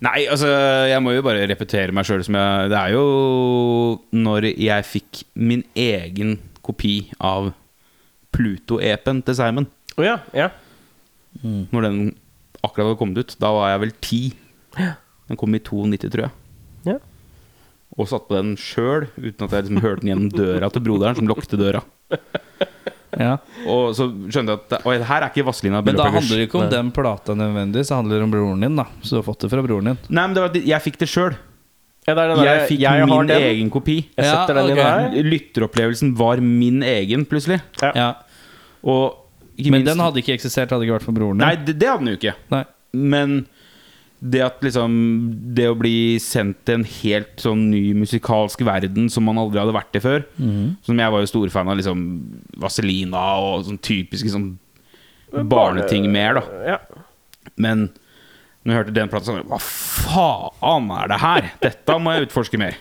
[0.05, 0.47] Nei, altså,
[0.87, 3.07] jeg må jo bare repetere meg sjøl som jeg Det er jo
[4.15, 7.51] når jeg fikk min egen kopi av
[8.35, 9.67] Pluto-epen til Simon.
[9.97, 10.51] Oh, ja, ja.
[11.43, 12.01] Når den
[12.63, 13.35] akkurat hadde kommet ut.
[13.41, 14.21] Da var jeg vel ti.
[15.29, 16.35] Den kom i 92, tror jeg.
[16.87, 16.99] Ja.
[17.99, 21.19] Og satt på den sjøl, uten at jeg liksom hørte den gjennom døra til broderen,
[21.19, 21.83] som lukket døra.
[23.19, 23.33] ja.
[23.67, 26.47] Og så skjønte jeg at Oi, det her er ikke Vazelina Men da handler det
[26.49, 28.85] ikke om den plata nødvendigvis, det handler om broren din, da.
[29.03, 29.99] Så du har fått det fra broren din.
[30.09, 31.37] Nei, men det var at jeg fikk det sjøl.
[32.09, 33.43] ja det er Jeg fikk jeg har min den.
[33.51, 33.97] egen kopi.
[34.17, 34.85] Jeg setter Ja, den inn ok.
[34.87, 35.31] her.
[35.35, 37.61] Lytteropplevelsen var min egen, plutselig.
[37.83, 37.93] Ja.
[37.95, 38.09] Ja.
[38.85, 39.25] Og
[39.59, 41.47] ikke Men minst den hadde ikke eksistert, hadde ikke vært for broren din.
[41.47, 42.35] Nei, det, det hadde den jo ikke.
[42.55, 42.65] Nei.
[42.95, 43.35] Men
[44.21, 44.95] det at liksom
[45.55, 49.77] Det å bli sendt til en helt sånn ny musikalsk verden som man aldri hadde
[49.77, 50.25] vært i før
[50.83, 52.03] Som jeg var jo storfan av liksom
[52.59, 54.49] Vazelina og sånn typiske sånn
[55.49, 56.43] barneting mer, da.
[56.67, 56.79] Ja.
[57.61, 57.89] Men
[58.65, 61.51] når jeg hørte den plata, sånn Hva faen er det her?
[61.63, 62.77] Dette må jeg utforske mer.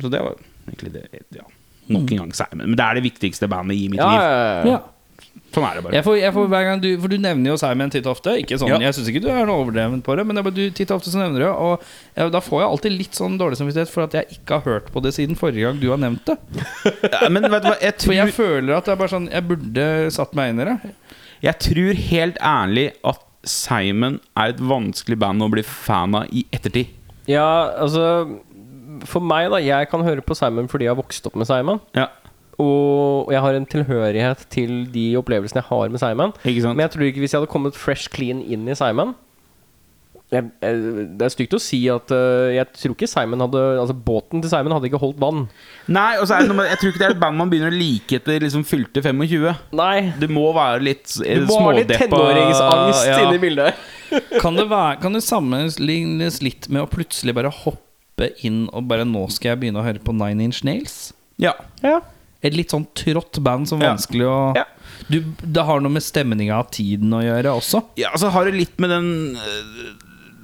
[0.00, 0.36] Så det var
[0.68, 1.06] egentlig det.
[1.36, 1.44] Ja.
[1.90, 2.68] Nok en gang Simon.
[2.70, 4.20] Men det er det viktigste bandet i mitt Ja, liv.
[4.20, 4.76] ja, ja.
[4.76, 4.78] Ja.
[5.54, 5.94] Sånn er det bare.
[5.94, 8.34] Jeg får, jeg får hver gang du For du nevner jo Simon titt og ofte.
[8.42, 8.78] Ikke sånn, Ja.
[8.88, 11.12] Jeg syns ikke du er noe overdreven på det, men bare du titt og ofte
[11.14, 11.50] så nevner det.
[11.54, 11.84] Og
[12.18, 14.88] jeg, da får jeg alltid litt sånn dårlig samvittighet for at jeg ikke har hørt
[14.94, 16.36] på det siden forrige gang du har nevnt det.
[17.12, 19.46] Ja, men vet du hva, jeg For jeg føler at det er bare sånn Jeg
[19.48, 20.76] burde satt meg inn i det.
[21.46, 26.46] jeg tror helt ærlig at Simon er et vanskelig band å bli fan av i
[26.50, 26.88] ettertid.
[27.28, 27.44] ja,
[27.84, 28.38] altså
[29.10, 29.58] For meg, da.
[29.60, 31.80] Jeg kan høre på Simon fordi jeg har vokst opp med Simon.
[31.98, 32.06] Ja,
[32.62, 36.34] Og jeg har en tilhørighet til de opplevelsene jeg har med Simon.
[36.44, 36.76] ikke sant?
[36.76, 39.14] Men jeg tror ikke hvis jeg hadde kommet fresh clean inn i Simon
[40.32, 40.76] jeg, jeg,
[41.18, 44.50] Det er stygt å si at uh, jeg tror ikke Simon hadde Altså båten til
[44.52, 45.44] Simon hadde ikke holdt vann.
[45.92, 47.52] Nei, og så er det noe med, jeg tror ikke det er et band man
[47.52, 49.50] begynner å like etter liksom fylte 25.
[49.76, 49.96] Nei.
[50.20, 51.44] Det må være litt smådeppa.
[51.44, 53.18] Du må ha litt tenåringsangst ja.
[53.26, 53.84] inni bildet.
[54.44, 59.02] Kan det, være, kan det sammenlignes litt med å plutselig bare hoppe inn og bare
[59.08, 61.08] Nå skal jeg begynne å høre på Nine Inch Nails?
[61.42, 61.56] Ja.
[61.82, 61.98] Ja.
[62.44, 64.64] Et litt sånn trått band som er vanskelig å Ja.
[65.08, 67.80] du, Det har noe med stemninga av tiden å gjøre også.
[68.00, 69.94] Ja, altså har det litt med den uh,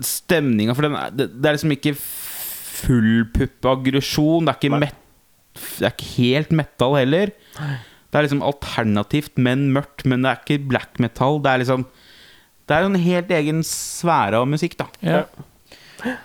[0.00, 1.92] stemninga For den er, det, det er liksom ikke
[2.80, 4.46] fullpupp aggresjon.
[4.48, 4.96] Det er ikke met,
[5.78, 7.32] Det er ikke helt metal heller.
[8.10, 10.06] Det er liksom alternativt, men mørkt.
[10.08, 11.38] Men det er ikke black metal.
[11.44, 11.84] Det er liksom
[12.70, 14.86] Det er en helt egen sfære av musikk, da.
[15.02, 15.24] Ja.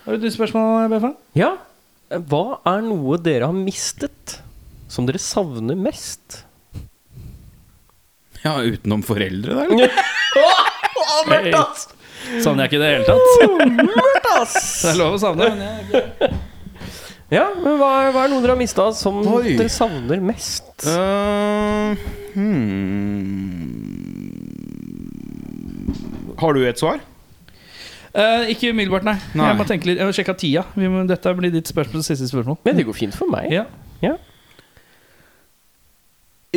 [0.06, 1.16] Har du et spørsmål, Beffa?
[1.36, 1.56] ja.
[2.30, 4.36] Hva er noe dere har mistet,
[4.92, 6.46] som dere savner mest?
[8.44, 9.64] Ja, utenom foreldre, da?
[9.66, 9.90] eller?
[12.42, 13.28] Savner jeg ikke i det hele tatt.
[14.36, 15.46] Det er lov å savne.
[17.32, 19.56] Ja, men hva, hva er noe dere har mista som Oi.
[19.58, 20.86] dere savner mest?
[20.86, 21.96] Uh,
[22.36, 23.66] hmm.
[26.42, 26.98] Har du et svar?
[28.16, 29.16] Eh, ikke umiddelbart, nei.
[29.36, 29.50] Nei.
[29.50, 30.64] Jeg må tenke litt Jeg må sjekke tida.
[30.78, 32.58] Vi må, dette blir ditt spørsmål, siste spørsmål.
[32.68, 33.50] Men det går fint for meg.
[33.52, 33.66] Ja.
[34.04, 34.14] Ja.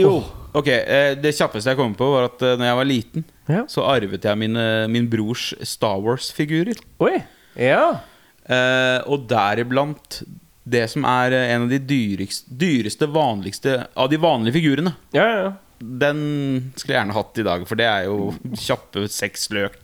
[0.02, 0.24] Jo.
[0.58, 3.62] Ok, eh, Det kjappeste jeg kom på, var at eh, når jeg var liten, Ja.
[3.68, 6.78] så arvet jeg min, eh, min brors Star Wars-figurer.
[7.00, 7.22] Oi.
[7.56, 8.00] Ja.
[8.48, 10.22] Eh, og deriblant
[10.68, 14.94] det som er eh, en av de dyreste, dyreste, vanligste av de vanlige figurene.
[15.16, 15.52] Ja, ja, ja.
[15.80, 19.76] Den skulle jeg gjerne hatt i dag, for det er jo kjappe seks løk.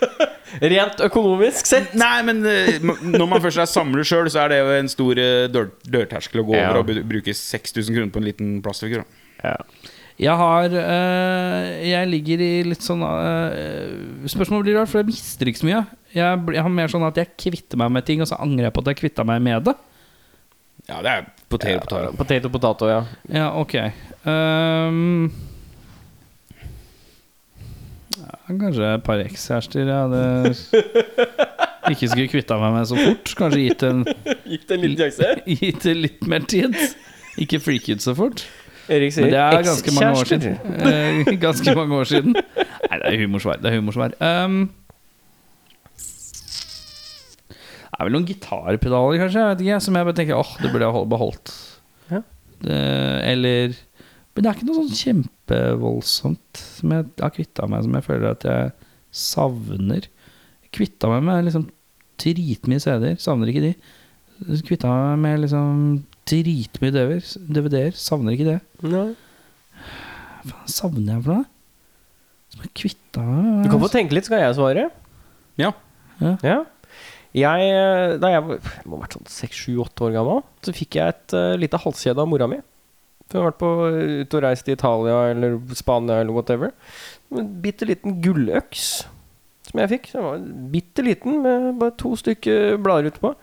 [0.60, 1.92] Rent økonomisk sett.
[1.94, 5.20] Nei, men når man først er samler sjøl, så er det jo en stor
[5.54, 6.70] dør, dørterskel å gå Ja.
[6.72, 9.04] over og bruke 6000 kroner på en liten plastfigur.
[9.40, 9.56] Ja.
[10.20, 15.48] Jeg har eh, Jeg ligger i litt sånn uh, Spørsmålet blir rart, for jeg mister
[15.48, 15.84] ikke så mye.
[16.12, 18.76] Jeg, jeg har mer sånn at jeg kvitter meg med ting, og så angrer jeg
[18.76, 19.76] på at jeg kvitta meg med det.
[20.90, 23.00] Ja, det er potet på potet og potato, ja.
[23.30, 23.76] Ja, ok.
[24.26, 25.30] Um,
[28.18, 30.90] ja, kanskje et par ekskjærester jeg hadde
[31.90, 33.32] ikke skulle kvitta meg med så fort.
[33.38, 34.02] Kanskje gitt en,
[34.52, 35.30] gitt en liten sjanse?
[35.60, 36.76] gitt det litt mer tid.
[37.40, 38.44] Ikke freaket så fort.
[38.90, 40.54] Erik sier Men det er ganske mange år siden.
[41.46, 42.34] Ganske mange år siden.
[42.34, 43.60] Nei, det er humorsvar.
[43.62, 44.14] Det er humorsvar.
[44.18, 44.56] Um,
[47.90, 50.70] det er vel noen gitarpedaler, kanskje, jeg vet ikke, som jeg bare tenker åh, det
[50.72, 51.52] burde jeg hold- beholdt.
[52.10, 52.20] Ja.
[52.64, 52.78] Det,
[53.30, 53.74] eller
[54.34, 58.30] Men det er ikke noe sånn kjempevoldsomt som jeg har kvitta meg som jeg føler
[58.30, 58.70] at jeg
[59.20, 60.06] savner.
[60.72, 61.66] Kvitta meg med liksom
[62.22, 63.18] dritmye CD-er.
[63.20, 63.72] Savner ikke de.
[64.68, 65.82] Kvitta meg med liksom
[66.30, 67.96] dritmye DVD-er.
[67.98, 68.58] Savner ikke det.
[68.86, 69.10] Nei.
[70.46, 71.46] Hva savner jeg for noe?
[72.50, 73.64] Som jeg kvitta meg?
[73.64, 74.88] Du kan få tenke litt, så kan jeg svare.
[75.60, 75.72] Ja.
[76.20, 76.58] Ja.
[77.36, 80.98] Jeg, eh, da jeg var jeg må ha vært sånn 6-7-8 år gammel, så fikk
[80.98, 82.58] jeg et uh, lite halskjede av mora mi.
[83.30, 83.70] Hun har vært på
[84.24, 86.72] ute og reist i Italia eller Spania eller whatever.
[87.30, 88.88] En bitte liten gulløks
[89.70, 90.08] som jeg fikk.
[90.16, 90.40] Den var
[90.72, 93.36] bitte liten med bare to stykker blader utpå.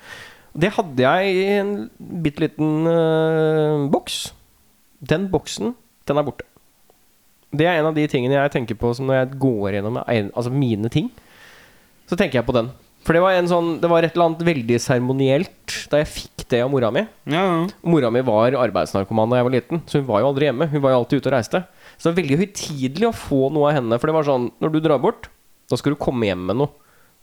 [0.58, 1.74] Det hadde jeg i en
[2.26, 4.32] bitte liten uh, boks.
[4.98, 5.76] Den boksen,
[6.10, 6.48] den er borte.
[7.54, 10.52] Det er en av de tingene jeg tenker på som når jeg går gjennom altså
[10.52, 11.12] mine ting.
[12.10, 12.72] Så tenker jeg på den.
[13.08, 16.44] For det var, en sånn, det var et eller annet veldig seremonielt da jeg fikk
[16.52, 17.06] det av mora mi.
[17.30, 17.62] Ja, ja.
[17.88, 20.68] Mora mi var arbeidsnarkoman da jeg var liten, så hun var jo aldri hjemme.
[20.74, 21.62] Hun var jo alltid ute og reiste.
[21.96, 24.00] Så det var veldig høytidelig å få noe av henne.
[24.02, 25.30] For det var sånn, når du drar bort,
[25.72, 26.74] da skal du komme hjem med noe.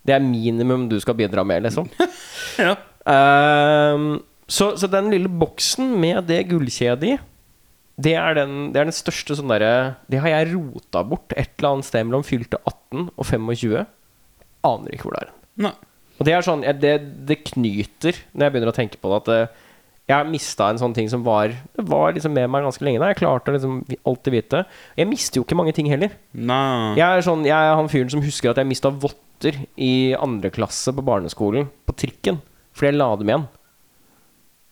[0.04, 1.90] Det er minimum du skal bidra med, liksom.
[2.64, 2.76] Ja.
[3.10, 4.08] Ehm,
[4.48, 7.16] så, så den lille boksen med det gullkjedet i,
[8.04, 11.52] det er den, det er den største sånn derre Det har jeg rota bort et
[11.60, 13.84] eller annet sted mellom fylte 18 og 25.
[14.66, 15.36] Aner ikke hvor det er.
[15.68, 15.74] Nei.
[16.18, 16.94] Og det er sånn det,
[17.28, 19.62] det knyter når jeg begynner å tenke på det, at eh,
[20.04, 23.00] jeg har mista en sånn ting som var Det var liksom med meg ganske lenge.
[23.00, 23.12] Da.
[23.12, 24.64] Jeg klarte å liksom alltid vite.
[24.98, 26.12] Jeg mister jo ikke mange ting heller.
[26.36, 26.96] Nei.
[26.98, 30.50] Jeg er, sånn, jeg er han fyren som husker at jeg mista votter i andre
[30.52, 31.70] klasse på barneskolen.
[31.88, 32.42] På trikken.
[32.74, 33.46] Fordi jeg la dem igjen.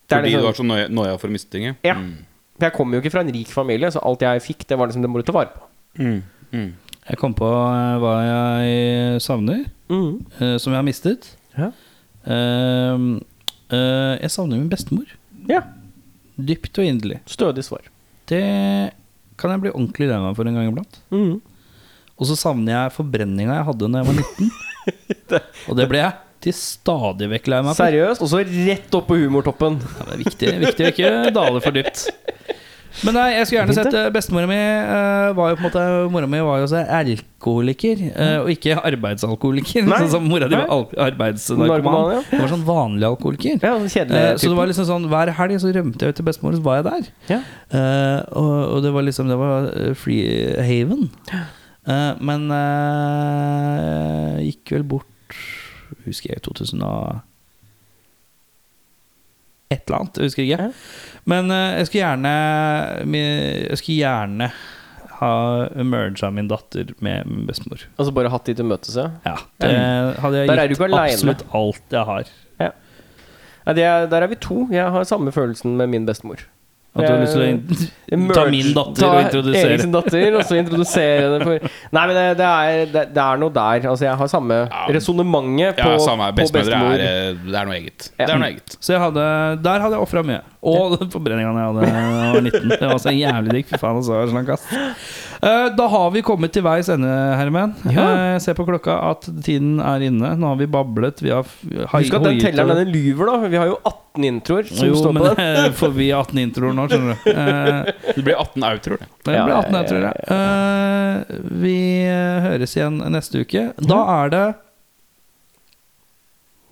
[0.08, 1.76] Det er Fordi liksom- du har så noia, noia for å miste ting?
[1.82, 1.94] Ja.
[1.94, 2.24] Mm.
[2.58, 4.86] For jeg kommer jo ikke fra en rik familie, så alt jeg fikk, det var
[4.88, 5.62] liksom Det må du ta vare på.
[5.98, 6.22] Mm.
[6.52, 6.72] Mm.
[7.08, 11.36] Jeg kom på eh, hva jeg savner, eh, som jeg har mistet.
[11.58, 11.72] Ja.
[12.22, 13.18] Uh,
[13.72, 15.06] uh, jeg savner min bestemor.
[15.48, 15.62] Ja.
[16.38, 17.18] Dypt og inderlig.
[17.26, 17.82] Stødig svar.
[18.30, 18.92] Det
[19.36, 21.00] kan jeg bli ordentlig lei meg for en gang iblant.
[21.10, 24.50] Og så savner jeg forbrenninga jeg hadde da jeg var 19.
[25.68, 26.12] og det ble jeg
[26.42, 27.84] til stadig vekk lei meg for.
[27.84, 28.24] Seriøst.
[28.24, 29.78] Og så rett opp på humortoppen.
[29.82, 32.08] Ja, det er viktig, viktig å ikke dale for dypt.
[33.00, 35.84] Men nei, jeg skulle gjerne sett eh, Bestemora mi eh, var jo på en måte
[36.12, 39.86] Mora mi var jo også alkoholiker, eh, og ikke arbeidsalkoholiker.
[39.88, 41.72] Nei, Sånn som mora di var arbeidsnarkoman.
[41.72, 42.20] Narkoman, ja.
[42.28, 43.56] Hun var sånn vanlig alkoholiker.
[43.56, 46.28] Ja, sånn kjedelig så det var liksom sånn hver helg så rømte jeg ut til
[46.28, 47.08] bestemor, så var jeg der.
[47.32, 47.40] Ja.
[48.36, 51.08] Og, og det var liksom Det var free haven.
[52.22, 52.46] Men
[54.44, 55.08] gikk vel bort
[56.06, 57.20] Husker jeg 2000 og
[59.72, 60.68] Et eller annet, jeg husker ikke.
[61.32, 62.32] Men eh, jeg skulle gjerne
[63.16, 64.50] Jeg skulle gjerne
[65.22, 65.32] ha
[65.86, 67.84] merga min datter med min bestemor.
[67.96, 69.08] Altså bare hatt de til møtes, ja.
[69.24, 69.72] Ja, det
[70.18, 72.32] hadde jeg Der er gitt absolutt alt jeg har.
[73.62, 74.64] Er, der er vi to.
[74.74, 76.42] Jeg har samme følelsen med min bestemor.
[76.92, 77.40] At du har lyst til
[78.20, 82.02] å ta min datter og introdusere Erik sin datter, og så introdusere henne for Nei,
[82.10, 83.86] men det, det, er, det, det er noe der.
[83.88, 84.82] Altså, jeg har samme Ja.
[84.92, 86.28] resonnementet på, Ja, samme.
[86.36, 86.92] på Bestemødre bestemor.
[86.92, 88.10] er, eh, det er noe eget.
[88.18, 88.26] Ja.
[88.26, 88.76] Det er noe eget.
[88.78, 89.24] Så jeg hadde,
[89.64, 90.42] der hadde jeg ofra mye.
[90.62, 92.68] Og den forbrenninga jeg hadde da jeg var 19.
[92.70, 93.66] Det var så jævlig digg.
[93.72, 94.66] Fy faen, altså, jeg slank, ass.
[95.42, 97.10] Eh, Da har vi kommet til veis ende,
[97.40, 97.72] Herman.
[97.90, 98.04] Ja.
[98.34, 100.30] Eh, Se på klokka at tiden er inne.
[100.38, 101.18] Nå har vi bablet.
[101.24, 103.50] Vi har Husk at den telleren denne lyver, da.
[103.50, 105.44] Vi har jo 18 introer som Jo, står men på den.
[105.66, 107.30] eh, får vi 18 introer nå, skjønner du.
[107.32, 109.10] Eh, Det blir 18 outroer, det.
[109.26, 110.16] Det blir 18 ja, jeg tror jeg.
[110.38, 111.76] Eh, vi
[112.06, 113.72] eh, høres igjen neste uke.
[113.82, 114.46] Da er det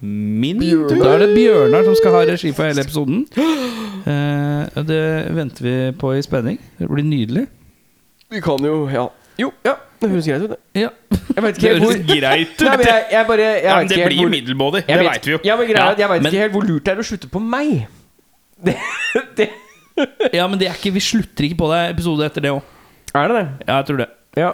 [0.02, 3.26] Min Da er det Bjørnar som skal ha regi for hele episoden.
[4.08, 5.00] Eh, det
[5.36, 6.56] venter vi på i spenning.
[6.78, 7.46] Det blir nydelig.
[8.30, 9.08] Vi kan jo Ja.
[9.40, 9.74] Jo, ja.
[10.00, 10.58] Det høres greit ut, det.
[10.80, 10.88] Ja.
[11.36, 13.98] Jeg vet ikke helt hvor greit Nei, men jeg, jeg bare jeg Ja, men det
[14.06, 14.82] blir hvor- middelmådig.
[14.86, 15.38] Det vet- veit vi jo.
[15.44, 17.40] Ja, men greia ja, jeg men- ikke helt hvor lurt det er å slutte på
[17.40, 17.86] meg.
[18.64, 18.76] Det,
[19.36, 19.48] det
[20.32, 22.62] Ja, men det er ikke, vi slutter ikke på det episode etter det òg.
[23.14, 23.46] Er det det?
[23.68, 24.08] Ja, jeg tror det.
[24.36, 24.50] Ja.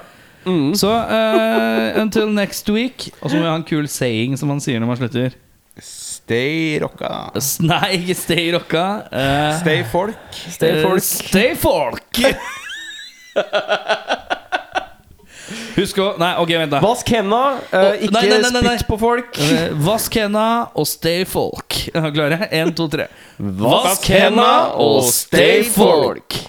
[0.47, 0.75] Mm.
[0.79, 3.11] Så uh, until next week.
[3.21, 5.35] Og så må vi ha en kul saying som man sier når man slutter.
[5.83, 7.11] Stay rocka.
[7.63, 8.85] Nei, ikke stay rocka.
[9.11, 10.39] Uh, Stay folk.
[10.55, 11.03] Stay eh, folk.
[11.05, 12.23] Stay folk.
[15.77, 16.81] Husk å Nei, ok, vent, da.
[16.83, 19.39] Vask henda, Uh, ikke nei, nei, nei, spytt på folk.
[19.87, 21.77] Vask henda og stay folk.
[21.93, 22.17] Klarer jeg?
[22.17, 22.51] klare?
[22.57, 23.11] Én, to, tre.
[23.37, 24.51] Vask henda
[24.83, 26.41] og stay folk.